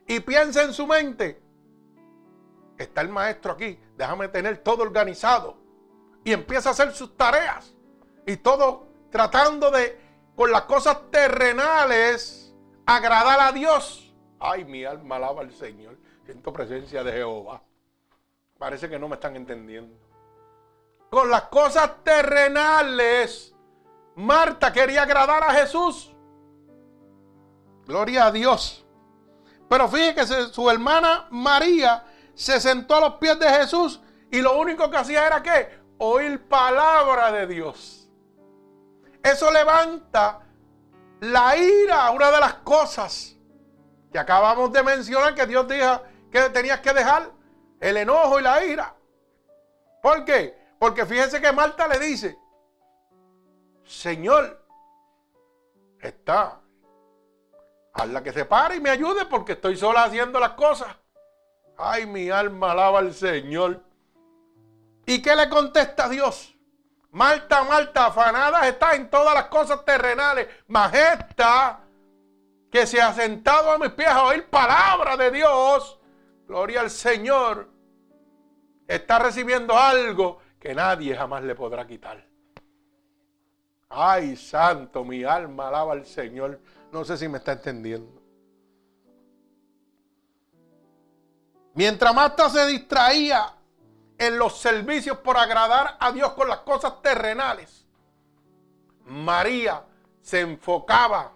Y 0.07 0.19
piensa 0.21 0.63
en 0.63 0.73
su 0.73 0.87
mente, 0.87 1.41
está 2.77 3.01
el 3.01 3.09
maestro 3.09 3.53
aquí, 3.53 3.79
déjame 3.95 4.27
tener 4.27 4.59
todo 4.59 4.83
organizado. 4.83 5.57
Y 6.23 6.31
empieza 6.31 6.69
a 6.69 6.71
hacer 6.71 6.91
sus 6.93 7.15
tareas. 7.15 7.75
Y 8.25 8.37
todo 8.37 8.87
tratando 9.11 9.71
de, 9.71 9.99
con 10.35 10.51
las 10.51 10.63
cosas 10.63 11.11
terrenales, 11.11 12.38
agradar 12.95 13.39
a 13.39 13.51
Dios. 13.51 14.13
Ay, 14.39 14.65
mi 14.65 14.83
alma 14.85 15.17
alaba 15.17 15.41
al 15.41 15.53
Señor. 15.53 15.97
Siento 16.25 16.53
presencia 16.53 17.03
de 17.03 17.11
Jehová. 17.11 17.61
Parece 18.57 18.89
que 18.89 18.99
no 18.99 19.07
me 19.07 19.15
están 19.15 19.35
entendiendo. 19.35 19.95
Con 21.09 21.29
las 21.29 21.43
cosas 21.43 22.03
terrenales, 22.03 23.55
Marta 24.15 24.71
quería 24.71 25.03
agradar 25.03 25.43
a 25.43 25.53
Jesús. 25.53 26.15
Gloria 27.85 28.27
a 28.27 28.31
Dios. 28.31 28.85
Pero 29.67 29.87
fíjese 29.87 30.47
su 30.47 30.69
hermana 30.69 31.27
María 31.29 32.03
se 32.33 32.59
sentó 32.59 32.95
a 32.95 33.01
los 33.01 33.13
pies 33.15 33.39
de 33.39 33.49
Jesús 33.49 34.01
y 34.31 34.41
lo 34.41 34.59
único 34.59 34.89
que 34.89 34.97
hacía 34.97 35.25
era 35.25 35.41
que 35.41 35.79
oír 35.97 36.47
palabra 36.47 37.31
de 37.31 37.47
Dios. 37.47 38.09
Eso 39.23 39.51
levanta 39.51 40.48
la 41.21 41.57
ira, 41.57 42.11
una 42.11 42.31
de 42.31 42.39
las 42.39 42.53
cosas 42.55 43.35
que 44.11 44.19
acabamos 44.19 44.71
de 44.71 44.83
mencionar 44.83 45.35
que 45.35 45.45
Dios 45.45 45.67
dijo 45.67 46.01
que 46.31 46.49
tenías 46.49 46.79
que 46.79 46.93
dejar, 46.93 47.31
el 47.79 47.97
enojo 47.97 48.39
y 48.39 48.43
la 48.43 48.63
ira. 48.63 48.95
¿Por 50.01 50.25
qué? 50.25 50.57
Porque 50.77 51.05
fíjese 51.05 51.41
que 51.41 51.51
Marta 51.51 51.87
le 51.87 51.99
dice, 51.99 52.37
Señor, 53.83 54.65
está, 55.99 56.61
hazla 57.93 58.23
que 58.23 58.31
se 58.31 58.45
pare 58.45 58.75
y 58.75 58.79
me 58.79 58.89
ayude 58.89 59.25
porque 59.25 59.53
estoy 59.53 59.75
sola 59.75 60.03
haciendo 60.03 60.39
las 60.39 60.51
cosas. 60.51 60.95
Ay, 61.77 62.05
mi 62.05 62.29
alma 62.29 62.71
alaba 62.71 62.99
al 62.99 63.13
Señor. 63.13 63.81
¿Y 65.05 65.21
qué 65.21 65.35
le 65.35 65.49
contesta 65.49 66.07
Dios? 66.07 66.55
Marta, 67.11 67.63
Marta, 67.63 68.07
afanada 68.07 68.67
está 68.67 68.95
en 68.95 69.09
todas 69.09 69.33
las 69.33 69.45
cosas 69.45 69.83
terrenales, 69.83 70.47
majesta 70.67 71.81
que 72.71 72.85
se 72.85 73.01
ha 73.01 73.13
sentado 73.13 73.71
a 73.71 73.79
mis 73.79 73.89
pies 73.91 74.09
a 74.09 74.25
oír 74.25 74.47
palabra 74.47 75.17
de 75.17 75.31
Dios, 75.31 75.99
gloria 76.47 76.81
al 76.81 76.91
Señor, 76.91 77.67
está 78.87 79.17
recibiendo 79.17 79.75
algo 79.77 80.39
que 80.59 80.75
nadie 80.75 81.15
jamás 81.15 81.43
le 81.43 81.55
podrá 81.55 81.87
quitar. 81.87 82.29
Ay, 83.89 84.35
santo, 84.35 85.03
mi 85.03 85.23
alma 85.23 85.69
alaba 85.69 85.93
al 85.93 86.05
Señor. 86.05 86.59
No 86.91 87.03
sé 87.03 87.17
si 87.17 87.27
me 87.27 87.39
está 87.39 87.53
entendiendo. 87.53 88.21
Mientras 91.73 92.13
Marta 92.13 92.49
se 92.49 92.67
distraía 92.67 93.51
en 94.19 94.37
los 94.37 94.59
servicios 94.59 95.17
por 95.19 95.37
agradar 95.37 95.97
a 95.99 96.11
Dios 96.11 96.33
con 96.33 96.49
las 96.49 96.59
cosas 96.59 97.01
terrenales. 97.01 97.85
María 99.05 99.83
se 100.21 100.41
enfocaba 100.41 101.31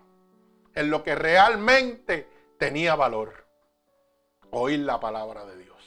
en 0.76 0.90
lo 0.90 1.02
que 1.02 1.16
realmente 1.16 2.30
tenía 2.60 2.96
valor. 2.96 3.48
Oír 4.52 4.80
la 4.80 5.00
palabra 5.00 5.46
de 5.46 5.58
Dios. 5.58 5.78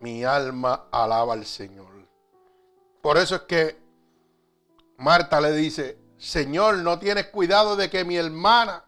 Mi 0.00 0.24
alma 0.24 0.86
alaba 0.90 1.34
al 1.34 1.44
Señor. 1.44 1.92
Por 3.02 3.18
eso 3.18 3.36
es 3.36 3.42
que 3.42 3.78
Marta 4.96 5.40
le 5.40 5.52
dice, 5.52 5.98
Señor, 6.16 6.76
no 6.78 6.98
tienes 6.98 7.26
cuidado 7.26 7.76
de 7.76 7.90
que 7.90 8.04
mi 8.04 8.16
hermana 8.16 8.84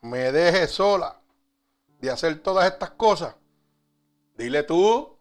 me 0.00 0.32
deje 0.32 0.66
sola 0.68 1.20
de 2.00 2.10
hacer 2.10 2.38
todas 2.42 2.64
estas 2.72 2.90
cosas. 2.92 3.34
Dile 4.36 4.62
tú 4.62 5.15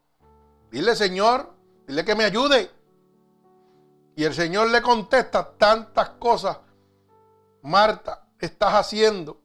Dile, 0.76 0.94
Señor, 0.94 1.54
dile 1.88 2.04
que 2.04 2.16
me 2.16 2.26
ayude. 2.26 2.70
Y 4.14 4.26
el 4.26 4.34
Señor 4.34 4.70
le 4.72 4.82
contesta 4.82 5.54
tantas 5.58 6.10
cosas. 6.20 6.60
Marta, 7.62 8.28
estás 8.38 8.74
haciendo 8.74 9.42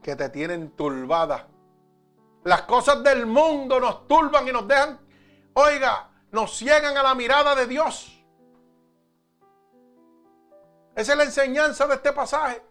que 0.00 0.14
te 0.14 0.28
tienen 0.28 0.70
turbada. 0.76 1.48
Las 2.44 2.62
cosas 2.62 3.02
del 3.02 3.26
mundo 3.26 3.80
nos 3.80 4.06
turban 4.06 4.46
y 4.46 4.52
nos 4.52 4.68
dejan, 4.68 5.00
oiga, 5.54 6.08
nos 6.30 6.56
ciegan 6.56 6.96
a 6.96 7.02
la 7.02 7.16
mirada 7.16 7.56
de 7.56 7.66
Dios. 7.66 8.24
Esa 10.94 11.12
es 11.12 11.18
la 11.18 11.24
enseñanza 11.24 11.88
de 11.88 11.96
este 11.96 12.12
pasaje. 12.12 12.62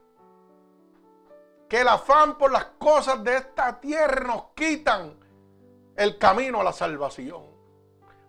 Que 1.68 1.82
el 1.82 1.90
afán 1.90 2.38
por 2.38 2.50
las 2.50 2.64
cosas 2.80 3.22
de 3.26 3.36
esta 3.36 3.78
tierra 3.82 4.26
nos 4.26 4.44
quitan 4.56 5.21
el 6.02 6.18
camino 6.18 6.62
a 6.62 6.64
la 6.64 6.74
salvación. 6.74 7.44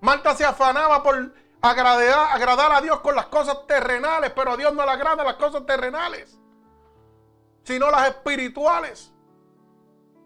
Marta 0.00 0.34
se 0.34 0.44
afanaba 0.44 1.02
por 1.02 1.32
agradar, 1.60 2.28
agradar 2.32 2.72
a 2.72 2.80
Dios 2.80 3.00
con 3.00 3.14
las 3.14 3.26
cosas 3.26 3.66
terrenales, 3.66 4.32
pero 4.34 4.52
a 4.52 4.56
Dios 4.56 4.74
no 4.74 4.84
le 4.84 4.90
agrada 4.90 5.24
las 5.24 5.34
cosas 5.34 5.64
terrenales, 5.64 6.38
sino 7.64 7.90
las 7.90 8.08
espirituales. 8.08 9.12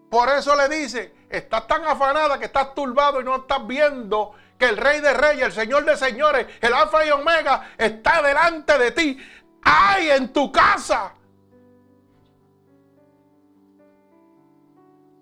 Por 0.09 0.29
eso 0.29 0.55
le 0.55 0.67
dice, 0.69 1.13
estás 1.29 1.67
tan 1.67 1.85
afanada 1.85 2.39
que 2.39 2.45
estás 2.45 2.73
turbado 2.73 3.21
y 3.21 3.23
no 3.23 3.35
estás 3.37 3.65
viendo 3.65 4.33
que 4.57 4.65
el 4.65 4.77
Rey 4.77 4.99
de 5.01 5.13
Reyes, 5.13 5.45
el 5.45 5.51
Señor 5.53 5.85
de 5.85 5.95
Señores, 5.95 6.47
el 6.61 6.73
Alfa 6.73 7.05
y 7.05 7.11
Omega 7.11 7.69
está 7.77 8.21
delante 8.21 8.77
de 8.77 8.91
ti. 8.91 9.19
¡Ay, 9.61 10.09
en 10.09 10.33
tu 10.33 10.51
casa! 10.51 11.13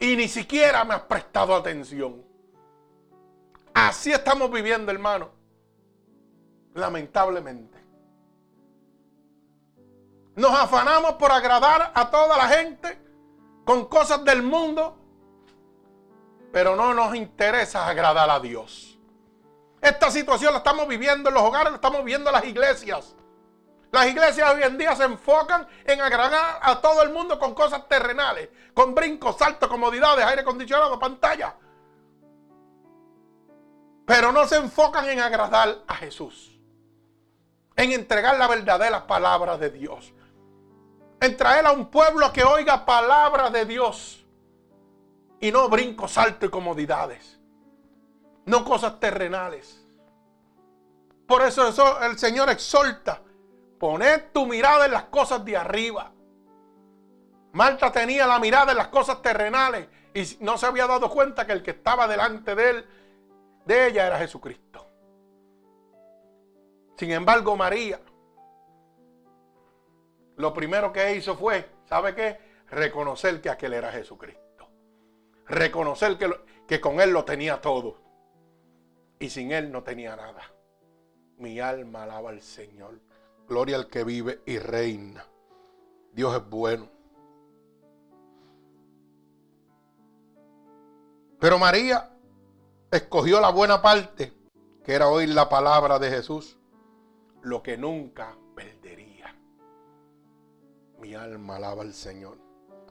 Y 0.06 0.16
ni 0.16 0.28
siquiera 0.28 0.84
me 0.84 0.94
has 0.94 1.02
prestado 1.02 1.56
atención. 1.56 2.24
Así 3.74 4.12
estamos 4.12 4.52
viviendo, 4.52 4.92
hermano. 4.92 5.32
Lamentablemente. 6.76 7.76
Nos 10.36 10.52
afanamos 10.52 11.14
por 11.14 11.32
agradar 11.32 11.92
a 11.96 12.12
toda 12.12 12.38
la 12.38 12.48
gente 12.50 13.02
con 13.66 13.86
cosas 13.86 14.24
del 14.24 14.44
mundo, 14.44 14.96
pero 16.52 16.76
no 16.76 16.94
nos 16.94 17.16
interesa 17.16 17.88
agradar 17.88 18.30
a 18.30 18.40
Dios. 18.40 19.00
Esta 19.82 20.12
situación 20.12 20.54
la 20.54 20.60
estamos 20.60 20.88
viviendo 20.88 21.30
en 21.30 21.34
los 21.34 21.44
hogares, 21.44 21.72
la 21.72 21.78
estamos 21.78 22.04
viendo 22.06 22.30
en 22.30 22.36
las 22.36 22.46
iglesias. 22.46 23.16
Las 23.96 24.08
iglesias 24.08 24.54
hoy 24.54 24.62
en 24.62 24.78
día 24.78 24.94
se 24.94 25.06
enfocan 25.06 25.66
en 25.86 26.02
agradar 26.02 26.60
a 26.62 26.82
todo 26.82 27.02
el 27.02 27.14
mundo 27.14 27.40
con 27.40 27.54
cosas 27.56 27.88
terrenales, 27.88 28.50
con 28.74 28.94
brincos, 28.94 29.38
saltos, 29.38 29.70
comodidades, 29.70 30.26
aire 30.26 30.42
acondicionado, 30.42 31.00
pantalla. 31.00 31.56
Pero 34.06 34.34
no 34.34 34.46
se 34.50 34.58
enfocan 34.58 35.08
en 35.08 35.22
agradar 35.22 35.78
a 35.88 35.96
Jesús, 35.96 36.60
en 37.78 37.94
entregar 37.94 38.38
la 38.38 38.50
verdadera 38.50 39.08
palabra 39.08 39.58
de 39.58 39.70
Dios, 39.70 40.14
en 41.22 41.38
traer 41.38 41.66
a 41.66 41.72
un 41.72 41.90
pueblo 41.90 42.34
que 42.34 42.44
oiga 42.44 42.86
palabra 42.86 43.50
de 43.50 43.66
Dios 43.66 44.26
y 45.40 45.54
no 45.54 45.70
brincos, 45.70 46.12
saltos 46.12 46.50
y 46.50 46.52
comodidades, 46.52 47.40
no 48.46 48.66
cosas 48.66 49.00
terrenales. 49.00 49.82
Por 51.26 51.44
eso, 51.44 51.66
eso 51.70 52.02
el 52.02 52.20
Señor 52.20 52.50
exhorta 52.50 53.22
Poner 53.86 54.32
tu 54.34 54.48
mirada 54.48 54.88
en 54.88 54.94
las 54.94 55.04
cosas 55.04 55.46
de 55.46 55.56
arriba. 55.56 56.12
Marta 57.52 57.92
tenía 57.92 58.26
la 58.26 58.40
mirada 58.40 58.72
en 58.72 58.80
las 58.80 58.88
cosas 58.88 59.22
terrenales 59.22 59.88
y 60.12 60.44
no 60.44 60.58
se 60.58 60.66
había 60.66 60.88
dado 60.88 61.08
cuenta 61.08 61.46
que 61.46 61.52
el 61.52 61.62
que 61.62 61.70
estaba 61.70 62.08
delante 62.08 62.56
de 62.56 62.70
él, 62.72 62.86
de 63.64 63.86
ella, 63.86 64.08
era 64.08 64.18
Jesucristo. 64.18 64.90
Sin 66.98 67.12
embargo, 67.12 67.56
María, 67.56 68.00
lo 70.38 70.52
primero 70.52 70.92
que 70.92 71.16
hizo 71.16 71.38
fue, 71.38 71.70
¿sabe 71.86 72.16
qué? 72.16 72.40
Reconocer 72.72 73.40
que 73.40 73.52
aquel 73.52 73.74
era 73.74 73.92
Jesucristo. 73.92 74.68
Reconocer 75.46 76.18
que, 76.18 76.32
que 76.68 76.82
con 76.82 77.00
él 77.00 77.12
lo 77.12 77.24
tenía 77.24 77.62
todo. 77.62 78.00
Y 79.20 79.30
sin 79.30 79.52
él 79.52 79.72
no 79.72 79.84
tenía 79.84 80.16
nada. 80.16 80.42
Mi 81.38 81.60
alma 81.60 82.02
alaba 82.02 82.32
al 82.32 82.42
Señor. 82.42 83.00
Gloria 83.48 83.76
al 83.76 83.88
que 83.88 84.04
vive 84.04 84.42
y 84.46 84.58
reina. 84.58 85.26
Dios 86.14 86.36
es 86.36 86.50
bueno. 86.50 86.90
Pero 91.40 91.60
María 91.60 92.12
escogió 92.90 93.40
la 93.40 93.52
buena 93.52 93.82
parte, 93.82 94.34
que 94.84 94.94
era 94.94 95.10
oír 95.10 95.30
la 95.30 95.48
palabra 95.48 96.00
de 96.00 96.10
Jesús, 96.10 96.58
lo 97.44 97.62
que 97.62 97.78
nunca 97.78 98.36
perdería. 98.56 99.36
Mi 101.00 101.14
alma 101.14 101.58
alaba 101.58 101.84
al 101.84 101.94
Señor. 101.94 102.38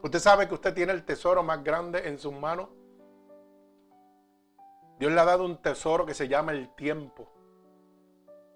Usted 0.03 0.21
sabe 0.21 0.47
que 0.47 0.55
usted 0.55 0.75
tiene 0.75 0.93
el 0.93 1.05
tesoro 1.05 1.43
más 1.43 1.65
grande 1.65 2.07
en 2.07 2.19
sus 2.19 2.33
manos. 2.33 2.69
Dios 5.01 5.11
le 5.11 5.21
ha 5.21 5.25
dado 5.25 5.45
un 5.45 5.61
tesoro 5.61 6.07
que 6.07 6.15
se 6.15 6.29
llama 6.29 6.53
el 6.53 6.73
tiempo. 6.77 7.34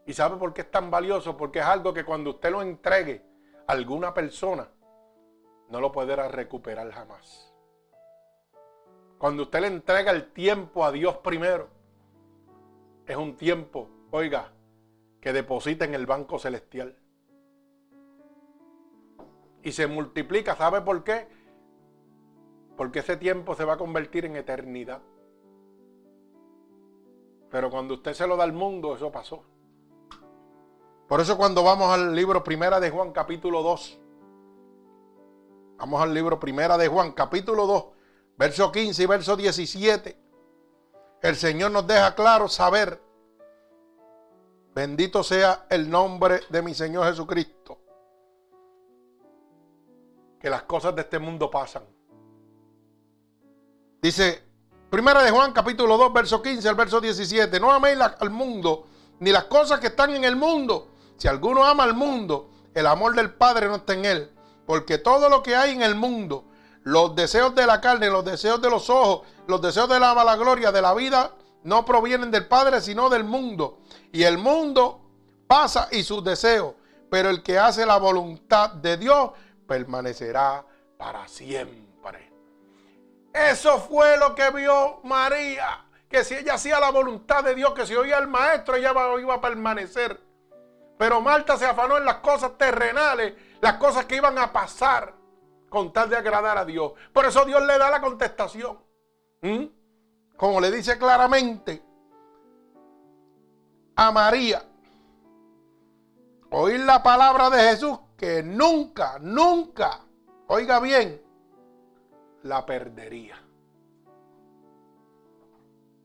¿Y 0.09 0.14
sabe 0.14 0.38
por 0.38 0.54
qué 0.54 0.62
es 0.62 0.70
tan 0.70 0.90
valioso? 0.90 1.36
Porque 1.36 1.59
es 1.59 1.66
algo 1.66 1.92
que 1.92 2.02
cuando 2.02 2.30
usted 2.30 2.50
lo 2.50 2.62
entregue 2.62 3.22
a 3.66 3.72
alguna 3.72 4.14
persona, 4.14 4.66
no 5.68 5.80
lo 5.82 5.92
podrá 5.92 6.28
recuperar 6.28 6.90
jamás. 6.90 7.54
Cuando 9.18 9.42
usted 9.42 9.61
le 9.61 9.66
entrega 9.66 10.11
el 10.12 10.32
tiempo 10.32 10.82
a 10.82 10.92
Dios 10.92 11.18
primero, 11.18 11.68
es 13.06 13.16
un 13.18 13.36
tiempo, 13.36 13.90
oiga, 14.11 14.50
que 15.20 15.34
deposita 15.34 15.84
en 15.84 15.92
el 15.92 16.06
banco 16.06 16.38
celestial. 16.38 16.96
Y 19.62 19.72
se 19.72 19.88
multiplica, 19.88 20.56
¿sabe 20.56 20.80
por 20.80 21.04
qué? 21.04 21.28
Porque 22.78 23.00
ese 23.00 23.18
tiempo 23.18 23.54
se 23.54 23.66
va 23.66 23.74
a 23.74 23.78
convertir 23.78 24.24
en 24.24 24.36
eternidad. 24.36 25.02
Pero 27.50 27.70
cuando 27.70 27.92
usted 27.92 28.14
se 28.14 28.26
lo 28.26 28.38
da 28.38 28.44
al 28.44 28.54
mundo, 28.54 28.94
eso 28.94 29.12
pasó. 29.12 29.44
Por 31.09 31.22
eso 31.22 31.38
cuando 31.38 31.62
vamos 31.62 31.90
al 31.90 32.14
libro 32.14 32.44
Primera 32.44 32.78
de 32.78 32.90
Juan 32.90 33.12
capítulo 33.12 33.62
2, 33.62 33.98
vamos 35.78 36.02
al 36.02 36.12
libro 36.12 36.38
Primera 36.38 36.76
de 36.76 36.86
Juan 36.86 37.12
capítulo 37.12 37.66
2, 37.66 37.84
verso 38.36 38.70
15 38.70 39.02
y 39.02 39.06
verso 39.06 39.34
17, 39.34 40.18
el 41.22 41.36
Señor 41.36 41.70
nos 41.70 41.86
deja 41.86 42.14
claro 42.14 42.46
saber, 42.46 43.00
bendito 44.74 45.22
sea 45.22 45.64
el 45.70 45.88
nombre 45.88 46.42
de 46.50 46.61
mi 46.61 46.74
Señor 46.74 47.06
Jesucristo, 47.06 47.78
que 50.38 50.50
las 50.50 50.64
cosas 50.64 50.94
de 50.94 51.00
este 51.00 51.18
mundo 51.18 51.50
pasan. 51.50 51.84
Dice, 54.02 54.42
Primera 54.90 55.22
de 55.22 55.30
Juan 55.30 55.52
capítulo 55.52 55.96
2, 55.96 56.12
verso 56.12 56.42
15 56.42 56.68
al 56.68 56.74
verso 56.74 57.00
17, 57.00 57.59
no 57.59 57.72
améis 57.72 57.98
al 57.98 58.28
mundo 58.28 58.84
ni 59.20 59.32
las 59.32 59.44
cosas 59.44 59.80
que 59.80 59.88
están 59.88 60.14
en 60.14 60.24
el 60.24 60.36
mundo. 60.36 60.88
Si 61.18 61.28
alguno 61.28 61.64
ama 61.64 61.84
al 61.84 61.94
mundo, 61.94 62.48
el 62.74 62.86
amor 62.86 63.14
del 63.14 63.34
Padre 63.34 63.68
no 63.68 63.76
está 63.76 63.92
en 63.92 64.04
él. 64.04 64.32
Porque 64.66 64.98
todo 64.98 65.28
lo 65.28 65.42
que 65.42 65.56
hay 65.56 65.72
en 65.72 65.82
el 65.82 65.94
mundo, 65.94 66.44
los 66.84 67.14
deseos 67.14 67.54
de 67.54 67.66
la 67.66 67.80
carne, 67.80 68.08
los 68.08 68.24
deseos 68.24 68.62
de 68.62 68.70
los 68.70 68.88
ojos, 68.88 69.26
los 69.46 69.60
deseos 69.60 69.88
de 69.88 70.00
la 70.00 70.14
mala 70.14 70.36
gloria, 70.36 70.72
de 70.72 70.80
la 70.80 70.94
vida, 70.94 71.32
no 71.64 71.84
provienen 71.84 72.30
del 72.30 72.46
Padre, 72.46 72.80
sino 72.80 73.10
del 73.10 73.24
mundo. 73.24 73.80
Y 74.12 74.22
el 74.22 74.38
mundo 74.38 75.00
pasa 75.46 75.88
y 75.90 76.02
sus 76.02 76.22
deseos. 76.22 76.74
Pero 77.10 77.30
el 77.30 77.42
que 77.42 77.58
hace 77.58 77.84
la 77.84 77.96
voluntad 77.96 78.70
de 78.70 78.96
Dios 78.96 79.30
permanecerá 79.66 80.64
para 80.96 81.26
siempre. 81.26 81.88
Eso 83.32 83.78
fue 83.78 84.16
lo 84.18 84.34
que 84.34 84.50
vio 84.50 85.00
María. 85.04 85.84
Que 86.08 86.24
si 86.24 86.34
ella 86.34 86.54
hacía 86.54 86.80
la 86.80 86.90
voluntad 86.90 87.44
de 87.44 87.54
Dios, 87.54 87.72
que 87.72 87.86
si 87.86 87.94
oía 87.94 88.16
al 88.16 88.28
maestro, 88.28 88.76
ella 88.76 88.92
iba 89.20 89.34
a 89.34 89.40
permanecer. 89.40 90.27
Pero 90.99 91.20
Marta 91.20 91.57
se 91.57 91.64
afanó 91.64 91.96
en 91.96 92.05
las 92.05 92.16
cosas 92.16 92.59
terrenales, 92.59 93.34
las 93.61 93.74
cosas 93.74 94.05
que 94.07 94.16
iban 94.16 94.36
a 94.36 94.53
pasar 94.53 95.14
con 95.70 95.92
tal 95.92 96.11
de 96.11 96.16
agradar 96.16 96.59
a 96.59 96.64
Dios. 96.64 96.92
Por 97.12 97.24
eso 97.24 97.44
Dios 97.44 97.64
le 97.64 97.78
da 97.78 97.88
la 97.88 98.01
contestación. 98.01 98.78
¿Mm? 99.40 99.64
Como 100.36 100.61
le 100.61 100.72
dice 100.72 100.99
claramente 100.99 101.82
a 103.94 104.11
María, 104.11 104.64
oír 106.51 106.80
la 106.80 107.03
palabra 107.03 107.49
de 107.51 107.62
Jesús 107.70 107.99
que 108.16 108.42
nunca, 108.42 109.18
nunca, 109.20 110.01
oiga 110.49 110.80
bien, 110.80 111.22
la 112.42 112.66
perdería. 112.66 113.40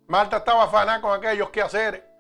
Marta 0.07 0.37
estaba 0.37 0.65
afanada 0.65 1.01
con 1.01 1.13
aquellos 1.13 1.49
quehaceres 1.49 2.12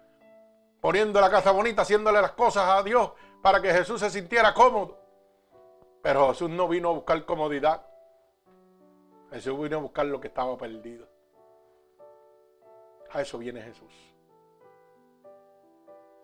poniendo 0.83 1.21
la 1.21 1.31
casa 1.31 1.51
bonita, 1.51 1.83
haciéndole 1.83 2.21
las 2.21 2.33
cosas 2.33 2.65
a 2.67 2.83
Dios 2.83 3.13
para 3.41 3.61
que 3.61 3.71
Jesús 3.71 4.01
se 4.01 4.09
sintiera 4.09 4.53
cómodo. 4.53 4.97
Pero 6.01 6.27
Jesús 6.27 6.49
no 6.49 6.67
vino 6.67 6.89
a 6.89 6.91
buscar 6.91 7.23
comodidad. 7.23 7.87
Jesús 9.31 9.57
vino 9.61 9.77
a 9.77 9.79
buscar 9.79 10.05
lo 10.07 10.19
que 10.19 10.27
estaba 10.27 10.57
perdido. 10.57 11.07
A 13.11 13.21
eso 13.21 13.37
viene 13.37 13.61
Jesús. 13.61 13.93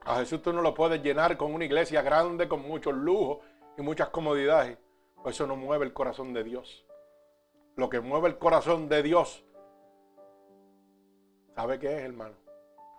A 0.02 0.18
Jesús 0.18 0.42
tú 0.42 0.52
no 0.52 0.62
lo 0.62 0.74
puedes 0.74 1.02
llenar 1.02 1.38
con 1.38 1.54
una 1.54 1.64
iglesia 1.64 2.02
grande, 2.02 2.50
con 2.50 2.62
muchos 2.62 2.94
lujos 2.94 3.38
y 3.78 3.82
muchas 3.82 4.10
comodidades. 4.10 4.78
Pues 5.24 5.38
eso 5.38 5.48
no 5.48 5.56
mueve 5.56 5.86
el 5.86 5.94
corazón 5.94 6.34
de 6.34 6.44
Dios. 6.44 6.86
Lo 7.78 7.90
que 7.90 8.02
mueve 8.02 8.28
el 8.28 8.38
corazón 8.38 8.90
de 8.90 9.04
Dios, 9.04 9.42
¿sabe 11.56 11.80
qué 11.80 11.96
es, 11.96 12.04
hermano? 12.04 12.49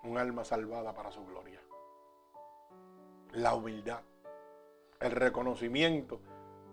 Un 0.03 0.19
alma 0.19 0.45
salvada 0.45 0.95
para 0.95 1.11
su 1.11 1.25
gloria. 1.27 1.61
La 3.33 3.55
humildad, 3.55 4.01
el 5.01 5.11
reconocimiento 5.13 6.21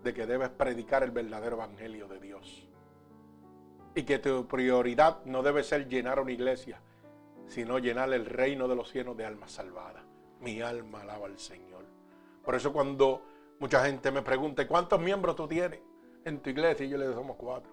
de 0.03 0.13
que 0.13 0.25
debes 0.25 0.49
predicar 0.49 1.03
el 1.03 1.11
verdadero 1.11 1.57
evangelio 1.57 2.07
de 2.07 2.19
Dios. 2.19 2.67
Y 3.95 4.03
que 4.03 4.19
tu 4.19 4.47
prioridad 4.47 5.23
no 5.25 5.43
debe 5.43 5.63
ser 5.63 5.88
llenar 5.88 6.19
una 6.19 6.32
iglesia, 6.32 6.80
sino 7.47 7.80
llenar 7.80 8.13
el 8.13 8.25
reino 8.25 8.67
de 8.67 8.75
los 8.75 8.89
cielos 8.89 9.17
de 9.17 9.25
almas 9.25 9.51
salvadas. 9.51 10.03
Mi 10.39 10.61
alma 10.61 11.01
alaba 11.01 11.25
al 11.25 11.39
Señor. 11.39 11.86
Por 12.43 12.55
eso 12.55 12.71
cuando 12.71 13.21
mucha 13.59 13.84
gente 13.86 14.11
me 14.11 14.21
pregunta, 14.21 14.67
¿cuántos 14.67 14.99
miembros 14.99 15.36
tú 15.36 15.47
tienes 15.47 15.80
en 16.23 16.39
tu 16.39 16.49
iglesia? 16.49 16.86
Y 16.86 16.89
yo 16.89 16.97
le 16.97 17.07
digo, 17.07 17.19
somos 17.19 17.36
cuatro. 17.38 17.71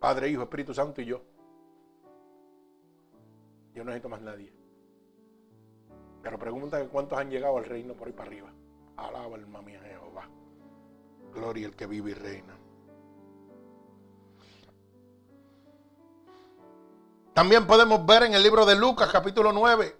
Padre, 0.00 0.28
Hijo, 0.28 0.42
Espíritu 0.42 0.74
Santo 0.74 1.00
y 1.00 1.06
yo. 1.06 1.22
Yo 3.74 3.82
no 3.82 3.90
necesito 3.90 4.08
más 4.08 4.22
nadie. 4.22 4.52
Pero 6.22 6.38
pregunta 6.38 6.88
cuántos 6.88 7.18
han 7.18 7.28
llegado 7.28 7.58
al 7.58 7.64
reino 7.64 7.94
por 7.94 8.06
ahí 8.06 8.14
para 8.14 8.28
arriba. 8.28 8.52
Alaba 8.96 9.34
alma 9.34 9.60
mía 9.62 9.80
Jehová. 9.82 10.28
Gloria 11.32 11.66
al 11.66 11.74
que 11.74 11.86
vive 11.86 12.12
y 12.12 12.14
reina. 12.14 12.56
También 17.34 17.66
podemos 17.66 18.06
ver 18.06 18.22
en 18.22 18.34
el 18.34 18.42
libro 18.44 18.64
de 18.64 18.76
Lucas 18.76 19.10
capítulo 19.10 19.52
9. 19.52 19.96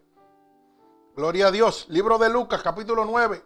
Gloria 1.17 1.49
a 1.49 1.51
Dios. 1.51 1.87
Libro 1.89 2.17
de 2.17 2.31
Lucas 2.31 2.63
capítulo 2.63 3.05
9. 3.05 3.43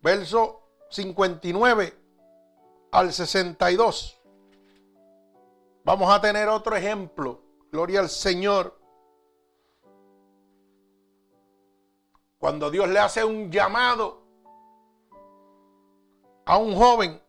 Verso 0.00 0.62
59 0.90 1.94
al 2.92 3.12
62. 3.12 4.22
Vamos 5.84 6.10
a 6.14 6.20
tener 6.20 6.48
otro 6.48 6.76
ejemplo. 6.76 7.47
Gloria 7.70 8.00
al 8.00 8.08
Señor. 8.08 8.78
Cuando 12.38 12.70
Dios 12.70 12.88
le 12.88 12.98
hace 12.98 13.24
un 13.24 13.50
llamado 13.50 14.22
a 16.46 16.56
un 16.56 16.74
joven 16.76 17.20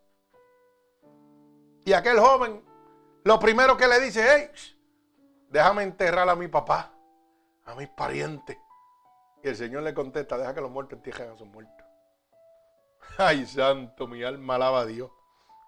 y 1.83 1.93
aquel 1.93 2.19
joven 2.19 2.63
lo 3.23 3.39
primero 3.39 3.75
que 3.75 3.87
le 3.87 3.99
dice, 3.99 4.25
hey, 4.27 4.49
déjame 5.49 5.83
enterrar 5.83 6.29
a 6.29 6.35
mi 6.35 6.47
papá, 6.47 6.93
a 7.65 7.75
mis 7.75 7.89
parientes. 7.89 8.57
Y 9.43 9.49
el 9.49 9.55
Señor 9.55 9.83
le 9.83 9.93
contesta, 9.93 10.37
deja 10.37 10.53
que 10.53 10.61
los 10.61 10.71
muertos 10.71 10.97
entierren 10.97 11.31
a 11.31 11.37
sus 11.37 11.47
muertos. 11.47 11.85
Ay, 13.17 13.45
santo, 13.45 14.07
mi 14.07 14.23
alma 14.23 14.55
alaba 14.55 14.81
a 14.81 14.85
Dios. 14.85 15.11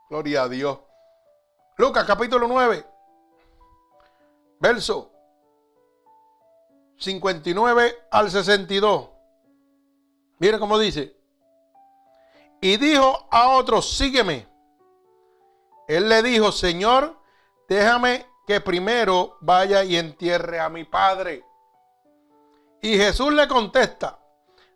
Gloria 0.09 0.43
a 0.43 0.49
Dios. 0.49 0.79
Lucas 1.77 2.05
capítulo 2.05 2.47
9, 2.47 2.85
verso 4.61 5.11
59 6.97 8.07
al 8.11 8.29
62. 8.31 9.09
Mire 10.37 10.59
cómo 10.59 10.77
dice. 10.77 11.17
Y 12.61 12.77
dijo 12.77 13.27
a 13.31 13.49
otros, 13.57 13.97
sígueme. 13.97 14.47
Él 15.87 16.07
le 16.07 16.21
dijo, 16.21 16.51
Señor, 16.51 17.17
déjame 17.67 18.27
que 18.45 18.61
primero 18.61 19.37
vaya 19.41 19.83
y 19.83 19.97
entierre 19.97 20.59
a 20.59 20.69
mi 20.69 20.83
padre. 20.83 21.43
Y 22.81 22.97
Jesús 22.97 23.33
le 23.33 23.47
contesta, 23.47 24.19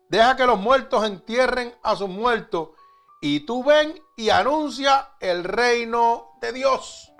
deja 0.08 0.36
que 0.36 0.46
los 0.46 0.58
muertos 0.58 1.04
entierren 1.04 1.74
a 1.82 1.94
sus 1.96 2.08
muertos 2.08 2.70
y 3.20 3.40
tú 3.40 3.64
ven 3.64 4.00
y 4.16 4.30
anuncia 4.30 5.10
el 5.20 5.44
reino 5.44 6.36
de 6.40 6.52
Dios. 6.52 7.12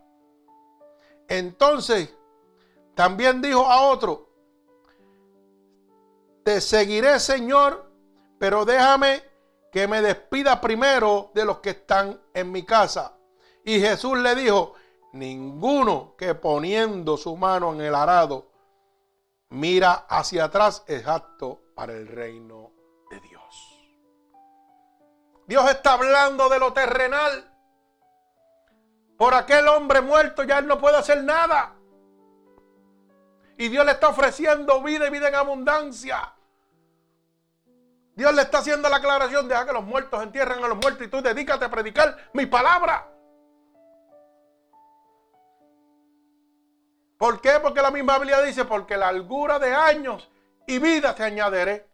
Entonces, 1.29 2.16
también 2.97 3.43
dijo 3.43 3.67
a 3.67 3.83
otro, 3.83 4.31
te 6.43 6.63
seguiré 6.63 7.21
Señor, 7.21 7.93
pero 8.39 8.65
déjame 8.65 9.23
que 9.71 9.87
me 9.87 10.01
despida 10.01 10.63
primero 10.63 11.31
de 11.35 11.45
los 11.45 11.59
que 11.59 11.71
están 11.71 12.19
en 12.33 12.51
mi 12.51 12.65
casa. 12.65 13.13
Y 13.65 13.81
Jesús 13.81 14.17
le 14.17 14.35
dijo, 14.35 14.73
ninguno 15.13 16.15
que 16.17 16.35
poniendo 16.35 17.19
su 17.19 17.37
mano 17.37 17.75
en 17.75 17.83
el 17.83 17.95
arado 17.95 18.51
mira 19.51 20.07
hacia 20.09 20.45
atrás 20.45 20.83
es 20.87 21.07
apto 21.07 21.61
para 21.75 21.93
el 21.93 22.09
reino 22.09 22.73
de 23.11 23.21
Dios. 23.21 23.87
Dios 25.47 25.71
está 25.71 25.93
hablando 25.93 26.49
de 26.49 26.59
lo 26.59 26.73
terrenal. 26.73 27.53
Por 29.19 29.35
aquel 29.35 29.69
hombre 29.69 30.01
muerto 30.01 30.45
ya 30.45 30.61
él 30.61 30.67
no 30.67 30.79
puede 30.79 30.97
hacer 30.97 31.23
nada. 31.23 31.76
Y 33.59 33.69
Dios 33.69 33.85
le 33.87 33.93
está 33.93 34.09
ofreciendo 34.09 34.83
vida 34.83 35.07
y 35.07 35.11
vida 35.11 35.29
en 35.29 35.35
abundancia. 35.35 36.33
Dios 38.15 38.35
le 38.35 38.43
está 38.43 38.59
haciendo 38.59 38.89
la 38.89 38.97
aclaración, 38.97 39.47
deja 39.47 39.67
que 39.67 39.73
los 39.73 39.85
muertos 39.85 40.23
entierren 40.23 40.65
a 40.65 40.69
los 40.69 40.79
muertos 40.79 41.07
y 41.07 41.11
tú 41.11 41.21
dedícate 41.21 41.65
a 41.67 41.71
predicar 41.71 42.17
mi 42.33 42.47
palabra. 42.47 43.11
¿Por 47.19 47.41
qué? 47.41 47.59
Porque 47.63 47.83
la 47.83 47.91
misma 47.91 48.19
Biblia 48.19 48.43
dice, 48.43 48.65
porque 48.65 48.97
la 48.97 49.13
largura 49.13 49.59
de 49.59 49.75
años 49.75 50.31
y 50.67 50.79
vida 50.79 51.15
te 51.15 51.25
añadiré. 51.25 51.89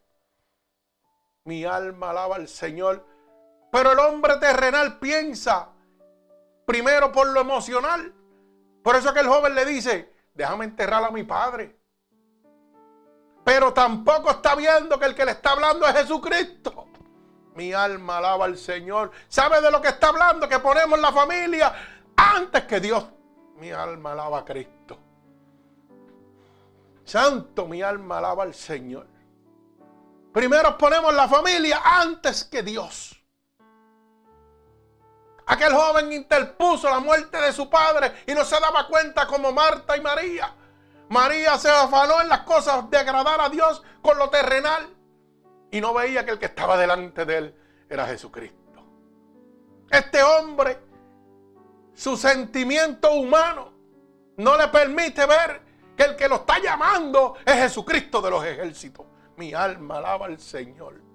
Mi 1.45 1.65
alma 1.65 2.11
alaba 2.11 2.37
al 2.37 2.49
Señor. 2.49 3.05
Pero 3.71 3.93
el 3.93 3.99
hombre 3.99 4.37
terrenal 4.37 4.99
piensa 4.99 5.71
primero 6.67 7.13
por 7.13 7.29
lo 7.29 7.41
emocional. 7.41 8.13
Por 8.83 8.97
eso 8.97 9.15
que 9.15 9.21
el 9.21 9.29
joven 9.29 9.55
le 9.55 9.65
dice, 9.65 10.12
déjame 10.35 10.64
enterrar 10.64 11.05
a 11.05 11.11
mi 11.11 11.22
padre. 11.22 11.78
Pero 13.45 13.72
tampoco 13.72 14.30
está 14.30 14.55
viendo 14.55 14.99
que 14.99 15.07
el 15.07 15.14
que 15.14 15.24
le 15.24 15.33
está 15.33 15.53
hablando 15.53 15.87
es 15.87 15.97
Jesucristo. 15.97 16.89
Mi 17.55 17.72
alma 17.72 18.18
alaba 18.18 18.45
al 18.45 18.57
Señor. 18.57 19.11
¿Sabe 19.28 19.61
de 19.61 19.70
lo 19.70 19.80
que 19.80 19.89
está 19.89 20.09
hablando? 20.09 20.49
Que 20.49 20.59
ponemos 20.59 20.99
la 21.01 21.12
familia 21.12 21.72
antes 22.16 22.62
que 22.64 22.80
Dios. 22.80 23.05
Mi 23.57 23.70
alma 23.70 24.12
alaba 24.12 24.39
a 24.39 24.45
Cristo. 24.45 24.99
Santo, 27.05 27.66
mi 27.66 27.83
alma 27.83 28.18
alaba 28.18 28.45
al 28.45 28.55
Señor. 28.55 29.07
Primero 30.33 30.78
ponemos 30.78 31.12
la 31.12 31.28
familia 31.28 31.83
antes 31.85 32.45
que 32.45 32.62
Dios. 32.62 33.22
Aquel 35.53 35.74
joven 35.74 36.11
interpuso 36.11 36.88
la 36.88 36.98
muerte 36.98 37.38
de 37.38 37.53
su 37.53 37.68
padre 37.68 38.24
y 38.26 38.32
no 38.32 38.42
se 38.42 38.59
daba 38.59 38.86
cuenta 38.88 39.26
como 39.26 39.53
Marta 39.53 39.94
y 39.94 40.00
María. 40.00 40.55
María 41.11 41.59
se 41.59 41.68
afanó 41.68 42.22
en 42.22 42.30
las 42.30 42.40
cosas 42.40 42.88
de 42.88 42.96
agradar 42.96 43.38
a 43.38 43.50
Dios 43.50 43.82
con 44.00 44.16
lo 44.16 44.30
terrenal 44.30 44.88
y 45.70 45.78
no 45.78 45.92
veía 45.92 46.24
que 46.24 46.30
el 46.30 46.38
que 46.38 46.46
estaba 46.46 46.78
delante 46.78 47.26
de 47.26 47.36
él 47.36 47.55
era 47.86 48.07
Jesucristo. 48.07 48.82
Este 49.90 50.22
hombre, 50.22 50.78
su 51.92 52.16
sentimiento 52.16 53.12
humano 53.12 53.74
no 54.38 54.57
le 54.57 54.68
permite 54.68 55.26
ver 55.26 55.61
que 55.94 56.05
el 56.05 56.16
que 56.16 56.30
lo 56.30 56.36
está 56.36 56.61
llamando 56.61 57.36
es 57.44 57.57
Jesucristo 57.57 58.22
de 58.22 58.30
los 58.30 58.42
ejércitos. 58.42 59.05
Mi 59.36 59.53
alma 59.53 59.98
alaba 59.98 60.24
al 60.24 60.38
Señor. 60.38 61.12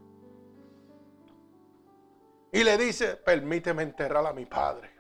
Y 2.52 2.64
le 2.64 2.78
dice, 2.78 3.18
permíteme 3.18 3.84
enterrar 3.84 4.26
a 4.26 4.34
mi 4.34 4.46
padre. 4.46 4.98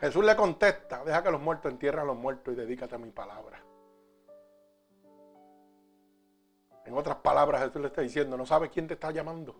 Jesús 0.00 0.24
le 0.24 0.36
contesta, 0.36 1.02
deja 1.04 1.22
que 1.22 1.30
los 1.30 1.40
muertos 1.40 1.72
entierren 1.72 2.02
a 2.02 2.04
los 2.04 2.16
muertos 2.16 2.54
y 2.54 2.56
dedícate 2.56 2.94
a 2.94 2.98
mi 2.98 3.10
palabra. 3.10 3.60
En 6.88 6.96
otras 6.96 7.16
palabras, 7.16 7.62
Jesús 7.62 7.82
le 7.82 7.88
está 7.88 8.00
diciendo, 8.00 8.36
no 8.36 8.46
sabes 8.46 8.70
quién 8.70 8.86
te 8.86 8.94
está 8.94 9.10
llamando. 9.10 9.54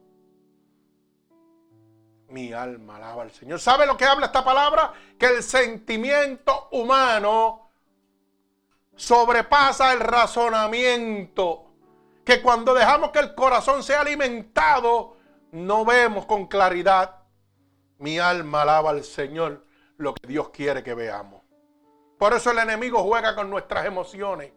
Mi 2.28 2.52
alma 2.52 2.96
alaba 2.96 3.22
al 3.22 3.32
Señor. 3.32 3.60
¿Sabe 3.60 3.84
lo 3.84 3.96
que 3.96 4.04
habla 4.04 4.26
esta 4.26 4.42
palabra? 4.44 4.92
Que 5.18 5.26
el 5.26 5.42
sentimiento 5.42 6.68
humano 6.72 7.70
sobrepasa 8.96 9.92
el 9.92 10.00
razonamiento. 10.00 11.66
Que 12.24 12.40
cuando 12.40 12.72
dejamos 12.74 13.10
que 13.10 13.18
el 13.18 13.34
corazón 13.34 13.82
sea 13.82 14.02
alimentado, 14.02 15.17
no 15.52 15.84
vemos 15.84 16.26
con 16.26 16.46
claridad. 16.46 17.16
Mi 17.98 18.18
alma 18.18 18.62
alaba 18.62 18.90
al 18.90 19.04
Señor 19.04 19.64
lo 19.96 20.14
que 20.14 20.26
Dios 20.26 20.50
quiere 20.50 20.82
que 20.82 20.94
veamos. 20.94 21.42
Por 22.18 22.32
eso 22.32 22.50
el 22.50 22.58
enemigo 22.58 23.02
juega 23.02 23.34
con 23.34 23.50
nuestras 23.50 23.86
emociones. 23.86 24.52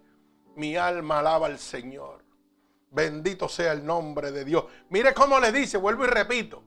Mi 0.55 0.75
alma 0.75 1.19
alaba 1.19 1.47
al 1.47 1.59
Señor. 1.59 2.23
Bendito 2.91 3.47
sea 3.47 3.71
el 3.71 3.85
nombre 3.85 4.31
de 4.31 4.43
Dios. 4.43 4.65
Mire 4.89 5.13
cómo 5.13 5.39
le 5.39 5.51
dice, 5.51 5.77
vuelvo 5.77 6.03
y 6.03 6.07
repito. 6.07 6.63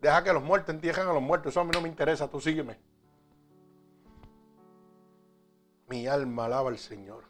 Deja 0.00 0.22
que 0.24 0.32
los 0.32 0.42
muertos 0.42 0.74
entierren 0.74 1.08
a 1.08 1.12
los 1.12 1.22
muertos. 1.22 1.52
Eso 1.52 1.60
a 1.60 1.64
mí 1.64 1.70
no 1.72 1.80
me 1.80 1.88
interesa, 1.88 2.28
tú 2.28 2.40
sígueme. 2.40 2.78
Mi 5.88 6.06
alma 6.06 6.46
alaba 6.46 6.70
al 6.70 6.78
Señor. 6.78 7.24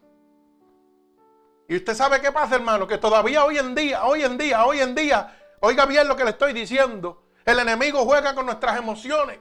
Y 1.69 1.77
usted 1.77 1.95
sabe 1.95 2.21
qué 2.21 2.33
pasa, 2.33 2.55
hermano, 2.55 2.87
que 2.87 2.97
todavía 2.97 3.45
hoy 3.45 3.59
en 3.59 3.75
día, 3.75 4.05
hoy 4.05 4.23
en 4.23 4.39
día, 4.39 4.65
hoy 4.65 4.81
en 4.81 4.95
día, 4.95 5.37
oiga 5.61 5.87
bien 5.87 6.09
lo 6.09 6.17
que 6.17 6.25
le 6.25 6.31
estoy 6.31 6.53
diciendo, 6.53 7.23
el 7.45 7.59
enemigo 7.59 8.05
juega 8.05 8.35
con 8.35 8.47
nuestras 8.47 8.79
emociones. 8.79 9.41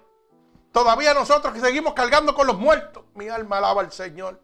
Todavía 0.72 1.14
nosotros 1.14 1.54
que 1.54 1.60
seguimos 1.60 1.94
cargando 1.94 2.34
con 2.36 2.48
los 2.48 2.58
muertos. 2.58 3.04
Mi 3.16 3.28
alma 3.30 3.58
alaba 3.58 3.82
al 3.82 3.92
Señor. 3.92 4.42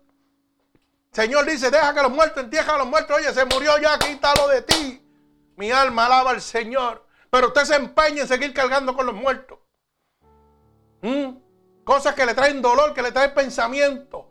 Señor 1.12 1.46
dice, 1.46 1.70
deja 1.70 1.94
que 1.94 2.02
los 2.02 2.12
muertos 2.12 2.44
entierren 2.44 2.72
a 2.72 2.78
los 2.80 2.88
muertos. 2.88 3.18
Oye, 3.18 3.32
se 3.34 3.46
murió 3.46 3.78
ya, 3.78 4.00
quítalo 4.00 4.48
de 4.48 4.64
ti. 4.64 5.08
Mi 5.56 5.72
alma 5.72 6.08
alaba 6.08 6.32
al 6.32 6.42
Señor. 6.42 7.06
Pero 7.30 7.48
usted 7.48 7.66
se 7.66 7.76
empeña 7.76 8.24
en 8.24 8.28
seguir 8.28 8.54
cargando 8.54 8.96
con 8.96 9.06
los 9.06 9.16
muertos. 9.16 9.60
¿Mm? 11.02 11.38
Cosas 11.84 12.16
que 12.16 12.26
le 12.26 12.34
traen 12.34 12.62
dolor, 12.62 12.94
que 12.94 13.02
le 13.02 13.12
traen 13.12 13.34
pensamiento. 13.34 14.30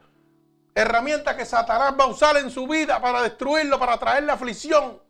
Herramientas 0.75 1.37
que 1.37 1.45
Satanás 1.45 1.95
va 1.99 2.05
a 2.05 2.09
usar 2.09 2.37
en 2.39 2.51
su 2.51 2.67
vida 2.67 3.01
para 3.01 3.23
destruirlo, 3.23 3.79
para 3.79 3.99
traerle 3.99 4.33
aflicción. 4.33 5.01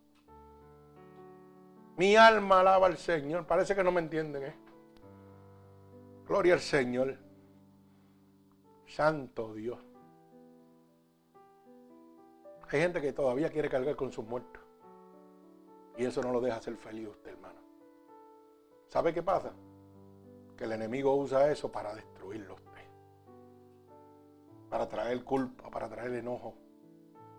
Mi 1.96 2.16
alma 2.16 2.60
alaba 2.60 2.86
al 2.86 2.96
Señor. 2.96 3.46
Parece 3.46 3.74
que 3.74 3.84
no 3.84 3.92
me 3.92 4.00
entienden, 4.00 4.44
¿eh? 4.44 4.56
Gloria 6.26 6.54
al 6.54 6.60
Señor. 6.60 7.18
Santo 8.86 9.54
Dios. 9.54 9.78
Hay 12.70 12.80
gente 12.80 13.00
que 13.02 13.12
todavía 13.12 13.50
quiere 13.50 13.68
cargar 13.68 13.96
con 13.96 14.10
sus 14.10 14.24
muertos. 14.24 14.62
Y 15.98 16.04
eso 16.06 16.22
no 16.22 16.32
lo 16.32 16.40
deja 16.40 16.60
ser 16.60 16.76
feliz 16.76 17.08
usted, 17.08 17.32
hermano. 17.32 17.60
¿Sabe 18.88 19.12
qué 19.12 19.22
pasa? 19.22 19.52
Que 20.56 20.64
el 20.64 20.72
enemigo 20.72 21.14
usa 21.14 21.50
eso 21.50 21.70
para 21.70 21.94
destruirlo 21.94 22.54
usted. 22.54 22.86
Para 24.70 24.88
traer 24.88 25.22
culpa, 25.22 25.70
para 25.70 25.88
traer 25.88 26.14
enojo, 26.14 26.54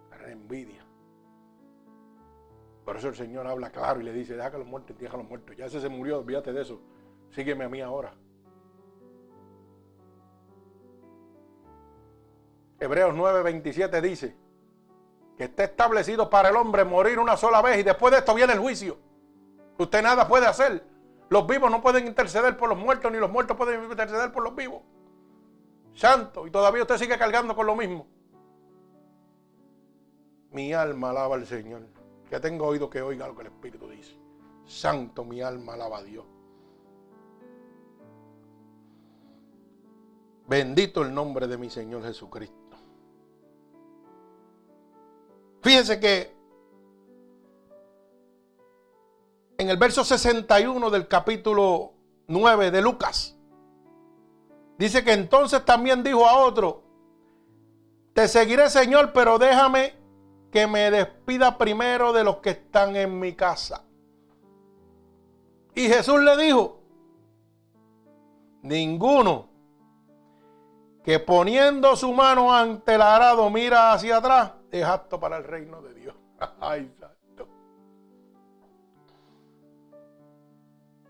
para 0.10 0.22
traer 0.22 0.34
envidia. 0.34 0.83
Por 2.86 2.98
eso 2.98 3.08
el 3.08 3.16
Señor 3.16 3.48
habla 3.48 3.70
claro 3.70 4.02
y 4.02 4.04
le 4.04 4.12
dice, 4.12 4.36
deja 4.36 4.52
que 4.52 4.58
los 4.58 4.68
muertos 4.68 4.92
entierren 4.92 5.16
a 5.20 5.24
los 5.24 5.30
muertos. 5.30 5.56
Ya 5.56 5.66
ese 5.66 5.80
se 5.80 5.90
murió, 5.90 6.20
olvídate 6.20 6.52
de 6.52 6.62
eso. 6.62 6.82
Sígueme 7.32 7.64
a 7.64 7.70
mí 7.70 7.82
ahora. 7.82 8.14
Hebreos 12.80 13.16
9:27 13.16 14.02
dice 14.02 14.36
que 15.38 15.46
está 15.46 15.64
establecido 15.64 16.30
para 16.30 16.50
el 16.50 16.56
hombre 16.58 16.84
morir 16.84 17.18
una 17.18 17.38
sola 17.38 17.62
vez 17.62 17.80
y 17.80 17.84
después 17.84 18.12
de 18.12 18.20
esto 18.20 18.36
viene 18.36 18.54
el 18.54 18.60
juicio. 18.60 18.98
Usted 19.78 20.04
nada 20.04 20.28
puede 20.28 20.46
hacer. 20.46 20.86
Los 21.30 21.48
vivos 21.48 21.72
no 21.72 21.82
pueden 21.82 22.06
interceder 22.06 22.58
por 22.58 22.70
los 22.70 22.78
muertos, 22.78 23.12
ni 23.12 23.18
los 23.18 23.32
muertos 23.32 23.56
pueden 23.58 23.84
interceder 23.90 24.32
por 24.32 24.44
los 24.44 24.56
vivos. 24.56 24.82
Santo, 25.94 26.46
y 26.46 26.52
todavía 26.52 26.82
usted 26.82 26.98
sigue 26.98 27.18
cargando 27.18 27.56
con 27.56 27.66
lo 27.66 27.76
mismo. 27.76 28.06
Mi 30.52 30.74
alma 30.74 31.12
alaba 31.12 31.36
al 31.36 31.48
Señor. 31.48 31.93
Que 32.34 32.40
tengo 32.40 32.66
oído 32.66 32.90
que 32.90 33.00
oiga 33.00 33.28
lo 33.28 33.36
que 33.36 33.42
el 33.42 33.48
Espíritu 33.50 33.88
dice. 33.88 34.18
Santo, 34.66 35.24
mi 35.24 35.42
alma 35.42 35.76
alaba 35.76 36.00
a 36.00 36.04
Dios. 36.04 36.26
Bendito 40.48 41.04
el 41.04 41.14
nombre 41.14 41.46
de 41.46 41.60
mi 41.60 41.70
Señor 41.70 42.02
Jesucristo. 42.02 42.76
Fíjense 45.62 46.00
que 46.00 46.36
en 49.60 49.70
el 49.70 49.78
verso 49.78 50.04
61 50.04 50.90
del 50.90 51.08
capítulo 51.08 51.94
9 52.26 52.72
de 52.72 52.82
Lucas, 52.82 53.38
dice 54.80 55.04
que 55.04 55.14
entonces 55.14 55.64
también 55.66 56.02
dijo 56.02 56.26
a 56.26 56.40
otro, 56.40 56.82
te 58.14 58.28
seguiré 58.28 58.72
Señor, 58.72 59.14
pero 59.14 59.38
déjame 59.38 60.02
que 60.54 60.68
me 60.68 60.92
despida 60.92 61.58
primero 61.58 62.14
de 62.14 62.24
los 62.24 62.38
que 62.38 62.52
están 62.52 62.96
en 62.96 63.20
mi 63.20 63.34
casa. 63.34 63.84
Y 65.74 65.88
Jesús 65.88 66.22
le 66.22 66.38
dijo, 66.38 66.80
ninguno 68.62 69.50
que 71.04 71.18
poniendo 71.18 71.96
su 71.96 72.14
mano 72.14 72.54
ante 72.54 72.94
el 72.94 73.02
arado 73.02 73.50
mira 73.50 73.94
hacia 73.94 74.18
atrás 74.18 74.52
es 74.70 74.86
apto 74.86 75.20
para 75.20 75.38
el 75.38 75.44
reino 75.44 75.82
de 75.82 75.96
Dios. 75.96 76.16
Ay, 76.60 76.94
santo. 77.00 77.48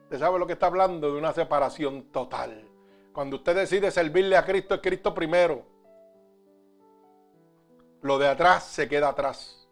Usted 0.03 0.19
sabe 0.19 0.39
lo 0.39 0.47
que 0.47 0.53
está 0.53 0.67
hablando 0.67 1.11
de 1.11 1.17
una 1.17 1.33
separación 1.33 2.03
total. 2.13 2.65
Cuando 3.11 3.35
usted 3.35 3.57
decide 3.57 3.91
servirle 3.91 4.37
a 4.37 4.45
Cristo, 4.45 4.75
es 4.75 4.81
Cristo 4.81 5.13
primero. 5.13 5.72
Lo 8.03 8.19
de 8.19 8.27
atrás 8.27 8.65
se 8.65 8.87
queda 8.87 9.09
atrás. 9.09 9.67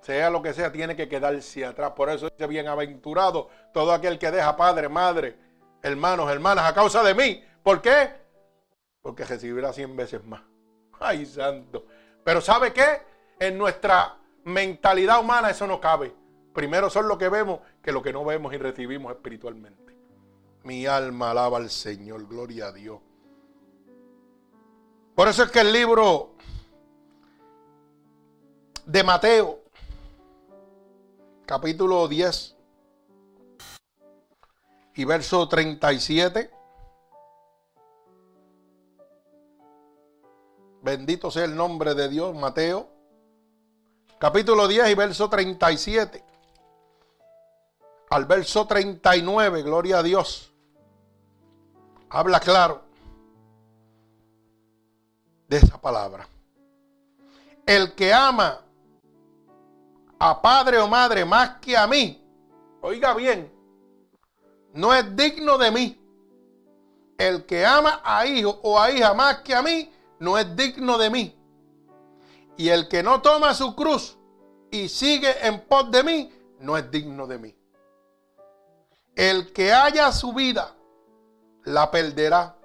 Sea 0.00 0.30
lo 0.30 0.40
que 0.40 0.54
sea, 0.54 0.72
tiene 0.72 0.96
que 0.96 1.08
quedarse 1.08 1.66
atrás. 1.66 1.92
Por 1.94 2.08
eso 2.08 2.30
dice 2.30 2.46
bienaventurado 2.46 3.50
todo 3.74 3.92
aquel 3.92 4.18
que 4.18 4.30
deja 4.30 4.56
padre, 4.56 4.88
madre, 4.88 5.36
hermanos, 5.82 6.30
hermanas, 6.30 6.64
a 6.64 6.72
causa 6.72 7.02
de 7.02 7.14
mí. 7.14 7.44
¿Por 7.62 7.82
qué? 7.82 8.12
Porque 9.02 9.24
recibirá 9.24 9.72
cien 9.72 9.96
veces 9.96 10.24
más. 10.24 10.40
Ay, 11.00 11.26
santo. 11.26 11.84
Pero 12.24 12.40
¿sabe 12.40 12.72
qué? 12.72 13.02
En 13.40 13.58
nuestra 13.58 14.16
mentalidad 14.44 15.20
humana 15.20 15.50
eso 15.50 15.66
no 15.66 15.80
cabe. 15.80 16.14
Primero 16.54 16.90
son 16.90 17.08
lo 17.08 17.18
que 17.18 17.28
vemos 17.28 17.60
que 17.82 17.92
lo 17.92 18.02
que 18.02 18.12
no 18.12 18.24
vemos 18.24 18.54
y 18.54 18.56
recibimos 18.56 19.12
espiritualmente. 19.12 19.96
Mi 20.62 20.86
alma 20.86 21.32
alaba 21.32 21.58
al 21.58 21.70
Señor, 21.70 22.26
gloria 22.28 22.68
a 22.68 22.72
Dios. 22.72 23.00
Por 25.18 25.26
eso 25.26 25.42
es 25.42 25.50
que 25.50 25.58
el 25.58 25.72
libro 25.72 26.30
de 28.86 29.02
Mateo, 29.02 29.58
capítulo 31.44 32.06
10 32.06 32.54
y 34.94 35.04
verso 35.04 35.48
37, 35.48 36.52
Bendito 40.82 41.32
sea 41.32 41.46
el 41.46 41.56
nombre 41.56 41.96
de 41.96 42.08
Dios, 42.08 42.36
Mateo. 42.36 42.88
Capítulo 44.20 44.68
10 44.68 44.88
y 44.88 44.94
verso 44.94 45.28
37. 45.28 46.24
Al 48.10 48.24
verso 48.26 48.68
39, 48.68 49.64
gloria 49.64 49.98
a 49.98 50.02
Dios. 50.04 50.52
Habla 52.08 52.38
claro 52.38 52.87
de 55.48 55.56
esa 55.56 55.80
palabra. 55.80 56.28
El 57.66 57.94
que 57.94 58.12
ama 58.12 58.60
a 60.18 60.40
padre 60.40 60.78
o 60.78 60.86
madre 60.86 61.24
más 61.24 61.58
que 61.58 61.76
a 61.76 61.86
mí, 61.86 62.24
oiga 62.80 63.14
bien, 63.14 63.52
no 64.72 64.94
es 64.94 65.16
digno 65.16 65.58
de 65.58 65.70
mí. 65.70 65.94
El 67.18 67.46
que 67.46 67.66
ama 67.66 68.00
a 68.04 68.26
hijo 68.26 68.60
o 68.62 68.78
a 68.78 68.92
hija 68.92 69.12
más 69.12 69.38
que 69.38 69.54
a 69.54 69.62
mí, 69.62 69.92
no 70.20 70.38
es 70.38 70.54
digno 70.54 70.98
de 70.98 71.10
mí. 71.10 71.34
Y 72.56 72.68
el 72.68 72.88
que 72.88 73.02
no 73.02 73.20
toma 73.22 73.54
su 73.54 73.74
cruz 73.74 74.16
y 74.70 74.88
sigue 74.88 75.46
en 75.46 75.60
pos 75.66 75.90
de 75.90 76.02
mí, 76.02 76.32
no 76.60 76.76
es 76.76 76.90
digno 76.90 77.26
de 77.26 77.38
mí. 77.38 77.56
El 79.14 79.52
que 79.52 79.72
haya 79.72 80.12
su 80.12 80.32
vida, 80.32 80.74
la 81.64 81.90
perderá. 81.90 82.57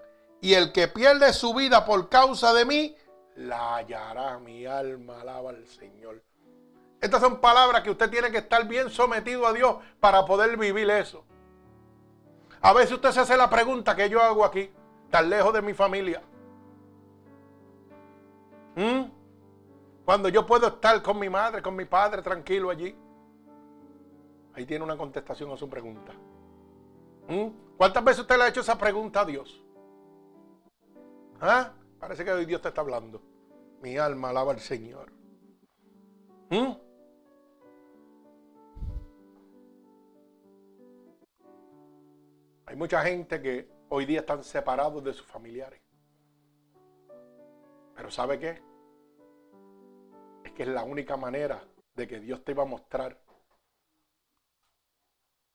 Y 0.44 0.56
el 0.56 0.74
que 0.74 0.90
pierde 0.90 1.32
su 1.32 1.54
vida 1.54 1.86
por 1.86 2.10
causa 2.10 2.54
de 2.54 2.66
mí, 2.66 2.98
la 3.38 3.78
hallará. 3.78 4.40
Mi 4.40 4.66
alma 4.66 5.22
alaba 5.22 5.52
al 5.52 5.66
Señor. 5.66 6.22
Estas 7.00 7.22
son 7.22 7.40
palabras 7.40 7.82
que 7.82 7.90
usted 7.90 8.10
tiene 8.10 8.30
que 8.30 8.40
estar 8.40 8.68
bien 8.68 8.90
sometido 8.90 9.48
a 9.48 9.54
Dios 9.54 9.78
para 10.02 10.26
poder 10.26 10.58
vivir 10.58 10.90
eso. 10.90 11.24
A 12.60 12.74
veces 12.74 12.92
usted 12.92 13.12
se 13.12 13.22
hace 13.22 13.38
la 13.38 13.50
pregunta 13.50 13.96
que 13.96 14.10
yo 14.10 14.22
hago 14.22 14.44
aquí, 14.44 14.70
tan 15.10 15.30
lejos 15.30 15.54
de 15.54 15.62
mi 15.62 15.74
familia. 15.74 16.22
¿Mm? 18.76 19.04
Cuando 20.04 20.28
yo 20.28 20.46
puedo 20.46 20.68
estar 20.68 21.02
con 21.02 21.20
mi 21.20 21.30
madre, 21.30 21.62
con 21.62 21.74
mi 21.74 21.86
padre, 21.86 22.22
tranquilo 22.22 22.70
allí. 22.70 22.94
Ahí 24.56 24.66
tiene 24.66 24.84
una 24.84 24.98
contestación 24.98 25.50
a 25.52 25.56
su 25.56 25.70
pregunta. 25.70 26.12
¿Mm? 27.30 27.48
¿Cuántas 27.78 28.04
veces 28.04 28.20
usted 28.24 28.36
le 28.36 28.44
ha 28.44 28.48
hecho 28.50 28.60
esa 28.60 28.78
pregunta 28.78 29.22
a 29.22 29.26
Dios? 29.26 29.63
¿Ah? 31.46 31.74
Parece 32.00 32.24
que 32.24 32.32
hoy 32.32 32.46
Dios 32.46 32.62
te 32.62 32.70
está 32.70 32.80
hablando. 32.80 33.22
Mi 33.82 33.98
alma 33.98 34.30
alaba 34.30 34.54
al 34.54 34.62
Señor. 34.62 35.12
¿Mm? 36.50 36.72
Hay 42.66 42.76
mucha 42.78 43.04
gente 43.04 43.42
que 43.42 43.70
hoy 43.90 44.06
día 44.06 44.22
están 44.22 44.42
separados 44.42 45.04
de 45.04 45.14
sus 45.14 45.28
familiares. 45.28 45.82
Pero 47.94 48.10
¿sabe 48.10 48.40
qué? 48.40 48.64
Es 50.46 50.54
que 50.54 50.64
es 50.64 50.70
la 50.70 50.84
única 50.84 51.18
manera 51.18 51.62
de 51.94 52.08
que 52.08 52.22
Dios 52.22 52.46
te 52.46 52.54
va 52.54 52.64
a 52.64 52.68
mostrar. 52.68 53.20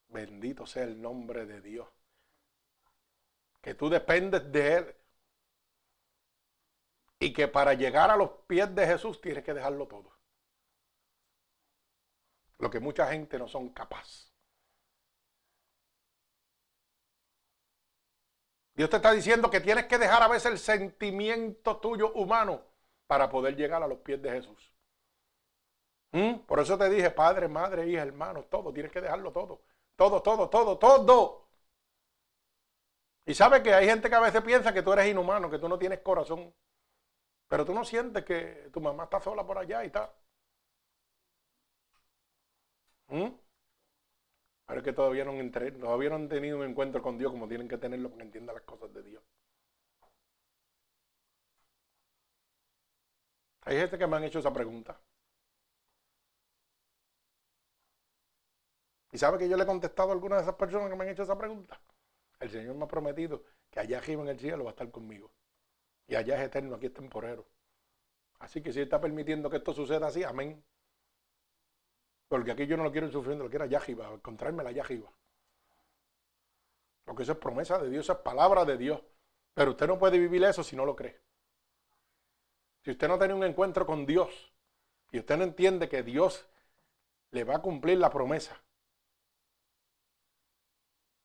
Bendito 0.08 0.66
sea 0.66 0.84
el 0.84 1.00
nombre 1.00 1.46
de 1.46 1.62
Dios. 1.62 1.88
Que 3.62 3.72
tú 3.72 3.88
dependes 3.88 4.52
de 4.52 4.74
Él. 4.74 4.97
Y 7.20 7.32
que 7.32 7.48
para 7.48 7.74
llegar 7.74 8.10
a 8.10 8.16
los 8.16 8.30
pies 8.46 8.72
de 8.74 8.86
Jesús 8.86 9.20
tienes 9.20 9.44
que 9.44 9.54
dejarlo 9.54 9.86
todo. 9.86 10.16
Lo 12.58 12.70
que 12.70 12.80
mucha 12.80 13.06
gente 13.10 13.38
no 13.38 13.48
son 13.48 13.70
capaces. 13.70 14.32
Dios 18.74 18.88
te 18.90 18.96
está 18.96 19.10
diciendo 19.10 19.50
que 19.50 19.60
tienes 19.60 19.86
que 19.86 19.98
dejar 19.98 20.22
a 20.22 20.28
veces 20.28 20.52
el 20.52 20.58
sentimiento 20.58 21.78
tuyo 21.78 22.12
humano 22.12 22.62
para 23.08 23.28
poder 23.28 23.56
llegar 23.56 23.82
a 23.82 23.88
los 23.88 23.98
pies 23.98 24.22
de 24.22 24.30
Jesús. 24.30 24.72
¿Mm? 26.12 26.34
Por 26.46 26.60
eso 26.60 26.78
te 26.78 26.88
dije, 26.88 27.10
padre, 27.10 27.48
madre, 27.48 27.88
hija, 27.88 28.02
hermano, 28.02 28.44
todo, 28.44 28.72
tienes 28.72 28.92
que 28.92 29.00
dejarlo 29.00 29.32
todo. 29.32 29.62
Todo, 29.96 30.22
todo, 30.22 30.48
todo, 30.48 30.78
todo. 30.78 31.48
Y 33.26 33.34
sabes 33.34 33.62
que 33.62 33.74
hay 33.74 33.86
gente 33.86 34.08
que 34.08 34.14
a 34.14 34.20
veces 34.20 34.40
piensa 34.42 34.72
que 34.72 34.82
tú 34.82 34.92
eres 34.92 35.08
inhumano, 35.08 35.50
que 35.50 35.58
tú 35.58 35.68
no 35.68 35.78
tienes 35.78 35.98
corazón. 35.98 36.54
Pero 37.48 37.64
tú 37.64 37.74
no 37.74 37.84
sientes 37.84 38.24
que 38.24 38.70
tu 38.72 38.80
mamá 38.80 39.04
está 39.04 39.20
sola 39.20 39.46
por 39.46 39.58
allá 39.58 39.82
y 39.84 39.86
está. 39.86 40.12
¿Mm? 43.08 43.28
Pero 44.66 44.80
es 44.80 44.84
que 44.84 44.92
todavía 44.92 45.24
no, 45.24 45.32
entre, 45.32 45.72
todavía 45.72 46.10
no 46.10 46.16
han 46.16 46.28
tenido 46.28 46.58
un 46.58 46.64
encuentro 46.64 47.02
con 47.02 47.18
Dios 47.18 47.32
como 47.32 47.48
tienen 47.48 47.68
que 47.68 47.78
tenerlo 47.78 48.08
para 48.10 48.18
que 48.18 48.26
entiendan 48.26 48.54
las 48.54 48.64
cosas 48.64 48.92
de 48.92 49.02
Dios. 49.02 49.22
Hay 53.62 53.76
gente 53.78 53.98
que 53.98 54.06
me 54.06 54.16
han 54.16 54.24
hecho 54.24 54.38
esa 54.40 54.52
pregunta. 54.52 54.98
¿Y 59.12 59.18
sabe 59.18 59.38
que 59.38 59.48
yo 59.48 59.56
le 59.56 59.62
he 59.64 59.66
contestado 59.66 60.10
a 60.10 60.12
algunas 60.12 60.38
de 60.38 60.42
esas 60.44 60.54
personas 60.56 60.90
que 60.90 60.96
me 60.96 61.04
han 61.04 61.10
hecho 61.10 61.22
esa 61.22 61.36
pregunta? 61.38 61.80
El 62.40 62.50
Señor 62.50 62.76
me 62.76 62.84
ha 62.84 62.88
prometido 62.88 63.42
que 63.70 63.80
allá 63.80 63.98
arriba 63.98 64.22
en 64.22 64.28
el 64.28 64.38
cielo 64.38 64.64
va 64.64 64.70
a 64.70 64.72
estar 64.72 64.90
conmigo. 64.90 65.30
Y 66.08 66.16
allá 66.16 66.36
es 66.36 66.46
eterno, 66.46 66.74
aquí 66.74 66.86
es 66.86 66.94
temporero. 66.94 67.46
Así 68.40 68.62
que 68.62 68.72
si 68.72 68.80
está 68.80 69.00
permitiendo 69.00 69.50
que 69.50 69.58
esto 69.58 69.72
suceda 69.72 70.08
así, 70.08 70.24
amén. 70.24 70.64
Porque 72.28 72.50
aquí 72.50 72.66
yo 72.66 72.76
no 72.76 72.84
lo 72.84 72.92
quiero 72.92 73.10
sufriendo, 73.10 73.44
lo 73.44 73.50
quiero 73.50 73.64
allá 73.64 73.78
arriba, 73.78 74.12
encontrármela 74.12 74.70
allá 74.70 74.82
arriba. 74.82 75.10
Porque 77.04 77.22
eso 77.22 77.32
es 77.32 77.38
promesa 77.38 77.78
de 77.78 77.90
Dios, 77.90 78.06
eso 78.06 78.12
es 78.12 78.18
palabra 78.18 78.64
de 78.64 78.76
Dios. 78.76 79.02
Pero 79.54 79.72
usted 79.72 79.86
no 79.86 79.98
puede 79.98 80.18
vivir 80.18 80.44
eso 80.44 80.62
si 80.62 80.76
no 80.76 80.84
lo 80.84 80.96
cree. 80.96 81.20
Si 82.84 82.90
usted 82.90 83.08
no 83.08 83.18
tiene 83.18 83.34
un 83.34 83.44
encuentro 83.44 83.84
con 83.84 84.06
Dios 84.06 84.52
y 85.10 85.18
usted 85.18 85.36
no 85.36 85.44
entiende 85.44 85.88
que 85.88 86.02
Dios 86.02 86.48
le 87.32 87.44
va 87.44 87.56
a 87.56 87.62
cumplir 87.62 87.98
la 87.98 88.10
promesa 88.10 88.58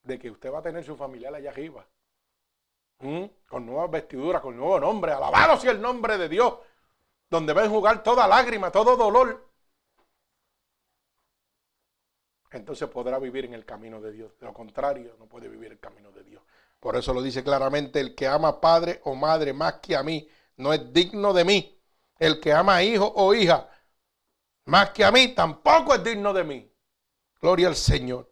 de 0.03 0.19
que 0.19 0.31
usted 0.31 0.51
va 0.51 0.59
a 0.59 0.63
tener 0.63 0.83
su 0.83 0.95
familiar 0.95 1.33
allá 1.33 1.51
arriba, 1.51 1.85
con 3.47 3.65
nuevas 3.65 3.91
vestiduras, 3.91 4.41
con 4.41 4.55
nuevo 4.55 4.79
nombre, 4.79 5.11
alabado 5.11 5.57
sea 5.57 5.71
el 5.71 5.81
nombre 5.81 6.17
de 6.17 6.29
Dios, 6.29 6.55
donde 7.29 7.53
va 7.53 7.63
a 7.63 7.69
jugar 7.69 8.01
toda 8.03 8.27
lágrima, 8.27 8.71
todo 8.71 8.95
dolor, 8.95 9.45
entonces 12.53 12.87
podrá 12.89 13.19
vivir 13.19 13.45
en 13.45 13.53
el 13.53 13.65
camino 13.65 13.99
de 13.99 14.11
Dios. 14.11 14.31
De 14.39 14.45
lo 14.45 14.53
contrario, 14.53 15.15
no 15.19 15.25
puede 15.25 15.47
vivir 15.49 15.71
el 15.71 15.79
camino 15.79 16.11
de 16.11 16.23
Dios. 16.23 16.43
Por 16.79 16.95
eso 16.95 17.13
lo 17.13 17.21
dice 17.21 17.43
claramente, 17.43 17.99
el 17.99 18.13
que 18.13 18.27
ama 18.27 18.61
padre 18.61 19.01
o 19.05 19.15
madre 19.15 19.53
más 19.53 19.75
que 19.75 19.95
a 19.95 20.03
mí, 20.03 20.27
no 20.57 20.71
es 20.71 20.93
digno 20.93 21.33
de 21.33 21.45
mí. 21.45 21.79
El 22.19 22.39
que 22.39 22.53
ama 22.53 22.83
hijo 22.83 23.11
o 23.15 23.33
hija 23.33 23.69
más 24.65 24.91
que 24.91 25.03
a 25.03 25.11
mí, 25.11 25.29
tampoco 25.29 25.95
es 25.95 26.03
digno 26.03 26.31
de 26.31 26.43
mí. 26.43 26.71
Gloria 27.41 27.67
al 27.67 27.75
Señor. 27.75 28.31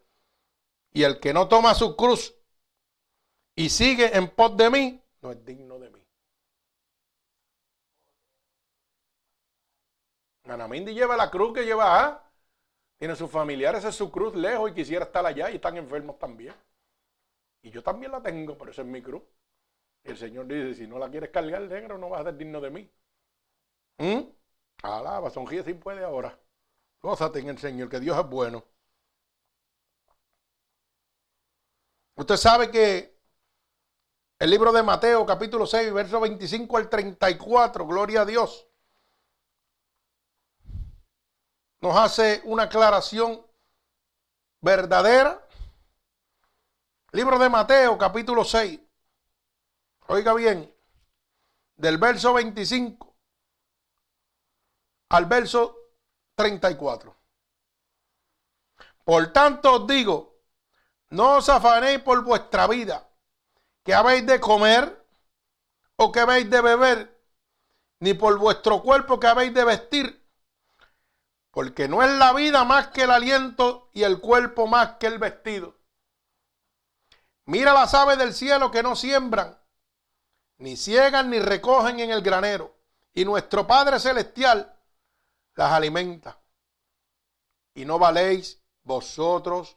Y 0.92 1.02
el 1.02 1.18
que 1.18 1.32
no 1.32 1.48
toma 1.48 1.74
su 1.74 1.96
cruz 1.96 2.34
y 3.54 3.68
sigue 3.68 4.16
en 4.16 4.28
pos 4.28 4.56
de 4.56 4.70
mí, 4.70 5.02
no 5.20 5.32
es 5.32 5.44
digno 5.44 5.78
de 5.78 5.90
mí. 5.90 6.02
Anamindi 10.44 10.92
lleva 10.92 11.16
la 11.16 11.30
cruz 11.30 11.54
que 11.54 11.64
lleva 11.64 12.04
a. 12.04 12.30
Tiene 12.98 13.16
sus 13.16 13.30
familiares 13.30 13.84
en 13.84 13.92
su 13.92 14.10
cruz 14.10 14.34
lejos 14.34 14.70
y 14.70 14.74
quisiera 14.74 15.04
estar 15.04 15.24
allá 15.24 15.50
y 15.50 15.56
están 15.56 15.76
enfermos 15.76 16.18
también. 16.18 16.54
Y 17.62 17.70
yo 17.70 17.82
también 17.82 18.12
la 18.12 18.22
tengo, 18.22 18.56
pero 18.56 18.70
esa 18.70 18.82
es 18.82 18.88
mi 18.88 19.02
cruz. 19.02 19.22
Y 20.04 20.10
el 20.10 20.16
Señor 20.16 20.46
dice, 20.46 20.74
si 20.74 20.86
no 20.86 20.98
la 20.98 21.10
quieres 21.10 21.30
cargar 21.30 21.62
negro, 21.62 21.98
no 21.98 22.08
vas 22.08 22.22
a 22.22 22.24
ser 22.24 22.36
digno 22.36 22.60
de 22.60 22.70
mí. 22.70 22.90
¿Mm? 23.98 24.20
Alaba, 24.82 25.30
sonríe 25.30 25.62
si 25.62 25.74
puede 25.74 26.04
ahora. 26.04 26.38
Gózate 27.00 27.40
en 27.40 27.48
el 27.48 27.58
Señor, 27.58 27.88
que 27.88 28.00
Dios 28.00 28.18
es 28.18 28.28
bueno. 28.28 28.64
Usted 32.16 32.36
sabe 32.36 32.70
que 32.70 33.11
el 34.42 34.50
libro 34.50 34.72
de 34.72 34.82
Mateo, 34.82 35.24
capítulo 35.24 35.68
6, 35.68 35.92
verso 35.92 36.18
25 36.18 36.76
al 36.76 36.88
34, 36.88 37.86
gloria 37.86 38.22
a 38.22 38.24
Dios, 38.24 38.66
nos 41.80 41.96
hace 41.96 42.42
una 42.46 42.64
aclaración 42.64 43.40
verdadera. 44.60 45.46
Libro 47.12 47.38
de 47.38 47.48
Mateo, 47.50 47.96
capítulo 47.96 48.44
6. 48.44 48.80
Oiga 50.08 50.34
bien, 50.34 50.74
del 51.76 51.98
verso 51.98 52.34
25 52.34 53.14
al 55.10 55.26
verso 55.26 55.76
34. 56.34 57.16
Por 59.04 59.32
tanto 59.32 59.74
os 59.74 59.86
digo, 59.86 60.40
no 61.10 61.36
os 61.36 61.48
afanéis 61.48 62.00
por 62.00 62.24
vuestra 62.24 62.66
vida, 62.66 63.08
que 63.82 63.94
habéis 63.94 64.26
de 64.26 64.40
comer 64.40 65.04
o 65.96 66.12
que 66.12 66.20
habéis 66.20 66.48
de 66.50 66.60
beber, 66.60 67.20
ni 68.00 68.14
por 68.14 68.38
vuestro 68.38 68.82
cuerpo 68.82 69.20
que 69.20 69.26
habéis 69.26 69.54
de 69.54 69.64
vestir, 69.64 70.28
porque 71.50 71.88
no 71.88 72.02
es 72.02 72.10
la 72.12 72.32
vida 72.32 72.64
más 72.64 72.88
que 72.88 73.02
el 73.02 73.10
aliento 73.10 73.90
y 73.92 74.02
el 74.02 74.20
cuerpo 74.20 74.66
más 74.66 74.96
que 74.96 75.06
el 75.06 75.18
vestido. 75.18 75.76
Mira 77.44 77.72
las 77.72 77.92
aves 77.94 78.18
del 78.18 78.34
cielo 78.34 78.70
que 78.70 78.82
no 78.82 78.96
siembran, 78.96 79.58
ni 80.58 80.76
ciegan 80.76 81.30
ni 81.30 81.40
recogen 81.40 82.00
en 82.00 82.10
el 82.10 82.22
granero, 82.22 82.74
y 83.12 83.24
nuestro 83.24 83.66
Padre 83.66 84.00
Celestial 84.00 84.74
las 85.54 85.72
alimenta. 85.72 86.40
Y 87.74 87.84
no 87.84 87.98
valéis 87.98 88.62
vosotros 88.82 89.76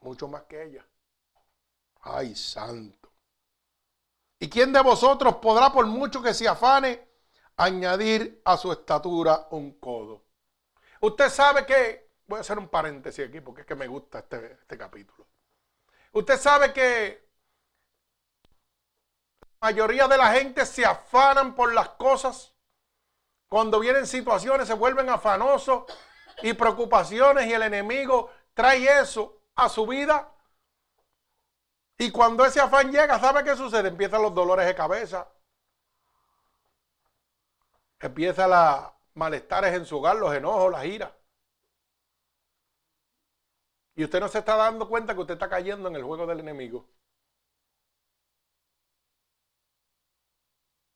mucho 0.00 0.28
más 0.28 0.42
que 0.42 0.62
ella. 0.62 0.86
Ay, 2.02 2.34
santo. 2.36 3.05
¿Y 4.38 4.48
quién 4.50 4.72
de 4.72 4.80
vosotros 4.82 5.36
podrá, 5.36 5.72
por 5.72 5.86
mucho 5.86 6.22
que 6.22 6.34
se 6.34 6.46
afane, 6.46 7.08
añadir 7.56 8.42
a 8.44 8.56
su 8.56 8.70
estatura 8.70 9.48
un 9.50 9.78
codo? 9.78 10.24
Usted 11.00 11.30
sabe 11.30 11.64
que, 11.64 12.10
voy 12.26 12.38
a 12.38 12.40
hacer 12.40 12.58
un 12.58 12.68
paréntesis 12.68 13.26
aquí 13.26 13.40
porque 13.40 13.62
es 13.62 13.66
que 13.66 13.74
me 13.74 13.86
gusta 13.86 14.20
este, 14.20 14.58
este 14.60 14.76
capítulo. 14.76 15.26
Usted 16.12 16.38
sabe 16.38 16.72
que 16.72 17.28
la 19.60 19.68
mayoría 19.68 20.08
de 20.08 20.16
la 20.16 20.32
gente 20.32 20.66
se 20.66 20.84
afanan 20.84 21.54
por 21.54 21.72
las 21.72 21.90
cosas. 21.90 22.54
Cuando 23.48 23.80
vienen 23.80 24.06
situaciones 24.06 24.66
se 24.66 24.74
vuelven 24.74 25.08
afanosos 25.08 25.84
y 26.42 26.52
preocupaciones 26.52 27.46
y 27.46 27.52
el 27.52 27.62
enemigo 27.62 28.30
trae 28.54 29.00
eso 29.00 29.40
a 29.54 29.68
su 29.68 29.86
vida. 29.86 30.35
Y 31.98 32.10
cuando 32.10 32.44
ese 32.44 32.60
afán 32.60 32.90
llega, 32.92 33.18
¿sabe 33.18 33.42
qué 33.44 33.56
sucede? 33.56 33.88
Empiezan 33.88 34.22
los 34.22 34.34
dolores 34.34 34.66
de 34.66 34.74
cabeza. 34.74 35.28
Empiezan 38.00 38.50
los 38.50 38.92
malestares 39.14 39.74
en 39.74 39.84
su 39.84 39.98
hogar, 39.98 40.16
los 40.16 40.34
enojos, 40.34 40.72
las 40.72 40.84
iras. 40.86 41.10
Y 43.96 44.04
usted 44.04 44.20
no 44.20 44.28
se 44.28 44.38
está 44.38 44.54
dando 44.56 44.88
cuenta 44.88 45.14
que 45.14 45.20
usted 45.20 45.34
está 45.34 45.48
cayendo 45.48 45.88
en 45.88 45.96
el 45.96 46.04
juego 46.04 46.26
del 46.26 46.40
enemigo. 46.40 46.86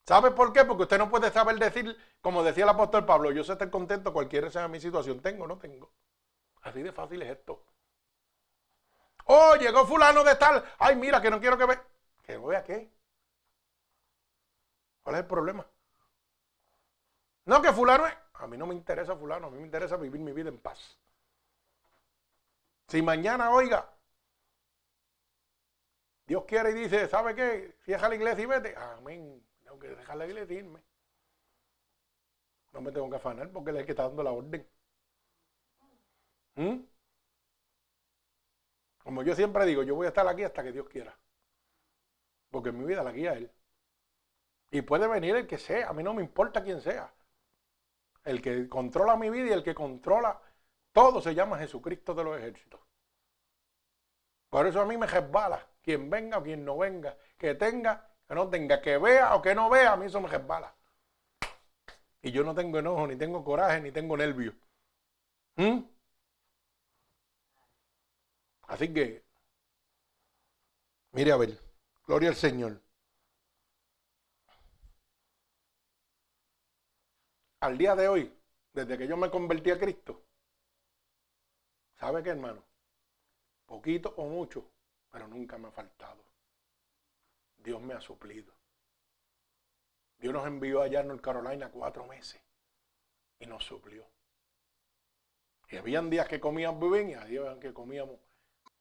¿Sabe 0.07 0.31
por 0.33 0.53
qué? 0.53 0.65
Porque 0.65 0.83
usted 0.83 0.99
no 0.99 1.09
puede 1.11 1.31
saber 1.31 1.57
decir, 1.59 1.97
como 2.21 2.43
decía 2.43 2.65
el 2.65 2.71
apóstol 2.71 3.07
Pablo, 3.07 3.31
yo 3.33 3.45
sé 3.45 3.53
estar 3.53 3.71
contento 3.71 4.13
cualquiera 4.13 4.51
sea 4.51 4.69
mi 4.69 4.81
situación, 4.81 5.21
tengo 5.21 5.45
o 5.45 5.47
no 5.47 5.59
tengo. 5.59 5.93
Así 6.63 6.83
de 6.83 6.93
fácil 6.93 7.23
es 7.23 7.31
esto. 7.31 7.63
Oh, 9.33 9.55
llegó 9.55 9.87
fulano 9.87 10.25
de 10.25 10.35
tal. 10.35 10.65
Ay, 10.77 10.97
mira, 10.97 11.23
que 11.23 11.31
no 11.31 11.39
quiero 11.39 11.57
que 11.57 11.65
vea. 11.65 11.85
¿Que 12.25 12.37
vea 12.37 12.65
qué? 12.65 12.91
¿Cuál 15.05 15.15
es 15.15 15.21
el 15.23 15.29
problema? 15.29 15.65
No, 17.45 17.63
que 17.63 17.73
fulano 17.73 18.09
es. 18.09 18.15
A 18.35 18.49
mí 18.49 18.57
no 18.57 18.67
me 18.67 18.75
interesa 18.75 19.15
fulano, 19.15 19.47
a 19.47 19.51
mí 19.51 19.59
me 19.59 19.65
interesa 19.65 19.97
vivir 19.97 20.21
mi 20.21 20.33
vida 20.33 20.49
en 20.49 20.59
paz. 20.59 20.99
Si 22.89 23.03
mañana, 23.03 23.53
oiga, 23.53 23.89
Dios 26.27 26.45
quiere 26.45 26.73
y 26.73 26.75
dice, 26.75 27.07
¿sabe 27.07 27.37
qué? 27.37 27.77
Cierra 27.85 28.09
la 28.09 28.17
iglesia 28.17 28.43
y 28.43 28.47
vete. 28.47 28.75
Amén. 28.77 29.47
Tengo 29.63 29.79
que 29.79 29.91
dejar 29.91 30.17
la 30.17 30.27
iglesia 30.27 30.57
y 30.57 30.59
irme. 30.59 30.83
No 32.73 32.81
me 32.81 32.91
tengo 32.91 33.09
que 33.09 33.17
afanar 33.17 33.49
porque 33.53 33.71
es 33.71 33.77
el 33.77 33.85
que 33.87 33.93
está 33.93 34.09
dando 34.09 34.25
la 34.25 34.33
orden. 34.33 34.67
¿Mm? 36.57 36.90
Como 39.11 39.25
yo 39.25 39.35
siempre 39.35 39.67
digo, 39.67 39.83
yo 39.83 39.97
voy 39.97 40.07
a 40.07 40.11
estar 40.11 40.29
aquí 40.29 40.45
hasta 40.45 40.63
que 40.63 40.71
Dios 40.71 40.89
quiera. 40.89 41.13
Porque 42.49 42.71
mi 42.71 42.85
vida 42.85 43.03
la 43.03 43.11
guía 43.11 43.33
Él. 43.33 43.51
Y 44.71 44.83
puede 44.83 45.09
venir 45.09 45.35
el 45.35 45.49
que 45.49 45.59
sea, 45.59 45.89
a 45.89 45.93
mí 45.93 46.05
no 46.05 46.15
me 46.15 46.23
importa 46.23 46.63
quién 46.63 46.81
sea. 46.81 47.13
El 48.23 48.41
que 48.41 48.69
controla 48.69 49.17
mi 49.17 49.29
vida 49.29 49.49
y 49.49 49.53
el 49.53 49.65
que 49.65 49.75
controla 49.75 50.41
todo 50.93 51.21
se 51.21 51.35
llama 51.35 51.59
Jesucristo 51.59 52.15
de 52.15 52.23
los 52.23 52.39
ejércitos. 52.39 52.79
Por 54.49 54.69
eso 54.69 54.81
a 54.81 54.87
mí 54.87 54.97
me 54.97 55.09
resbala. 55.09 55.67
Quien 55.83 56.09
venga 56.09 56.39
o 56.39 56.45
quien 56.45 56.65
no 56.65 56.79
venga. 56.79 57.17
Que 57.37 57.57
tenga, 57.57 58.09
que 58.29 58.35
no 58.37 58.49
tenga. 58.49 58.81
Que 58.81 58.97
vea 58.97 59.35
o 59.35 59.43
que 59.43 59.57
no 59.57 59.69
vea, 59.69 59.95
a 59.95 59.97
mí 59.97 60.07
eso 60.07 60.21
me 60.21 60.29
resbala. 60.29 60.73
Y 62.23 62.31
yo 62.31 62.45
no 62.45 62.55
tengo 62.55 62.79
enojo, 62.79 63.09
ni 63.09 63.17
tengo 63.17 63.43
coraje, 63.43 63.81
ni 63.81 63.91
tengo 63.91 64.17
nervio. 64.17 64.55
¿Mm? 65.57 65.81
Así 68.71 68.93
que, 68.95 69.25
mire 71.11 71.33
a 71.33 71.37
ver, 71.37 71.59
gloria 72.07 72.29
al 72.29 72.37
Señor. 72.37 72.81
Al 77.59 77.77
día 77.77 77.97
de 77.97 78.07
hoy, 78.07 78.33
desde 78.73 78.97
que 78.97 79.09
yo 79.09 79.17
me 79.17 79.29
convertí 79.29 79.73
a 79.73 79.79
Cristo, 79.79 80.23
¿sabe 81.99 82.23
qué, 82.23 82.31
hermano? 82.31 82.63
Poquito 83.67 84.15
o 84.17 84.27
mucho, 84.27 84.71
pero 85.11 85.27
nunca 85.27 85.59
me 85.59 85.67
ha 85.67 85.73
faltado. 85.73 86.23
Dios 87.57 87.83
me 87.83 87.95
ha 87.95 88.01
suplido. 88.01 88.55
Dios 90.19 90.33
nos 90.33 90.47
envió 90.47 90.81
allá 90.81 91.01
en 91.01 91.09
North 91.09 91.23
Carolina 91.23 91.73
cuatro 91.73 92.07
meses 92.07 92.41
y 93.41 93.47
nos 93.47 93.65
suplió. 93.65 94.07
Y 95.71 95.77
habían 95.77 96.09
días 96.09 96.29
que 96.29 96.39
comíamos 96.39 96.93
bien 96.93 97.11
y 97.11 97.15
había 97.15 97.43
días 97.43 97.59
que 97.59 97.75
comíamos 97.75 98.30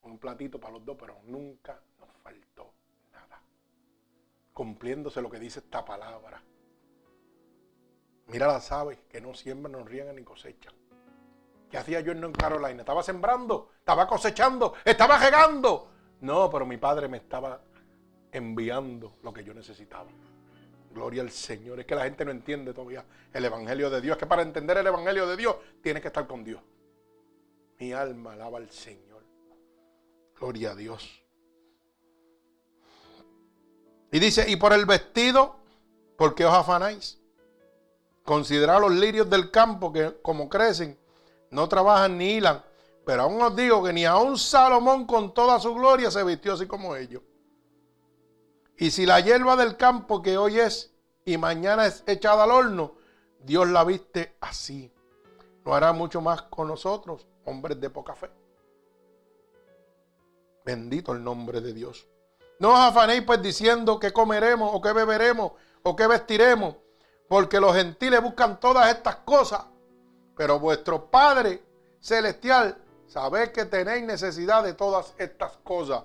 un 0.03 0.17
platito 0.17 0.59
para 0.59 0.73
los 0.73 0.85
dos, 0.85 0.97
pero 0.99 1.17
nunca 1.25 1.79
nos 1.99 2.09
faltó 2.23 2.73
nada. 3.11 3.41
Cumpliéndose 4.53 5.21
lo 5.21 5.29
que 5.29 5.39
dice 5.39 5.59
esta 5.59 5.83
palabra. 5.83 6.41
Mira 8.27 8.47
las 8.47 8.71
aves 8.71 8.99
que 9.09 9.19
no 9.19 9.33
siembran, 9.33 9.71
no 9.71 9.83
riegan 9.83 10.15
ni 10.15 10.23
cosechan. 10.23 10.73
¿Qué 11.69 11.77
hacía 11.77 11.99
yo 11.99 12.11
en 12.11 12.31
Carolina? 12.31 12.79
Estaba 12.79 13.03
sembrando, 13.03 13.71
estaba 13.79 14.07
cosechando, 14.07 14.73
estaba 14.83 15.17
regando. 15.19 15.91
No, 16.21 16.49
pero 16.49 16.65
mi 16.65 16.77
padre 16.77 17.07
me 17.07 17.17
estaba 17.17 17.61
enviando 18.31 19.17
lo 19.23 19.33
que 19.33 19.43
yo 19.43 19.53
necesitaba. 19.53 20.09
Gloria 20.91 21.21
al 21.21 21.31
Señor. 21.31 21.79
Es 21.79 21.85
que 21.85 21.95
la 21.95 22.03
gente 22.03 22.25
no 22.25 22.31
entiende 22.31 22.73
todavía 22.73 23.05
el 23.31 23.45
Evangelio 23.45 23.89
de 23.89 24.01
Dios. 24.01 24.15
Es 24.15 24.19
que 24.19 24.25
para 24.25 24.41
entender 24.41 24.77
el 24.77 24.87
Evangelio 24.87 25.27
de 25.27 25.37
Dios 25.37 25.55
tiene 25.81 26.01
que 26.01 26.07
estar 26.07 26.25
con 26.27 26.43
Dios. 26.43 26.61
Mi 27.77 27.93
alma 27.93 28.33
alaba 28.33 28.57
al 28.57 28.69
Señor. 28.69 29.08
Gloria 30.39 30.71
a 30.71 30.75
Dios. 30.75 31.21
Y 34.11 34.19
dice, 34.19 34.49
y 34.49 34.55
por 34.55 34.73
el 34.73 34.85
vestido, 34.85 35.57
¿por 36.17 36.33
qué 36.33 36.45
os 36.45 36.53
afanáis? 36.53 37.19
Considerad 38.23 38.81
los 38.81 38.91
lirios 38.91 39.29
del 39.29 39.51
campo 39.51 39.91
que 39.91 40.19
como 40.21 40.49
crecen, 40.49 40.97
no 41.51 41.67
trabajan 41.67 42.17
ni 42.17 42.33
hilan. 42.35 42.63
Pero 43.05 43.23
aún 43.23 43.41
os 43.41 43.55
digo 43.55 43.83
que 43.83 43.93
ni 43.93 44.05
a 44.05 44.17
un 44.17 44.37
Salomón 44.37 45.05
con 45.05 45.33
toda 45.33 45.59
su 45.59 45.73
gloria 45.73 46.11
se 46.11 46.23
vistió 46.23 46.53
así 46.53 46.67
como 46.67 46.95
ellos. 46.95 47.23
Y 48.77 48.91
si 48.91 49.05
la 49.05 49.19
hierba 49.19 49.55
del 49.55 49.77
campo 49.77 50.21
que 50.21 50.37
hoy 50.37 50.59
es 50.59 50.93
y 51.25 51.37
mañana 51.37 51.85
es 51.85 52.03
echada 52.07 52.43
al 52.43 52.51
horno, 52.51 52.93
Dios 53.43 53.67
la 53.67 53.83
viste 53.83 54.37
así. 54.39 54.91
¿No 55.65 55.73
hará 55.73 55.91
mucho 55.91 56.21
más 56.21 56.43
con 56.43 56.67
nosotros, 56.67 57.27
hombres 57.45 57.79
de 57.79 57.89
poca 57.89 58.15
fe? 58.15 58.29
Bendito 60.69 61.13
el 61.13 61.23
nombre 61.23 61.61
de 61.61 61.73
Dios. 61.73 62.07
No 62.59 62.73
os 62.73 62.79
afanéis 62.79 63.23
pues 63.23 63.41
diciendo 63.41 63.99
que 63.99 64.13
comeremos 64.13 64.69
o 64.71 64.79
que 64.79 64.93
beberemos 64.93 65.53
o 65.81 65.95
que 65.95 66.05
vestiremos, 66.05 66.75
porque 67.27 67.59
los 67.59 67.75
gentiles 67.75 68.21
buscan 68.21 68.59
todas 68.59 68.87
estas 68.95 69.15
cosas, 69.15 69.65
pero 70.37 70.59
vuestro 70.59 71.09
Padre 71.09 71.63
celestial 71.99 72.77
sabe 73.07 73.51
que 73.51 73.65
tenéis 73.65 74.05
necesidad 74.05 74.63
de 74.63 74.75
todas 74.75 75.15
estas 75.17 75.57
cosas. 75.63 76.03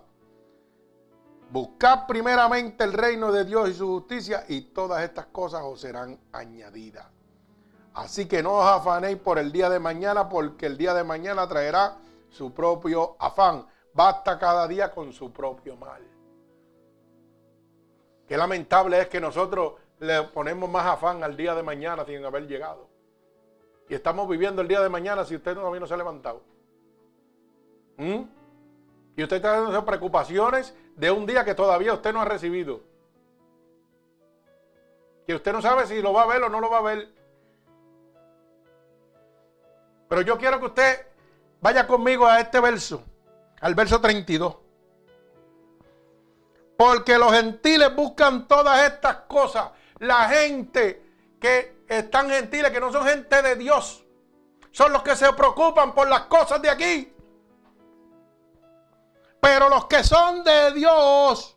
Buscad 1.51 2.07
primeramente 2.07 2.85
el 2.85 2.95
reino 2.95 3.31
de 3.33 3.45
Dios 3.45 3.69
y 3.69 3.75
su 3.75 3.87
justicia 3.87 4.47
y 4.49 4.63
todas 4.63 5.03
estas 5.03 5.27
cosas 5.27 5.61
os 5.63 5.79
serán 5.79 6.19
añadidas. 6.33 7.05
Así 7.93 8.25
que 8.25 8.43
no 8.43 8.55
os 8.55 8.67
afanéis 8.67 9.19
por 9.19 9.39
el 9.39 9.53
día 9.53 9.69
de 9.69 9.79
mañana, 9.79 10.27
porque 10.27 10.65
el 10.65 10.79
día 10.79 10.95
de 10.95 11.05
mañana 11.05 11.47
traerá 11.47 11.99
su 12.31 12.55
propio 12.55 13.15
afán. 13.19 13.67
Basta 13.95 14.39
cada 14.39 14.67
día 14.67 14.91
con 14.91 15.13
su 15.13 15.33
propio 15.33 15.77
mal. 15.77 16.03
Qué 18.27 18.37
lamentable 18.37 19.01
es 19.01 19.09
que 19.09 19.21
nosotros 19.21 19.75
le 20.01 20.23
ponemos 20.25 20.69
más 20.69 20.87
afán 20.87 21.23
al 21.23 21.37
día 21.37 21.55
de 21.55 21.63
mañana 21.63 22.05
sin 22.05 22.25
haber 22.25 22.47
llegado. 22.49 22.89
Y 23.89 23.95
estamos 23.95 24.29
viviendo 24.29 24.63
el 24.63 24.69
día 24.69 24.81
de 24.81 24.89
mañana 24.89 25.25
si 25.25 25.37
usted 25.37 25.55
todavía 25.55 25.81
no 25.81 25.87
se 25.87 25.95
ha 25.95 25.99
levantado. 25.99 26.43
¿Mm? 27.97 28.23
Y 29.17 29.23
usted 29.23 29.37
está 29.37 29.55
teniendo 29.55 29.85
preocupaciones 29.85 30.75
de 30.97 31.11
un 31.11 31.27
día 31.27 31.45
que 31.45 31.55
todavía 31.55 31.93
usted 31.93 32.13
no 32.13 32.21
ha 32.21 32.25
recibido. 32.25 32.81
Que 35.27 35.35
usted 35.35 35.53
no 35.53 35.63
sabe 35.63 35.87
si 35.87 36.03
lo 36.03 36.13
va 36.13 36.23
a 36.23 36.27
ver 36.27 36.43
o 36.43 36.49
no 36.49 36.61
lo 36.61 36.71
va 36.71 36.79
a 36.79 36.83
ver. 36.83 37.09
Pero 40.09 40.23
yo 40.23 40.37
quiero 40.37 40.59
que 40.59 40.67
usted 40.67 41.07
vaya 41.61 41.87
conmigo 41.87 42.27
a 42.27 42.41
este 42.41 42.61
verso, 42.61 43.03
al 43.65 43.75
verso 43.75 43.99
32. 43.99 44.57
Porque 46.77 47.17
los 47.17 47.33
gentiles 47.33 47.97
buscan 47.97 48.47
todas 48.47 48.93
estas 48.93 49.17
cosas. 49.21 49.71
La 50.01 50.29
gente 50.29 51.03
que 51.41 51.85
están 51.89 52.29
gentiles, 52.29 52.71
que 52.71 52.81
no 52.81 52.93
son 52.93 53.07
gente 53.07 53.41
de 53.41 53.57
Dios, 53.57 54.05
son 54.71 54.93
los 54.93 55.03
que 55.03 55.17
se 55.17 55.33
preocupan 55.33 55.95
por 55.95 56.07
las 56.11 56.23
cosas 56.23 56.61
de 56.61 56.69
aquí. 56.69 57.11
Pero 59.41 59.71
los 59.71 59.87
que 59.87 60.05
son 60.05 60.45
de 60.45 60.73
Dios, 60.73 61.57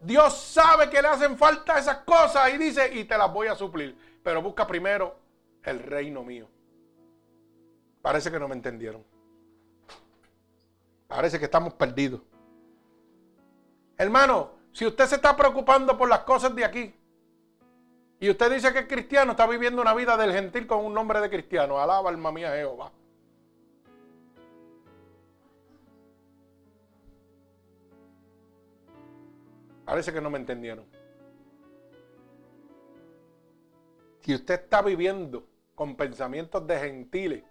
Dios 0.00 0.34
sabe 0.34 0.88
que 0.88 1.02
le 1.02 1.08
hacen 1.08 1.36
falta 1.36 1.78
esas 1.78 1.98
cosas 1.98 2.48
y 2.54 2.56
dice, 2.56 2.90
y 2.94 3.04
te 3.04 3.18
las 3.18 3.30
voy 3.30 3.48
a 3.48 3.54
suplir. 3.54 3.94
Pero 4.22 4.40
busca 4.40 4.66
primero 4.66 5.18
el 5.62 5.78
reino 5.78 6.24
mío. 6.24 6.48
Parece 8.00 8.30
que 8.30 8.38
no 8.38 8.48
me 8.48 8.54
entendieron. 8.54 9.09
Parece 11.10 11.40
que 11.40 11.46
estamos 11.46 11.74
perdidos. 11.74 12.20
Hermano, 13.98 14.52
si 14.70 14.86
usted 14.86 15.06
se 15.06 15.16
está 15.16 15.36
preocupando 15.36 15.98
por 15.98 16.08
las 16.08 16.20
cosas 16.20 16.54
de 16.54 16.64
aquí 16.64 16.94
y 18.20 18.30
usted 18.30 18.52
dice 18.52 18.72
que 18.72 18.78
es 18.78 18.86
cristiano, 18.86 19.32
está 19.32 19.44
viviendo 19.48 19.82
una 19.82 19.92
vida 19.92 20.16
del 20.16 20.32
gentil 20.32 20.68
con 20.68 20.84
un 20.84 20.94
nombre 20.94 21.20
de 21.20 21.28
cristiano. 21.28 21.80
Alaba 21.80 22.08
alma 22.08 22.30
mía 22.30 22.52
Jehová. 22.52 22.92
Parece 29.84 30.12
que 30.12 30.20
no 30.20 30.30
me 30.30 30.38
entendieron. 30.38 30.86
Si 34.20 34.32
usted 34.32 34.62
está 34.62 34.80
viviendo 34.80 35.44
con 35.74 35.96
pensamientos 35.96 36.64
de 36.68 36.78
gentiles, 36.78 37.42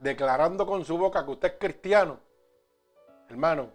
declarando 0.00 0.66
con 0.66 0.84
su 0.84 0.98
boca 0.98 1.24
que 1.24 1.30
usted 1.30 1.52
es 1.52 1.58
cristiano, 1.60 2.23
hermano, 3.28 3.70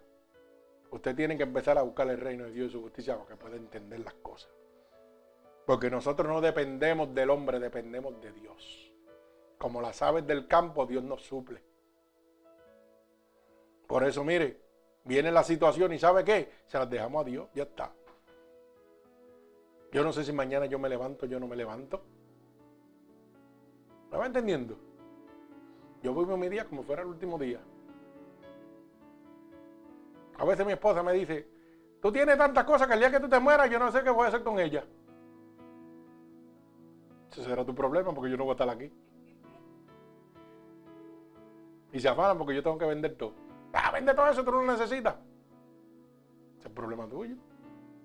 usted 0.90 1.14
tiene 1.14 1.36
que 1.36 1.42
empezar 1.42 1.78
a 1.78 1.82
buscar 1.82 2.08
el 2.08 2.18
reino 2.18 2.44
de 2.44 2.52
Dios 2.52 2.68
y 2.68 2.72
su 2.72 2.82
justicia 2.82 3.16
para 3.16 3.28
que 3.28 3.36
pueda 3.36 3.56
entender 3.56 4.00
las 4.00 4.14
cosas. 4.14 4.50
Porque 5.66 5.90
nosotros 5.90 6.28
no 6.28 6.40
dependemos 6.40 7.14
del 7.14 7.30
hombre, 7.30 7.58
dependemos 7.60 8.20
de 8.20 8.32
Dios. 8.32 8.92
Como 9.58 9.80
las 9.80 10.00
aves 10.02 10.26
del 10.26 10.48
campo, 10.48 10.86
Dios 10.86 11.04
nos 11.04 11.22
suple. 11.22 11.62
Por 13.86 14.04
eso, 14.04 14.24
mire, 14.24 14.70
Viene 15.04 15.32
la 15.32 15.42
situación 15.42 15.92
y 15.92 15.98
¿sabe 15.98 16.24
qué? 16.24 16.50
Se 16.66 16.78
las 16.78 16.88
dejamos 16.88 17.22
a 17.22 17.24
Dios, 17.24 17.48
ya 17.54 17.64
está. 17.64 17.92
Yo 19.92 20.04
no 20.04 20.12
sé 20.12 20.24
si 20.24 20.32
mañana 20.32 20.66
yo 20.66 20.78
me 20.78 20.88
levanto, 20.88 21.26
yo 21.26 21.40
no 21.40 21.48
me 21.48 21.56
levanto. 21.56 22.02
¿Me 24.10 24.18
va 24.18 24.26
entendiendo? 24.26 24.76
Yo 26.02 26.14
vivo 26.14 26.36
mi 26.36 26.48
día 26.48 26.64
como 26.64 26.82
fuera 26.82 27.02
el 27.02 27.08
último 27.08 27.38
día. 27.38 27.60
A 30.40 30.44
veces 30.46 30.64
mi 30.64 30.72
esposa 30.72 31.02
me 31.02 31.12
dice, 31.12 31.46
tú 32.00 32.10
tienes 32.10 32.38
tantas 32.38 32.64
cosas 32.64 32.88
que 32.88 32.94
el 32.94 33.00
día 33.00 33.10
que 33.10 33.20
tú 33.20 33.28
te 33.28 33.38
mueras 33.38 33.68
yo 33.68 33.78
no 33.78 33.92
sé 33.92 34.02
qué 34.02 34.08
voy 34.08 34.24
a 34.24 34.28
hacer 34.28 34.42
con 34.42 34.58
ella. 34.58 34.82
Ese 37.30 37.44
será 37.44 37.62
tu 37.62 37.74
problema 37.74 38.14
porque 38.14 38.30
yo 38.30 38.38
no 38.38 38.44
voy 38.44 38.52
a 38.52 38.54
estar 38.54 38.70
aquí. 38.70 38.90
Y 41.92 42.00
se 42.00 42.08
afanan 42.08 42.38
porque 42.38 42.54
yo 42.54 42.62
tengo 42.62 42.78
que 42.78 42.86
vender 42.86 43.16
todo. 43.16 43.34
Ah, 43.74 43.90
vende 43.92 44.14
todo 44.14 44.30
eso, 44.30 44.42
tú 44.42 44.50
no 44.50 44.62
lo 44.62 44.72
necesitas. 44.72 45.14
Ese 45.14 46.60
es 46.60 46.66
el 46.66 46.72
problema 46.72 47.06
tuyo. 47.06 47.36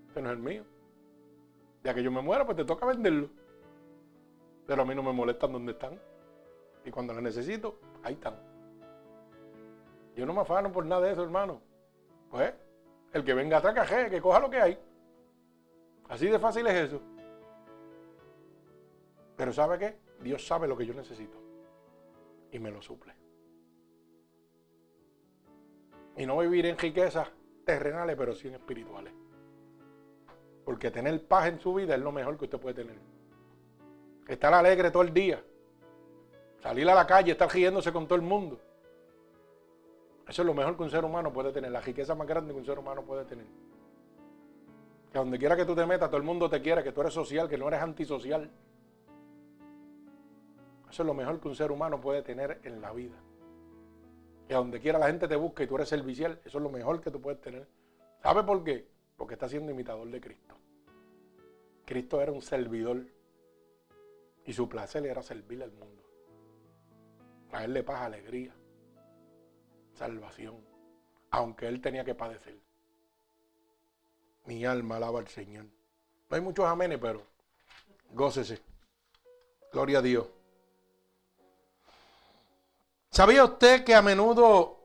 Ese 0.09 0.21
no 0.21 0.29
es 0.29 0.35
el 0.35 0.43
mío. 0.43 0.65
Ya 1.85 1.93
que 1.93 2.03
yo 2.03 2.11
me 2.11 2.21
muera, 2.21 2.45
pues 2.45 2.57
te 2.57 2.65
toca 2.65 2.85
venderlo. 2.85 3.29
Pero 4.67 4.81
a 4.81 4.85
mí 4.85 4.93
no 4.93 5.03
me 5.03 5.13
molestan 5.13 5.53
donde 5.53 5.71
están. 5.71 5.97
Y 6.83 6.91
cuando 6.91 7.13
lo 7.13 7.21
necesito, 7.21 7.79
ahí 8.03 8.15
están. 8.15 8.35
Yo 10.17 10.25
no 10.25 10.33
me 10.33 10.41
afano 10.41 10.69
por 10.69 10.85
nada 10.85 11.05
de 11.05 11.13
eso, 11.13 11.23
hermano. 11.23 11.61
Pues, 12.29 12.53
el 13.13 13.23
que 13.23 13.33
venga 13.33 13.57
atrás, 13.57 13.73
caje, 13.73 14.09
que 14.09 14.21
coja 14.21 14.39
lo 14.39 14.49
que 14.49 14.61
hay. 14.61 14.79
Así 16.09 16.27
de 16.27 16.39
fácil 16.39 16.67
es 16.67 16.89
eso. 16.89 17.01
Pero 19.35 19.53
¿sabe 19.53 19.79
qué? 19.79 19.97
Dios 20.21 20.45
sabe 20.45 20.67
lo 20.67 20.77
que 20.77 20.85
yo 20.85 20.93
necesito. 20.93 21.37
Y 22.51 22.59
me 22.59 22.71
lo 22.71 22.81
suple. 22.81 23.13
Y 26.17 26.25
no 26.25 26.37
vivir 26.37 26.65
en 26.65 26.77
riquezas 26.77 27.29
terrenales, 27.65 28.15
pero 28.15 28.33
sí 28.33 28.47
en 28.47 28.55
espirituales. 28.55 29.13
Porque 30.63 30.91
tener 30.91 31.27
paz 31.27 31.47
en 31.47 31.59
su 31.59 31.73
vida 31.73 31.95
es 31.95 32.01
lo 32.01 32.11
mejor 32.11 32.37
que 32.37 32.45
usted 32.45 32.59
puede 32.59 32.75
tener. 32.75 32.97
Estar 34.27 34.53
alegre 34.53 34.91
todo 34.91 35.03
el 35.03 35.13
día. 35.13 35.43
Salir 36.61 36.89
a 36.89 36.95
la 36.95 37.05
calle, 37.05 37.33
estar 37.33 37.51
riéndose 37.51 37.91
con 37.91 38.07
todo 38.07 38.15
el 38.15 38.23
mundo. 38.23 38.59
Eso 40.27 40.41
es 40.41 40.45
lo 40.45 40.53
mejor 40.53 40.75
que 40.75 40.83
un 40.83 40.89
ser 40.89 41.05
humano 41.05 41.31
puede 41.31 41.51
tener. 41.51 41.71
La 41.71 41.81
riqueza 41.81 42.15
más 42.15 42.27
grande 42.27 42.53
que 42.53 42.59
un 42.59 42.65
ser 42.65 42.79
humano 42.79 43.03
puede 43.03 43.25
tener. 43.25 43.45
Que 45.11 45.19
donde 45.19 45.37
quiera 45.37 45.55
que 45.55 45.65
tú 45.65 45.75
te 45.75 45.85
metas, 45.85 46.09
todo 46.09 46.17
el 46.17 46.23
mundo 46.23 46.49
te 46.49 46.61
quiera, 46.61 46.83
que 46.83 46.91
tú 46.91 47.01
eres 47.01 47.13
social, 47.13 47.47
que 47.47 47.57
no 47.57 47.67
eres 47.67 47.81
antisocial. 47.81 48.49
Eso 50.89 51.03
es 51.03 51.07
lo 51.07 51.13
mejor 51.13 51.39
que 51.39 51.47
un 51.47 51.55
ser 51.55 51.71
humano 51.71 52.01
puede 52.01 52.21
tener 52.21 52.59
en 52.63 52.81
la 52.81 52.91
vida. 52.91 53.15
Que 54.47 54.55
donde 54.55 54.79
quiera 54.79 54.97
la 54.97 55.07
gente 55.07 55.27
te 55.27 55.35
busque 55.35 55.63
y 55.63 55.67
tú 55.67 55.75
eres 55.75 55.89
servicial, 55.89 56.39
eso 56.43 56.57
es 56.57 56.63
lo 56.63 56.69
mejor 56.69 57.01
que 57.01 57.11
tú 57.11 57.21
puedes 57.21 57.39
tener. 57.41 57.67
¿Sabe 58.21 58.43
por 58.43 58.63
qué? 58.63 58.87
Porque 59.15 59.35
está 59.35 59.47
siendo 59.47 59.71
imitador 59.71 60.09
de 60.09 60.19
Cristo. 60.19 60.55
Cristo 61.85 62.19
era 62.21 62.31
un 62.31 62.41
servidor 62.41 63.05
y 64.43 64.53
su 64.53 64.67
placer 64.67 65.05
era 65.05 65.21
servir 65.21 65.61
al 65.61 65.71
mundo. 65.71 66.03
Traerle 67.49 67.83
paz, 67.83 68.01
alegría, 68.01 68.55
salvación, 69.95 70.55
aunque 71.31 71.67
él 71.67 71.81
tenía 71.81 72.03
que 72.03 72.15
padecer. 72.15 72.57
Mi 74.45 74.65
alma 74.65 74.97
alaba 74.97 75.19
al 75.19 75.27
Señor. 75.27 75.65
No 76.29 76.35
hay 76.35 76.41
muchos 76.41 76.65
amenes, 76.65 76.99
pero 76.99 77.23
gócese. 78.11 78.61
Gloria 79.71 79.99
a 79.99 80.01
Dios. 80.01 80.27
¿Sabía 83.09 83.43
usted 83.45 83.83
que 83.83 83.95
a 83.95 84.01
menudo 84.01 84.79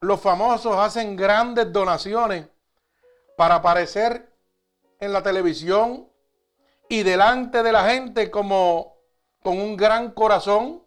los 0.00 0.20
famosos 0.20 0.76
hacen 0.76 1.16
grandes 1.16 1.72
donaciones 1.72 2.46
para 3.36 3.56
aparecer 3.56 4.30
en 5.00 5.12
la 5.12 5.22
televisión 5.22 6.08
y 6.88 7.02
delante 7.02 7.62
de 7.62 7.72
la 7.72 7.88
gente 7.88 8.30
como 8.30 8.98
con 9.42 9.58
un 9.58 9.76
gran 9.76 10.12
corazón? 10.12 10.83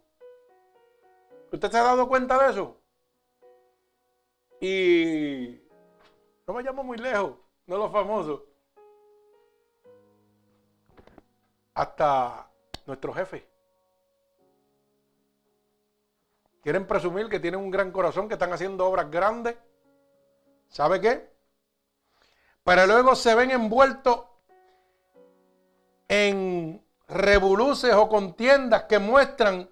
¿Usted 1.52 1.72
se 1.72 1.78
ha 1.78 1.84
dado 1.84 2.08
cuenta 2.08 2.38
de 2.44 2.52
eso? 2.52 2.78
Y 4.60 5.62
no 6.46 6.54
vayamos 6.54 6.84
muy 6.84 6.98
lejos, 6.98 7.34
no 7.66 7.78
los 7.78 7.92
famosos. 7.92 8.42
Hasta 11.74 12.50
nuestro 12.86 13.14
jefe. 13.14 13.48
Quieren 16.62 16.86
presumir 16.86 17.30
que 17.30 17.40
tienen 17.40 17.62
un 17.62 17.72
gran 17.72 17.92
corazón, 17.92 18.28
que 18.28 18.34
están 18.34 18.52
haciendo 18.52 18.86
obras 18.86 19.10
grandes. 19.10 19.56
¿Sabe 20.70 21.00
qué? 21.00 21.32
Pero 22.64 22.86
luego 22.88 23.16
se 23.16 23.34
ven 23.36 23.52
envueltos 23.52 24.26
en 26.10 26.84
revoluces 27.08 27.94
o 27.94 28.10
contiendas 28.10 28.84
que 28.84 29.00
muestran 29.00 29.70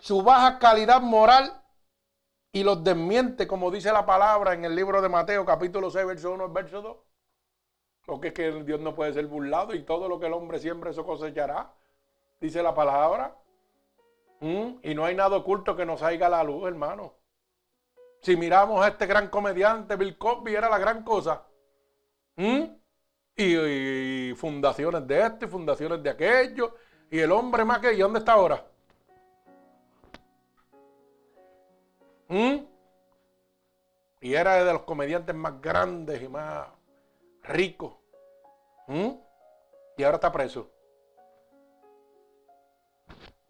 su 0.00 0.22
baja 0.22 0.58
calidad 0.58 1.00
moral 1.00 1.62
y 2.52 2.64
los 2.64 2.82
desmiente, 2.82 3.46
como 3.46 3.70
dice 3.70 3.92
la 3.92 4.04
palabra 4.04 4.54
en 4.54 4.64
el 4.64 4.74
libro 4.74 5.00
de 5.00 5.08
Mateo, 5.08 5.44
capítulo 5.44 5.90
6, 5.90 6.06
verso 6.06 6.32
1 6.32 6.52
verso 6.52 6.82
2. 6.82 6.96
Porque 8.06 8.28
es 8.28 8.34
que 8.34 8.50
Dios 8.64 8.80
no 8.80 8.94
puede 8.94 9.12
ser 9.12 9.26
burlado 9.26 9.74
y 9.74 9.84
todo 9.84 10.08
lo 10.08 10.18
que 10.18 10.26
el 10.26 10.32
hombre 10.32 10.58
siempre 10.58 10.90
eso 10.90 11.04
cosechará, 11.06 11.72
dice 12.40 12.62
la 12.62 12.74
palabra. 12.74 13.36
¿Mm? 14.40 14.78
Y 14.82 14.94
no 14.94 15.04
hay 15.04 15.14
nada 15.14 15.36
oculto 15.36 15.76
que 15.76 15.84
nos 15.84 16.00
salga 16.00 16.26
a 16.26 16.30
la 16.30 16.42
luz, 16.42 16.66
hermano. 16.66 17.14
Si 18.22 18.36
miramos 18.36 18.84
a 18.84 18.88
este 18.88 19.06
gran 19.06 19.28
comediante, 19.28 19.96
Bill 19.96 20.16
Cosby 20.18 20.54
era 20.54 20.68
la 20.68 20.78
gran 20.78 21.04
cosa. 21.04 21.46
¿Mm? 22.36 22.62
Y, 23.36 24.34
fundaciones 24.34 25.06
de 25.06 25.20
este, 25.20 25.46
fundaciones 25.46 26.02
de 26.02 26.10
aquello. 26.10 26.74
Y 27.10 27.18
el 27.18 27.30
hombre 27.32 27.64
más 27.64 27.78
que, 27.78 27.92
¿y 27.92 27.98
dónde 27.98 28.18
está 28.18 28.32
ahora? 28.32 28.69
¿Mm? 32.30 32.64
Y 34.20 34.34
era 34.34 34.64
de 34.64 34.72
los 34.72 34.82
comediantes 34.82 35.34
más 35.34 35.60
grandes 35.60 36.22
y 36.22 36.28
más 36.28 36.68
ricos. 37.42 37.96
¿Mm? 38.86 39.10
Y 39.96 40.02
ahora 40.04 40.16
está 40.16 40.30
preso. 40.30 40.70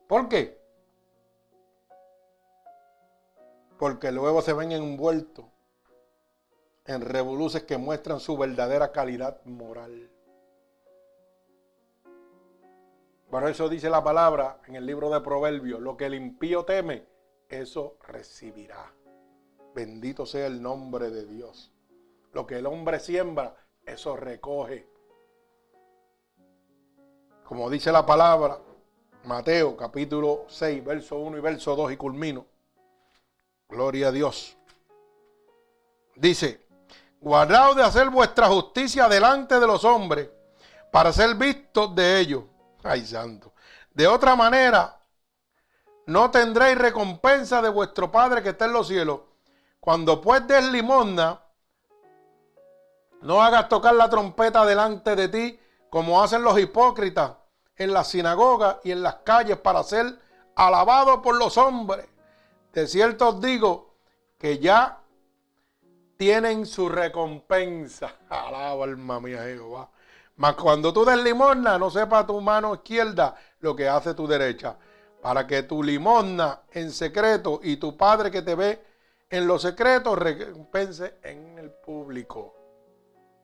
¿Por 0.09 0.29
qué? 0.29 0.59
Porque 3.79 4.11
luego 4.11 4.41
se 4.43 4.55
ven 4.55 4.73
envueltos 4.73 5.45
en 6.87 7.03
revoluciones 7.03 7.67
que 7.69 7.77
muestran 7.77 8.19
su 8.19 8.37
verdadera 8.37 8.93
calidad 8.93 9.45
moral. 9.45 10.11
Por 13.31 13.49
eso 13.49 13.69
dice 13.69 13.91
la 13.91 14.03
palabra 14.03 14.59
en 14.67 14.75
el 14.75 14.87
libro 14.87 15.11
de 15.11 15.21
Proverbios, 15.21 15.81
lo 15.81 15.97
que 15.97 16.07
el 16.07 16.15
impío 16.15 16.65
teme, 16.65 17.07
eso 17.51 17.99
recibirá. 18.07 18.93
Bendito 19.75 20.25
sea 20.25 20.47
el 20.47 20.63
nombre 20.63 21.11
de 21.11 21.27
Dios. 21.27 21.73
Lo 22.33 22.47
que 22.47 22.59
el 22.59 22.67
hombre 22.67 23.01
siembra, 23.01 23.57
eso 23.85 24.17
recoge. 24.17 24.89
Como 27.45 27.69
dice 27.69 27.91
la 27.91 28.07
palabra, 28.07 28.59
Mateo 29.25 29.77
capítulo 29.77 30.45
6, 30.49 30.85
verso 30.85 31.19
1 31.19 31.39
y 31.39 31.41
verso 31.41 31.75
2 31.75 31.93
y 31.93 31.97
culmino. 31.97 32.47
Gloria 33.69 34.09
a 34.09 34.13
Dios. 34.13 34.57
Dice, 36.15 36.67
guardaos 37.21 37.77
de 37.77 37.83
hacer 37.83 38.11
vuestra 38.11 38.47
justicia 38.49 39.09
delante 39.09 39.59
de 39.59 39.67
los 39.67 39.85
hombres 39.85 40.29
para 40.91 41.13
ser 41.13 41.35
vistos 41.35 41.95
de 41.95 42.21
ellos. 42.21 42.45
Ay, 42.83 43.05
santo. 43.05 43.53
De 43.93 44.07
otra 44.07 44.37
manera, 44.37 45.00
no 46.11 46.29
tendréis 46.33 46.77
recompensa 46.77 47.63
de 47.63 47.69
vuestro 47.69 48.11
Padre 48.11 48.43
que 48.43 48.49
está 48.49 48.65
en 48.65 48.73
los 48.73 48.89
cielos. 48.89 49.21
Cuando 49.79 50.21
pues 50.21 50.45
des 50.45 50.65
limosna, 50.73 51.41
no 53.23 53.41
hagas 53.41 53.69
tocar 53.69 53.95
la 53.95 54.11
trompeta 54.11 54.67
delante 54.67 55.15
de 55.15 55.29
ti, 55.29 55.61
como 55.89 56.21
hacen 56.21 56.43
los 56.43 56.59
hipócritas 56.59 57.37
en 57.77 57.93
las 57.93 58.09
sinagogas 58.09 58.79
y 58.83 58.91
en 58.91 59.05
las 59.05 59.19
calles 59.25 59.59
para 59.59 59.85
ser 59.85 60.19
alabados 60.57 61.21
por 61.21 61.37
los 61.37 61.57
hombres. 61.57 62.09
De 62.73 62.89
cierto 62.89 63.29
os 63.29 63.41
digo 63.41 63.95
que 64.37 64.59
ya 64.59 64.99
tienen 66.17 66.67
su 66.67 66.89
recompensa. 66.89 68.17
Alaba 68.29 68.83
alma 68.83 69.21
mía 69.21 69.45
Jehová. 69.45 69.89
Mas 70.35 70.55
cuando 70.55 70.93
tú 70.93 71.05
des 71.05 71.19
limosna, 71.19 71.79
no 71.79 71.89
sepa 71.89 72.27
tu 72.27 72.41
mano 72.41 72.75
izquierda 72.75 73.37
lo 73.61 73.77
que 73.77 73.89
hace 73.89 74.13
tu 74.13 74.27
derecha 74.27 74.77
para 75.21 75.47
que 75.47 75.63
tu 75.63 75.83
limosna 75.83 76.63
en 76.73 76.91
secreto 76.91 77.61
y 77.63 77.77
tu 77.77 77.97
Padre 77.97 78.31
que 78.31 78.43
te 78.43 78.55
ve 78.55 78.83
en 79.29 79.47
lo 79.47 79.59
secreto 79.59 80.17
recompense 80.17 81.15
en 81.23 81.59
el 81.59 81.71
público. 81.71 82.55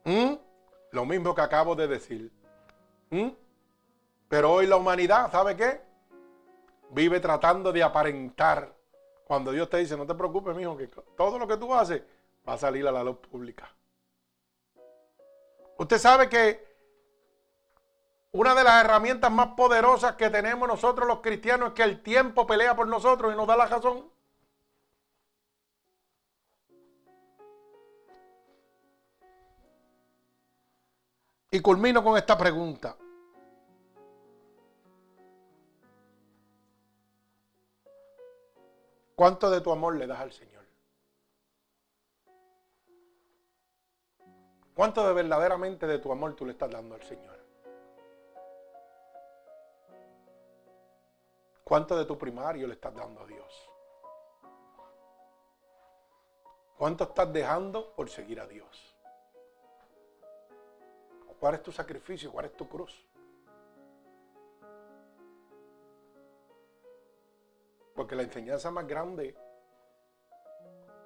¿Mm? 0.05 0.35
Lo 0.93 1.05
mismo 1.05 1.35
que 1.35 1.41
acabo 1.43 1.75
de 1.75 1.87
decir. 1.87 2.33
¿Mm? 3.11 3.29
Pero 4.29 4.53
hoy 4.53 4.67
la 4.67 4.77
humanidad, 4.77 5.31
¿sabe 5.31 5.57
qué? 5.57 5.81
Vive 6.91 7.21
tratando 7.21 7.73
de 7.73 7.83
aparentar. 7.83 8.75
Cuando 9.25 9.53
Dios 9.53 9.69
te 9.69 9.79
dice, 9.79 9.97
no 9.97 10.07
te 10.07 10.15
preocupes, 10.15 10.57
mijo, 10.57 10.77
que 10.77 10.89
todo 11.17 11.39
lo 11.39 11.47
que 11.47 11.57
tú 11.57 11.75
haces 11.75 12.03
va 12.49 12.55
a 12.55 12.59
salir 12.59 12.87
a 12.87 12.93
la 12.93 13.05
luz 13.05 13.19
pública. 13.19 13.69
Usted 15.79 15.99
sabe 15.99 16.29
que 16.29 16.76
una 18.37 18.55
de 18.55 18.65
las 18.65 18.85
herramientas 18.85 19.33
más 19.33 19.49
poderosas 19.57 20.15
que 20.17 20.29
tenemos 20.29 20.69
nosotros 20.69 21.09
los 21.09 21.21
cristianos 21.21 21.69
es 21.69 21.75
que 21.75 21.83
el 21.83 22.03
tiempo 22.03 22.47
pelea 22.47 22.77
por 22.77 22.87
nosotros 22.87 23.33
y 23.33 23.37
nos 23.37 23.47
da 23.47 23.57
la 23.57 23.67
razón. 23.67 24.11
Y 31.51 31.61
culmino 31.61 32.05
con 32.05 32.19
esta 32.19 32.37
pregunta. 32.37 32.95
¿Cuánto 39.15 39.49
de 39.49 39.63
tu 39.63 39.73
amor 39.73 39.97
le 39.97 40.07
das 40.07 40.21
al 40.21 40.33
Señor? 40.33 40.67
¿Cuánto 44.75 45.07
de 45.07 45.15
verdaderamente 45.15 45.87
de 45.87 45.99
tu 45.99 46.13
amor 46.13 46.37
tú 46.37 46.45
le 46.45 46.53
estás 46.53 46.71
dando 46.71 46.97
al 46.97 47.03
Señor? 47.03 47.36
¿Cuánto 51.69 51.99
de 51.99 52.05
tu 52.05 52.17
primario 52.17 52.69
le 52.69 52.75
estás 52.75 52.95
dando 52.95 53.23
a 53.23 53.27
Dios? 53.27 53.71
¿Cuánto 56.79 57.03
estás 57.03 57.33
dejando 57.33 57.93
por 57.93 58.09
seguir 58.09 58.39
a 58.39 58.47
Dios? 58.47 58.97
¿Cuál 61.41 61.55
es 61.55 61.65
tu 61.65 61.73
sacrificio? 61.73 62.31
¿Cuál 62.31 62.47
es 62.47 62.57
tu 62.57 62.69
cruz? 62.69 63.05
Porque 67.97 68.15
la 68.15 68.23
enseñanza 68.23 68.71
más 68.71 68.87
grande 68.87 69.37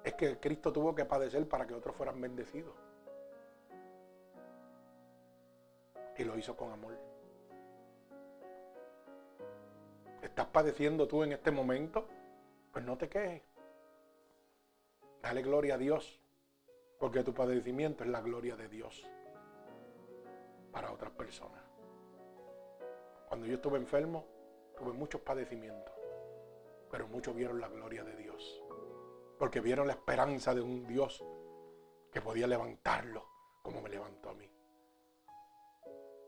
es 0.03 0.13
que 0.13 0.39
Cristo 0.39 0.71
tuvo 0.71 0.93
que 0.93 1.05
padecer 1.05 1.49
para 1.49 1.65
que 1.65 1.73
otros 1.73 1.95
fueran 1.95 2.21
bendecidos. 2.21 2.75
Y 6.19 6.23
lo 6.23 6.37
hizo 6.37 6.55
con 6.55 6.71
amor. 6.71 7.10
¿Estás 10.21 10.47
padeciendo 10.47 11.07
tú 11.07 11.23
en 11.23 11.33
este 11.33 11.51
momento? 11.51 12.07
Pues 12.71 12.85
no 12.85 12.97
te 12.97 13.09
quejes. 13.09 13.41
Dale 15.21 15.41
gloria 15.41 15.75
a 15.75 15.77
Dios. 15.77 16.19
Porque 16.99 17.23
tu 17.23 17.33
padecimiento 17.33 18.03
es 18.03 18.09
la 18.09 18.21
gloria 18.21 18.55
de 18.55 18.67
Dios 18.67 19.03
para 20.71 20.91
otras 20.91 21.11
personas. 21.11 21.63
Cuando 23.27 23.47
yo 23.47 23.55
estuve 23.55 23.77
enfermo, 23.77 24.25
tuve 24.77 24.93
muchos 24.93 25.21
padecimientos 25.21 26.01
pero 26.91 27.07
muchos 27.07 27.33
vieron 27.33 27.61
la 27.61 27.69
gloria 27.69 28.03
de 28.03 28.15
Dios. 28.17 28.61
Porque 29.39 29.61
vieron 29.61 29.87
la 29.87 29.93
esperanza 29.93 30.53
de 30.53 30.61
un 30.61 30.85
Dios 30.85 31.23
que 32.11 32.21
podía 32.21 32.45
levantarlo 32.45 33.25
como 33.63 33.81
me 33.81 33.89
levantó 33.89 34.29
a 34.29 34.33
mí. 34.33 34.51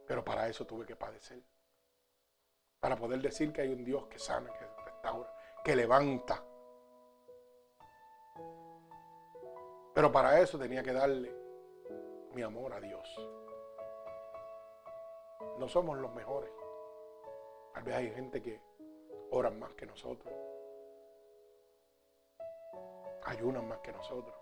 Pero 0.08 0.24
para 0.24 0.48
eso 0.48 0.66
tuve 0.66 0.86
que 0.86 0.96
padecer. 0.96 1.44
Para 2.84 2.96
poder 2.96 3.20
decir 3.22 3.52
que 3.52 3.62
hay 3.62 3.70
un 3.70 3.84
Dios 3.84 4.06
que 4.06 4.20
sana, 4.20 4.52
que 4.54 4.66
restaura, 4.86 5.34
que 5.64 5.76
levanta. 5.76 6.44
Pero 9.96 10.12
para 10.12 10.40
eso 10.40 10.60
tenía 10.60 10.84
que 10.84 10.94
darle 10.94 11.36
mi 12.34 12.44
amor 12.44 12.74
a 12.74 12.80
Dios. 12.80 13.08
No 15.58 15.68
somos 15.68 15.98
los 15.98 16.14
mejores. 16.14 16.52
Tal 17.74 17.84
vez 17.84 17.96
hay 17.96 18.12
gente 18.12 18.40
que 18.42 18.62
oran 19.32 19.58
más 19.58 19.74
que 19.74 19.88
nosotros 19.88 20.32
ayunan 23.26 23.68
más 23.68 23.80
que 23.80 23.92
nosotros. 23.92 24.36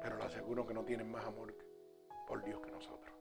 Pero 0.00 0.16
le 0.16 0.24
aseguro 0.24 0.66
que 0.66 0.74
no 0.74 0.84
tienen 0.84 1.10
más 1.10 1.24
amor 1.24 1.54
por 2.26 2.42
Dios 2.42 2.60
que 2.60 2.70
nosotros. 2.70 3.19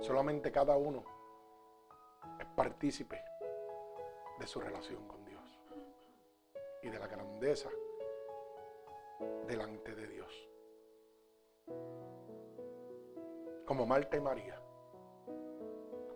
Solamente 0.00 0.50
cada 0.52 0.76
uno 0.76 1.04
es 2.38 2.46
partícipe 2.56 3.22
de 4.38 4.46
su 4.46 4.60
relación 4.60 5.06
con 5.06 5.24
Dios 5.24 5.60
y 6.82 6.88
de 6.88 6.98
la 6.98 7.06
grandeza 7.06 7.70
delante 9.46 9.94
de 9.94 10.06
Dios. 10.06 10.48
Como 13.64 13.86
Marta 13.86 14.16
y 14.16 14.20
María. 14.20 14.60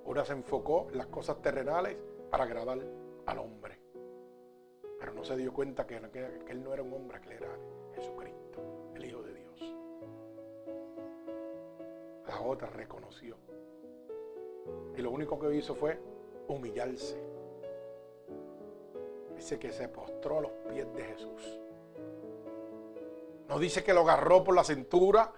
Una 0.05 0.25
se 0.25 0.33
enfocó 0.33 0.89
en 0.91 0.99
las 0.99 1.07
cosas 1.07 1.41
terrenales 1.41 1.97
para 2.31 2.45
agradar 2.45 2.79
al 3.27 3.39
hombre. 3.39 3.79
Pero 4.99 5.13
no 5.13 5.25
se 5.25 5.37
dio 5.37 5.53
cuenta 5.53 5.87
que, 5.87 5.97
él 5.97 6.63
no 6.63 6.75
era 6.75 6.83
un 6.83 6.93
hombre, 6.93 7.21
que 7.21 7.29
él 7.29 7.43
era 7.43 7.59
Jesucristo, 7.95 8.93
el 8.95 9.05
Hijo 9.05 9.23
de 9.23 9.35
Dios. 9.35 9.75
La 12.27 12.41
otra 12.41 12.69
reconoció. 12.71 13.37
Y 14.97 15.03
lo 15.03 15.11
único 15.11 15.39
que 15.39 15.55
hizo 15.55 15.75
fue 15.75 15.99
humillarse. 16.49 17.17
Dice 19.37 19.59
que 19.59 19.73
se 19.73 19.89
postró 19.89 20.39
a 20.39 20.43
los 20.43 20.53
pies 20.69 20.93
de 20.95 21.05
Jesús. 21.05 21.61
No 23.49 23.59
dice 23.59 23.85
que 23.85 23.95
lo 23.95 24.01
agarró 24.01 24.43
por 24.45 24.55
la 24.55 24.65
cintura. 24.65 25.33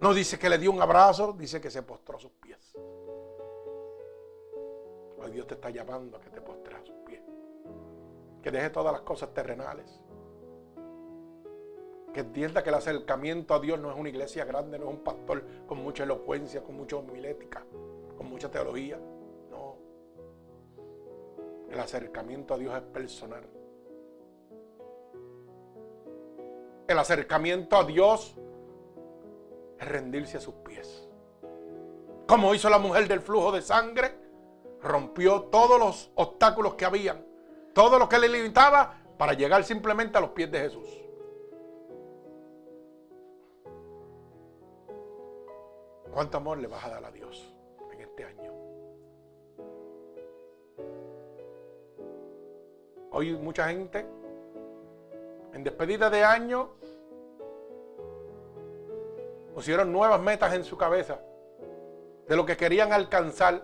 No 0.00 0.14
dice 0.14 0.38
que 0.38 0.48
le 0.48 0.58
dio 0.58 0.70
un 0.70 0.80
abrazo. 0.80 1.32
Dice 1.32 1.60
que 1.60 1.70
se 1.70 1.82
postró 1.82 2.16
a 2.16 2.20
sus 2.20 2.30
pies. 2.32 2.76
Dios 5.32 5.46
te 5.46 5.54
está 5.54 5.70
llamando 5.70 6.18
a 6.18 6.20
que 6.20 6.30
te 6.30 6.40
postres 6.40 6.78
a 6.78 6.84
sus 6.84 6.94
pies. 7.06 7.22
Que 8.42 8.50
deje 8.50 8.70
todas 8.70 8.92
las 8.92 9.02
cosas 9.02 9.32
terrenales. 9.32 10.00
Que 12.12 12.20
entienda 12.20 12.62
que 12.62 12.68
el 12.68 12.74
acercamiento 12.74 13.54
a 13.54 13.60
Dios 13.60 13.80
no 13.80 13.90
es 13.90 13.96
una 13.96 14.10
iglesia 14.10 14.44
grande, 14.44 14.78
no 14.78 14.84
es 14.84 14.90
un 14.90 15.02
pastor 15.02 15.42
con 15.66 15.78
mucha 15.78 16.04
elocuencia, 16.04 16.62
con 16.62 16.76
mucha 16.76 16.96
homilética, 16.96 17.64
con 18.22 18.30
mucha 18.30 18.50
teología. 18.50 18.98
No. 19.50 19.76
El 21.70 21.78
acercamiento 21.78 22.54
a 22.54 22.58
Dios 22.58 22.74
es 22.74 22.82
personal. 22.82 23.44
El 26.86 26.98
acercamiento 26.98 27.76
a 27.76 27.84
Dios 27.84 28.36
es 29.78 29.88
rendirse 29.88 30.36
a 30.36 30.40
sus 30.40 30.54
pies. 30.54 31.08
Como 32.26 32.54
hizo 32.54 32.70
la 32.70 32.78
mujer 32.78 33.08
del 33.08 33.20
flujo 33.20 33.50
de 33.52 33.62
sangre, 33.62 34.14
rompió 34.80 35.42
todos 35.42 35.78
los 35.78 36.10
obstáculos 36.14 36.74
que 36.74 36.84
habían, 36.84 37.24
todo 37.72 37.98
lo 37.98 38.08
que 38.08 38.18
le 38.18 38.28
limitaba 38.28 38.94
para 39.18 39.32
llegar 39.32 39.64
simplemente 39.64 40.18
a 40.18 40.20
los 40.20 40.30
pies 40.30 40.50
de 40.50 40.60
Jesús. 40.60 40.88
¿Cuánto 46.12 46.36
amor 46.36 46.58
le 46.58 46.68
vas 46.68 46.84
a 46.84 46.90
dar 46.90 47.04
a 47.06 47.10
Dios 47.10 47.52
este 48.12 48.24
año? 48.24 48.52
Hoy 53.10 53.32
mucha 53.36 53.68
gente 53.68 54.06
en 55.54 55.64
despedida 55.64 56.10
de 56.10 56.22
año 56.22 56.70
pusieron 59.54 59.92
nuevas 59.92 60.20
metas 60.20 60.54
en 60.54 60.64
su 60.64 60.76
cabeza 60.76 61.20
de 62.28 62.36
lo 62.36 62.44
que 62.44 62.56
querían 62.56 62.92
alcanzar 62.92 63.62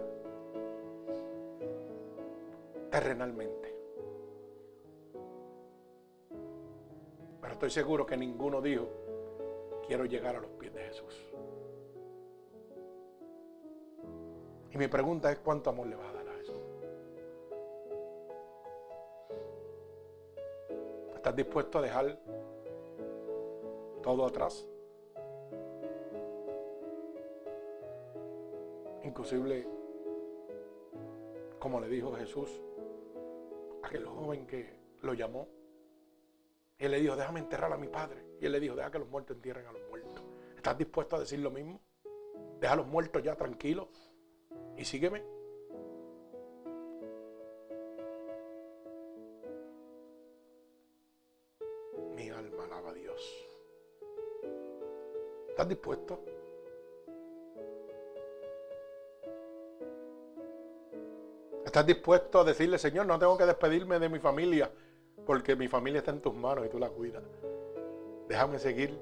terrenalmente. 2.91 3.75
Pero 7.41 7.53
estoy 7.53 7.71
seguro 7.71 8.05
que 8.05 8.17
ninguno 8.17 8.61
dijo, 8.61 8.89
quiero 9.87 10.05
llegar 10.05 10.37
a 10.37 10.41
los 10.41 10.51
pies 10.53 10.75
de 10.75 10.85
Jesús. 10.85 11.28
Y 14.73 14.77
mi 14.77 14.87
pregunta 14.89 15.33
es, 15.33 15.39
¿cuánto 15.39 15.71
amor 15.71 15.87
le 15.87 15.97
va 15.97 16.09
a 16.09 16.13
dar 16.13 16.29
a 16.29 16.33
Jesús? 16.35 16.57
¿Estás 21.15 21.35
dispuesto 21.35 21.79
a 21.79 21.83
dejar 21.83 22.19
todo 24.03 24.27
atrás? 24.27 24.67
Inclusive, 29.05 29.67
como 31.59 31.81
le 31.81 31.89
dijo 31.89 32.13
Jesús, 32.13 32.61
aquel 33.83 34.05
joven 34.05 34.47
que 34.47 34.79
lo 35.03 35.15
llamó. 35.15 35.49
Y 36.79 36.85
él 36.85 36.91
le 36.93 37.01
dijo, 37.01 37.17
déjame 37.17 37.41
enterrar 37.41 37.73
a 37.73 37.79
mi 37.79 37.89
padre. 37.89 38.23
Y 38.41 38.47
él 38.47 38.53
le 38.53 38.61
dijo, 38.61 38.77
deja 38.77 38.91
que 38.91 38.99
los 38.99 39.09
muertos 39.09 39.37
entierren 39.37 39.67
a 39.67 39.73
los 39.73 39.83
muertos. 39.89 40.23
¿Estás 40.55 40.77
dispuesto 40.77 41.17
a 41.17 41.21
decir 41.21 41.39
lo 41.39 41.51
mismo? 41.51 41.81
Deja 42.61 42.75
a 42.75 42.77
los 42.77 42.87
muertos 42.87 43.23
ya 43.23 43.35
tranquilos 43.35 43.89
y 44.79 44.85
sígueme. 44.85 45.23
Mi 52.15 52.31
alma 52.31 52.65
alaba 52.65 52.91
a 52.91 52.95
Dios. 52.95 53.49
¿Estás 55.49 55.69
dispuesto? 55.69 56.21
¿Estás 61.65 61.85
dispuesto 61.85 62.41
a 62.41 62.45
decirle, 62.45 62.79
Señor, 62.79 63.07
no 63.07 63.19
tengo 63.19 63.37
que 63.37 63.45
despedirme 63.45 63.99
de 63.99 64.09
mi 64.09 64.21
familia 64.21 64.71
porque 65.27 65.55
mi 65.55 65.69
familia 65.69 65.99
está 65.99 66.13
en 66.13 66.21
tus 66.21 66.35
manos 66.35 66.65
y 66.65 66.69
tú 66.69 66.79
la 66.79 66.89
cuidas? 66.89 67.25
Déjame 68.29 68.59
seguir. 68.59 68.97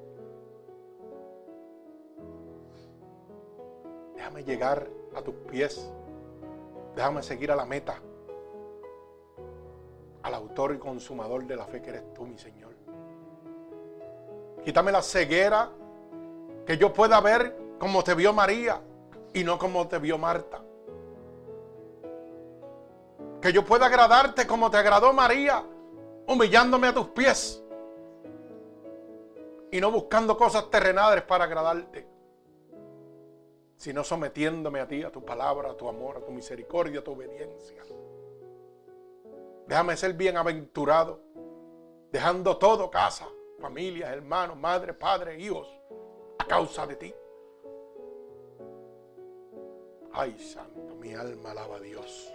Déjame 4.14 4.42
llegar 4.42 4.88
a 5.16 5.22
tus 5.22 5.34
pies. 5.50 5.90
Déjame 6.94 7.22
seguir 7.22 7.50
a 7.50 7.56
la 7.56 7.64
meta. 7.64 7.96
Al 10.22 10.34
autor 10.34 10.74
y 10.74 10.78
consumador 10.78 11.46
de 11.46 11.56
la 11.56 11.64
fe 11.66 11.80
que 11.80 11.90
eres 11.90 12.14
tú, 12.14 12.26
mi 12.26 12.38
Señor. 12.38 12.74
Quítame 14.64 14.92
la 14.92 15.02
ceguera 15.02 15.70
que 16.66 16.76
yo 16.76 16.92
pueda 16.92 17.20
ver 17.20 17.56
como 17.78 18.02
te 18.02 18.14
vio 18.14 18.32
María 18.32 18.80
y 19.32 19.44
no 19.44 19.58
como 19.58 19.86
te 19.86 19.98
vio 19.98 20.18
Marta. 20.18 20.60
Que 23.40 23.52
yo 23.52 23.64
pueda 23.64 23.86
agradarte 23.86 24.46
como 24.46 24.70
te 24.70 24.76
agradó 24.76 25.12
María, 25.12 25.62
humillándome 26.26 26.88
a 26.88 26.94
tus 26.94 27.06
pies. 27.08 27.62
Y 29.70 29.80
no 29.80 29.90
buscando 29.90 30.36
cosas 30.36 30.68
terrenales 30.70 31.22
para 31.22 31.44
agradarte, 31.44 32.06
sino 33.76 34.02
sometiéndome 34.02 34.80
a 34.80 34.88
ti, 34.88 35.02
a 35.02 35.10
tu 35.10 35.24
palabra, 35.24 35.70
a 35.70 35.76
tu 35.76 35.88
amor, 35.88 36.16
a 36.16 36.20
tu 36.20 36.32
misericordia, 36.32 37.00
a 37.00 37.04
tu 37.04 37.12
obediencia. 37.12 37.82
Déjame 39.66 39.96
ser 39.96 40.14
bienaventurado, 40.14 41.20
dejando 42.10 42.56
todo 42.56 42.90
casa, 42.90 43.28
familias, 43.60 44.10
hermanos, 44.12 44.56
madres, 44.56 44.96
padres, 44.96 45.38
hijos, 45.40 45.68
a 46.38 46.46
causa 46.46 46.86
de 46.86 46.96
ti. 46.96 47.14
Ay, 50.12 50.38
santo, 50.38 50.94
mi 50.94 51.12
alma 51.12 51.50
alaba 51.50 51.76
a 51.76 51.80
Dios. 51.80 52.32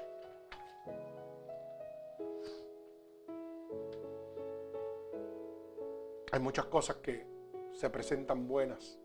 Hay 6.31 6.39
muchas 6.39 6.65
cosas 6.65 6.97
que 6.97 7.27
se 7.73 7.89
presentan 7.89 8.47
buenas, 8.47 8.99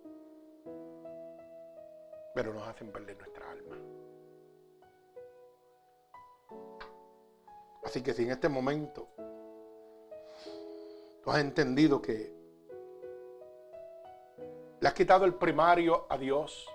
pero 2.37 2.53
nos 2.53 2.69
hacen 2.69 2.93
perder 2.93 3.17
nuestra 3.17 3.51
alma. 3.51 3.77
Así 7.83 8.03
que 8.03 8.13
si 8.13 8.25
en 8.25 8.31
este 8.33 8.51
momento 8.51 9.09
tú 11.25 11.31
has 11.31 11.39
entendido 11.39 12.03
que 12.03 12.37
le 14.79 14.87
has 14.87 14.93
quitado 14.93 15.25
el 15.25 15.33
primario 15.33 16.05
a 16.11 16.19
Dios 16.19 16.69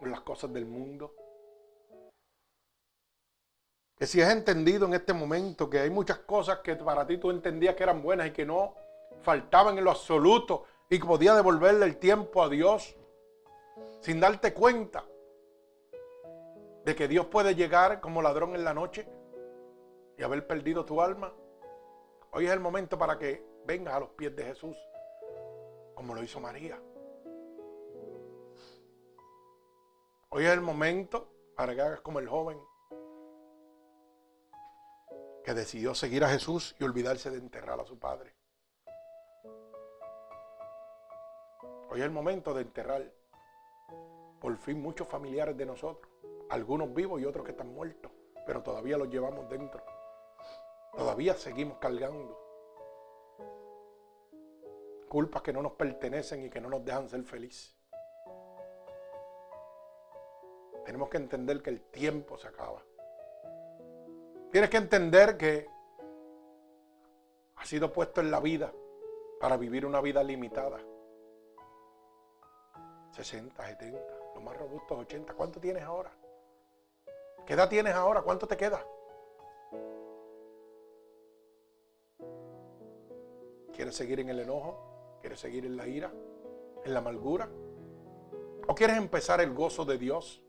por 0.00 0.08
las 0.08 0.22
cosas 0.22 0.52
del 0.52 0.66
mundo, 0.66 1.14
que 3.96 4.08
si 4.08 4.20
has 4.22 4.32
entendido 4.32 4.86
en 4.86 4.94
este 4.94 5.12
momento 5.12 5.70
que 5.70 5.78
hay 5.78 5.90
muchas 5.90 6.18
cosas 6.18 6.58
que 6.64 6.74
para 6.74 7.06
ti 7.06 7.16
tú 7.18 7.30
entendías 7.30 7.76
que 7.76 7.84
eran 7.84 8.02
buenas 8.02 8.26
y 8.26 8.32
que 8.32 8.44
no 8.44 8.74
faltaban 9.20 9.78
en 9.78 9.84
lo 9.84 9.92
absoluto 9.92 10.64
y 10.90 10.98
que 10.98 11.06
podía 11.06 11.32
devolverle 11.36 11.86
el 11.86 11.96
tiempo 11.98 12.42
a 12.42 12.48
Dios 12.48 12.96
sin 14.02 14.18
darte 14.18 14.52
cuenta 14.52 15.04
de 16.84 16.96
que 16.96 17.06
Dios 17.06 17.26
puede 17.26 17.54
llegar 17.54 18.00
como 18.00 18.20
ladrón 18.20 18.56
en 18.56 18.64
la 18.64 18.74
noche 18.74 19.08
y 20.18 20.22
haber 20.24 20.46
perdido 20.46 20.84
tu 20.84 21.00
alma. 21.00 21.32
Hoy 22.32 22.46
es 22.46 22.52
el 22.52 22.58
momento 22.58 22.98
para 22.98 23.16
que 23.16 23.46
vengas 23.64 23.94
a 23.94 24.00
los 24.00 24.10
pies 24.10 24.34
de 24.34 24.44
Jesús, 24.44 24.76
como 25.94 26.14
lo 26.14 26.22
hizo 26.22 26.40
María. 26.40 26.82
Hoy 30.30 30.46
es 30.46 30.50
el 30.50 30.62
momento 30.62 31.32
para 31.54 31.72
que 31.74 31.82
hagas 31.82 32.00
como 32.00 32.18
el 32.18 32.28
joven 32.28 32.58
que 35.44 35.54
decidió 35.54 35.94
seguir 35.94 36.24
a 36.24 36.28
Jesús 36.28 36.74
y 36.80 36.84
olvidarse 36.84 37.30
de 37.30 37.38
enterrar 37.38 37.78
a 37.78 37.84
su 37.84 37.98
padre. 38.00 38.34
Hoy 41.88 42.00
es 42.00 42.04
el 42.04 42.10
momento 42.10 42.52
de 42.54 42.62
enterrar 42.62 43.21
por 44.42 44.56
fin 44.56 44.82
muchos 44.82 45.06
familiares 45.06 45.56
de 45.56 45.64
nosotros, 45.64 46.10
algunos 46.50 46.92
vivos 46.92 47.20
y 47.20 47.24
otros 47.24 47.44
que 47.44 47.52
están 47.52 47.72
muertos, 47.72 48.10
pero 48.44 48.60
todavía 48.60 48.98
los 48.98 49.08
llevamos 49.08 49.48
dentro. 49.48 49.80
Todavía 50.96 51.34
seguimos 51.34 51.78
cargando 51.78 52.36
culpas 55.08 55.42
que 55.42 55.52
no 55.52 55.62
nos 55.62 55.72
pertenecen 55.72 56.44
y 56.44 56.50
que 56.50 56.60
no 56.60 56.68
nos 56.68 56.84
dejan 56.84 57.08
ser 57.08 57.22
felices. 57.22 57.76
Tenemos 60.84 61.08
que 61.08 61.18
entender 61.18 61.62
que 61.62 61.70
el 61.70 61.80
tiempo 61.80 62.36
se 62.36 62.48
acaba. 62.48 62.82
Tienes 64.50 64.68
que 64.68 64.76
entender 64.76 65.36
que 65.36 65.68
ha 67.54 67.64
sido 67.64 67.92
puesto 67.92 68.20
en 68.20 68.32
la 68.32 68.40
vida 68.40 68.72
para 69.40 69.56
vivir 69.56 69.86
una 69.86 70.00
vida 70.00 70.24
limitada. 70.24 70.80
60, 73.12 73.66
70, 73.66 74.21
los 74.34 74.42
más 74.42 74.56
robustos 74.56 74.98
80. 74.98 75.34
¿Cuánto 75.34 75.60
tienes 75.60 75.82
ahora? 75.82 76.12
¿Qué 77.46 77.54
edad 77.54 77.68
tienes 77.68 77.94
ahora? 77.94 78.22
¿Cuánto 78.22 78.46
te 78.46 78.56
queda? 78.56 78.84
¿Quieres 83.72 83.96
seguir 83.96 84.20
en 84.20 84.28
el 84.28 84.40
enojo? 84.40 85.18
¿Quieres 85.20 85.40
seguir 85.40 85.64
en 85.64 85.76
la 85.76 85.86
ira? 85.86 86.12
¿En 86.84 86.92
la 86.92 87.00
amargura? 87.00 87.48
¿O 88.68 88.74
quieres 88.74 88.96
empezar 88.96 89.40
el 89.40 89.52
gozo 89.54 89.84
de 89.84 89.98
Dios? 89.98 90.42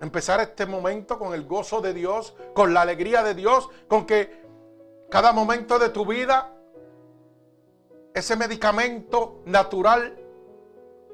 Empezar 0.00 0.40
este 0.40 0.66
momento 0.66 1.18
con 1.18 1.32
el 1.32 1.46
gozo 1.46 1.80
de 1.80 1.94
Dios, 1.94 2.36
con 2.54 2.74
la 2.74 2.82
alegría 2.82 3.22
de 3.22 3.34
Dios, 3.34 3.70
con 3.88 4.04
que 4.04 4.44
cada 5.08 5.32
momento 5.32 5.78
de 5.78 5.88
tu 5.88 6.04
vida, 6.04 6.52
ese 8.12 8.36
medicamento 8.36 9.42
natural 9.46 10.25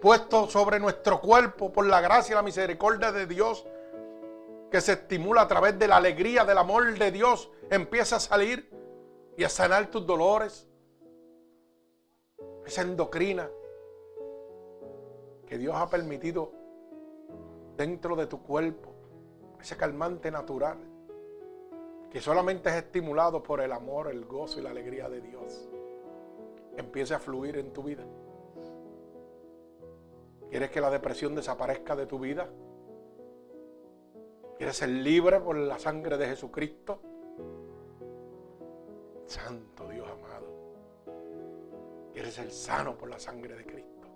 puesto 0.03 0.49
sobre 0.49 0.81
nuestro 0.81 1.21
cuerpo 1.21 1.73
por 1.73 1.87
la 1.87 2.01
gracia 2.01 2.33
y 2.33 2.35
la 2.35 2.43
misericordia 2.43 3.13
de 3.13 3.25
Dios, 3.25 3.65
que 4.69 4.81
se 4.81 4.95
estimula 4.95 5.43
a 5.43 5.49
través 5.49 5.79
de 5.79 5.87
la 5.87 5.97
alegría, 5.99 6.45
del 6.45 6.59
amor 6.59 6.99
de 6.99 7.13
Dios, 7.13 7.49
empieza 7.71 8.17
a 8.17 8.21
salir 8.21 8.69
y 9.37 9.45
a 9.45 9.49
sanar 9.49 9.93
tus 9.93 10.05
dolores. 10.05 10.69
Esa 12.67 12.83
endocrina 12.83 13.49
que 15.47 15.57
Dios 15.57 15.77
ha 15.77 15.89
permitido 15.89 16.51
dentro 17.77 18.17
de 18.17 18.27
tu 18.27 18.43
cuerpo, 18.43 18.93
ese 19.61 19.77
calmante 19.77 20.33
natural, 20.33 20.79
que 22.11 22.21
solamente 22.21 22.71
es 22.71 22.75
estimulado 22.75 23.41
por 23.41 23.61
el 23.61 23.71
amor, 23.71 24.09
el 24.09 24.25
gozo 24.25 24.59
y 24.59 24.65
la 24.65 24.71
alegría 24.71 25.09
de 25.09 25.21
Dios, 25.21 25.69
empiece 26.77 27.15
a 27.15 27.21
fluir 27.21 27.57
en 27.57 27.73
tu 27.73 27.85
vida. 27.85 28.03
¿Quieres 30.53 30.71
que 30.71 30.83
la 30.83 30.91
depresión 30.91 31.35
desaparezca 31.35 31.97
de 31.97 32.05
tu 32.05 32.19
vida? 32.19 32.47
¿Quieres 34.59 34.77
ser 34.77 34.91
libre 34.91 35.41
por 35.41 35.57
la 35.57 35.79
sangre 35.79 36.19
de 36.19 36.27
Jesucristo? 36.27 37.01
Santo 39.25 39.89
Dios 39.89 40.07
amado. 40.07 40.47
¿Quieres 42.13 42.35
ser 42.35 42.51
sano 42.51 42.99
por 42.99 43.09
la 43.09 43.19
sangre 43.19 43.55
de 43.55 43.65
Cristo? 43.65 44.09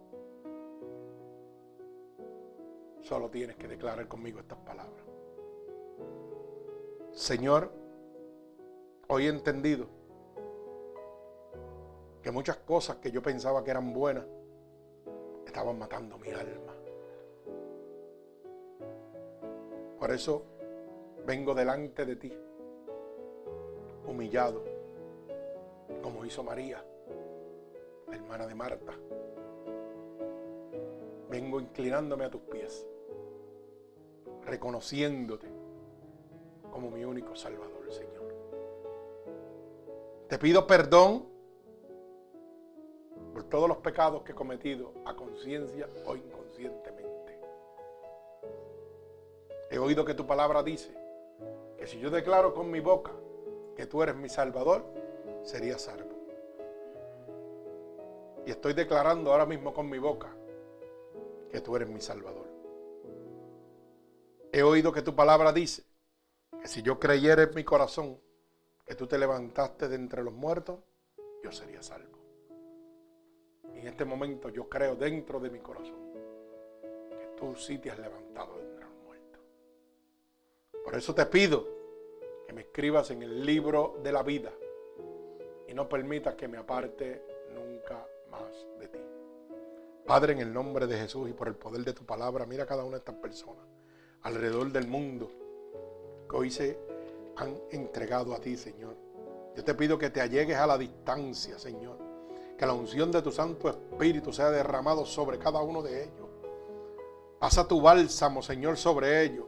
Solo 3.01 3.31
tienes 3.31 3.57
que 3.57 3.67
declarar 3.67 4.07
conmigo 4.07 4.39
estas 4.39 4.59
palabras. 4.59 5.07
Señor, 7.13 7.73
hoy 9.09 9.25
he 9.25 9.31
entendido 9.31 9.87
que 12.21 12.31
muchas 12.31 12.59
cosas 12.59 12.97
que 12.97 13.11
yo 13.11 13.23
pensaba 13.23 13.65
que 13.65 13.71
eran 13.71 13.95
buenas 13.95 14.27
estaban 15.57 15.78
matando 15.78 16.19
mi 16.19 16.28
alma. 16.28 16.74
Por 19.99 20.11
eso 20.11 20.43
vengo 21.24 21.55
delante 21.55 22.05
de 22.05 22.16
ti, 22.16 22.31
humillado, 24.07 24.62
como 26.03 26.27
hizo 26.27 26.43
María, 26.43 26.85
la 28.07 28.16
hermana 28.16 28.47
de 28.47 28.55
Marta. 28.55 28.93
Vengo 31.31 31.59
inclinándome 31.59 32.27
a 32.27 32.31
tus 32.31 32.43
pies, 32.43 32.87
reconociéndote 34.45 35.49
como 36.70 36.91
mi 36.91 37.03
único 37.03 37.35
Salvador, 37.35 37.91
Señor. 37.91 38.35
Te 40.28 40.39
pido 40.39 40.66
perdón 40.66 41.24
por 43.37 43.45
todos 43.45 43.69
los 43.69 43.77
pecados 43.77 44.23
que 44.23 44.33
he 44.33 44.35
cometido 44.35 44.95
a 45.05 45.15
conciencia 45.15 45.87
o 46.07 46.17
inconscientemente. 46.17 47.39
He 49.71 49.79
oído 49.79 50.07
que 50.07 50.15
tu 50.15 50.27
palabra 50.27 50.63
dice 50.63 50.97
que 51.77 51.87
si 51.87 51.99
yo 51.99 52.09
declaro 52.09 52.55
con 52.55 52.71
mi 52.71 52.81
boca 52.81 53.13
que 53.77 53.85
tú 53.85 54.03
eres 54.03 54.17
mi 54.17 54.31
Salvador, 54.31 54.87
sería 55.43 55.79
salvo. 55.79 56.17
Y 58.47 58.53
estoy 58.53 58.73
declarando 58.73 59.31
ahora 59.31 59.45
mismo 59.45 59.75
con 59.75 59.91
mi 59.91 59.99
boca 59.99 60.35
que 61.51 61.61
tú 61.61 61.77
eres 61.77 61.91
mi 61.91 62.01
Salvador. 62.01 62.47
He 64.51 64.63
oído 64.63 64.93
que 64.93 65.03
tu 65.03 65.15
palabra 65.15 65.53
dice 65.53 65.83
que 66.59 66.69
si 66.69 66.81
yo 66.81 66.99
creyera 66.99 67.43
en 67.43 67.55
mi 67.55 67.65
corazón 67.65 68.19
que 68.87 68.95
tú 68.95 69.07
te 69.07 69.19
levantaste 69.19 69.89
de 69.89 69.97
entre 69.97 70.23
los 70.23 70.33
muertos, 70.33 70.79
yo 71.45 71.53
sería 71.53 71.83
salvo 71.83 72.16
en 73.78 73.86
este 73.89 74.05
momento 74.05 74.48
yo 74.48 74.69
creo 74.69 74.97
dentro 74.97 75.40
de 75.40 75.51
mi 75.51 75.59
corazón 75.59 76.12
que 77.11 77.28
tú 77.36 77.55
sí 77.55 77.78
te 77.78 77.90
has 77.90 77.98
levantado 77.98 78.57
de 78.57 78.62
entre 78.62 78.85
los 78.85 78.94
muertos. 79.05 79.40
Por 80.85 80.94
eso 80.94 81.15
te 81.15 81.27
pido 81.27 81.66
que 82.47 82.53
me 82.53 82.62
escribas 82.62 83.11
en 83.11 83.23
el 83.23 83.44
libro 83.44 83.98
de 84.03 84.12
la 84.12 84.23
vida 84.23 84.53
y 85.69 85.74
no 85.74 85.89
permitas 85.89 86.35
que 86.35 86.48
me 86.48 86.59
aparte 86.59 87.23
nunca 87.53 88.07
más 88.31 88.66
de 88.78 88.89
ti. 88.89 89.01
Padre, 90.07 90.32
en 90.35 90.39
el 90.39 90.53
nombre 90.53 90.86
de 90.86 90.97
Jesús 90.97 91.28
y 91.28 91.32
por 91.32 91.48
el 91.48 91.57
poder 91.57 91.82
de 91.82 91.93
tu 91.93 92.05
palabra, 92.05 92.47
mira 92.47 92.62
a 92.65 92.66
cada 92.66 92.85
una 92.85 92.93
de 92.93 92.98
estas 92.98 93.16
personas 93.16 93.65
alrededor 94.23 94.70
del 94.73 94.86
mundo 94.86 95.31
que 96.28 96.36
hoy 96.36 96.51
se 96.51 96.78
han 97.36 97.61
entregado 97.70 98.35
a 98.35 98.40
ti, 98.40 98.57
Señor. 98.57 98.97
Yo 99.57 99.65
te 99.65 99.74
pido 99.74 99.98
que 99.98 100.11
te 100.11 100.20
allegues 100.20 100.57
a 100.57 100.66
la 100.66 100.78
distancia, 100.78 101.59
Señor 101.59 102.06
que 102.57 102.66
la 102.66 102.73
unción 102.73 103.12
de 103.12 103.23
tu 103.23 103.31
Santo 103.31 103.69
Espíritu 103.69 104.33
sea 104.33 104.51
derramado 104.51 105.05
sobre 105.05 105.39
cada 105.39 105.61
uno 105.61 105.83
de 105.83 106.05
ellos. 106.05 106.28
Pasa 107.39 107.69
tu 107.69 107.81
bálsamo, 107.81 108.43
Señor, 108.43 108.77
sobre 108.77 109.23
ellos, 109.24 109.45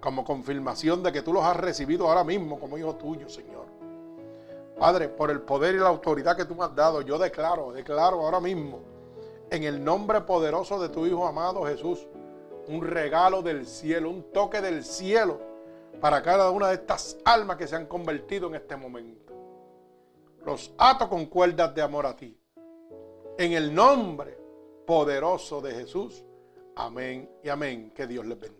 como 0.00 0.24
confirmación 0.24 1.02
de 1.02 1.12
que 1.12 1.22
tú 1.22 1.32
los 1.32 1.44
has 1.44 1.56
recibido 1.56 2.08
ahora 2.08 2.24
mismo 2.24 2.58
como 2.58 2.76
hijo 2.76 2.96
tuyo, 2.96 3.28
Señor. 3.28 3.66
Padre, 4.78 5.08
por 5.08 5.30
el 5.30 5.42
poder 5.42 5.74
y 5.74 5.78
la 5.78 5.88
autoridad 5.88 6.36
que 6.36 6.46
tú 6.46 6.54
me 6.54 6.64
has 6.64 6.74
dado, 6.74 7.02
yo 7.02 7.18
declaro, 7.18 7.70
declaro 7.70 8.20
ahora 8.22 8.40
mismo, 8.40 8.80
en 9.50 9.64
el 9.64 9.84
nombre 9.84 10.22
poderoso 10.22 10.80
de 10.80 10.88
tu 10.88 11.06
Hijo 11.06 11.26
amado 11.26 11.64
Jesús, 11.64 12.06
un 12.66 12.86
regalo 12.86 13.42
del 13.42 13.66
cielo, 13.66 14.10
un 14.10 14.32
toque 14.32 14.60
del 14.60 14.84
cielo 14.84 15.40
para 16.00 16.22
cada 16.22 16.50
una 16.50 16.68
de 16.68 16.74
estas 16.74 17.18
almas 17.24 17.56
que 17.56 17.66
se 17.66 17.76
han 17.76 17.86
convertido 17.86 18.48
en 18.48 18.54
este 18.54 18.76
momento. 18.76 19.29
Los 20.44 20.72
ato 20.78 21.08
con 21.08 21.26
cuerdas 21.26 21.74
de 21.74 21.82
amor 21.82 22.06
a 22.06 22.16
ti. 22.16 22.36
En 23.38 23.52
el 23.52 23.74
nombre 23.74 24.38
poderoso 24.86 25.60
de 25.60 25.72
Jesús. 25.72 26.24
Amén 26.76 27.30
y 27.42 27.48
amén. 27.48 27.92
Que 27.94 28.06
Dios 28.06 28.26
les 28.26 28.38
bendiga. 28.38 28.59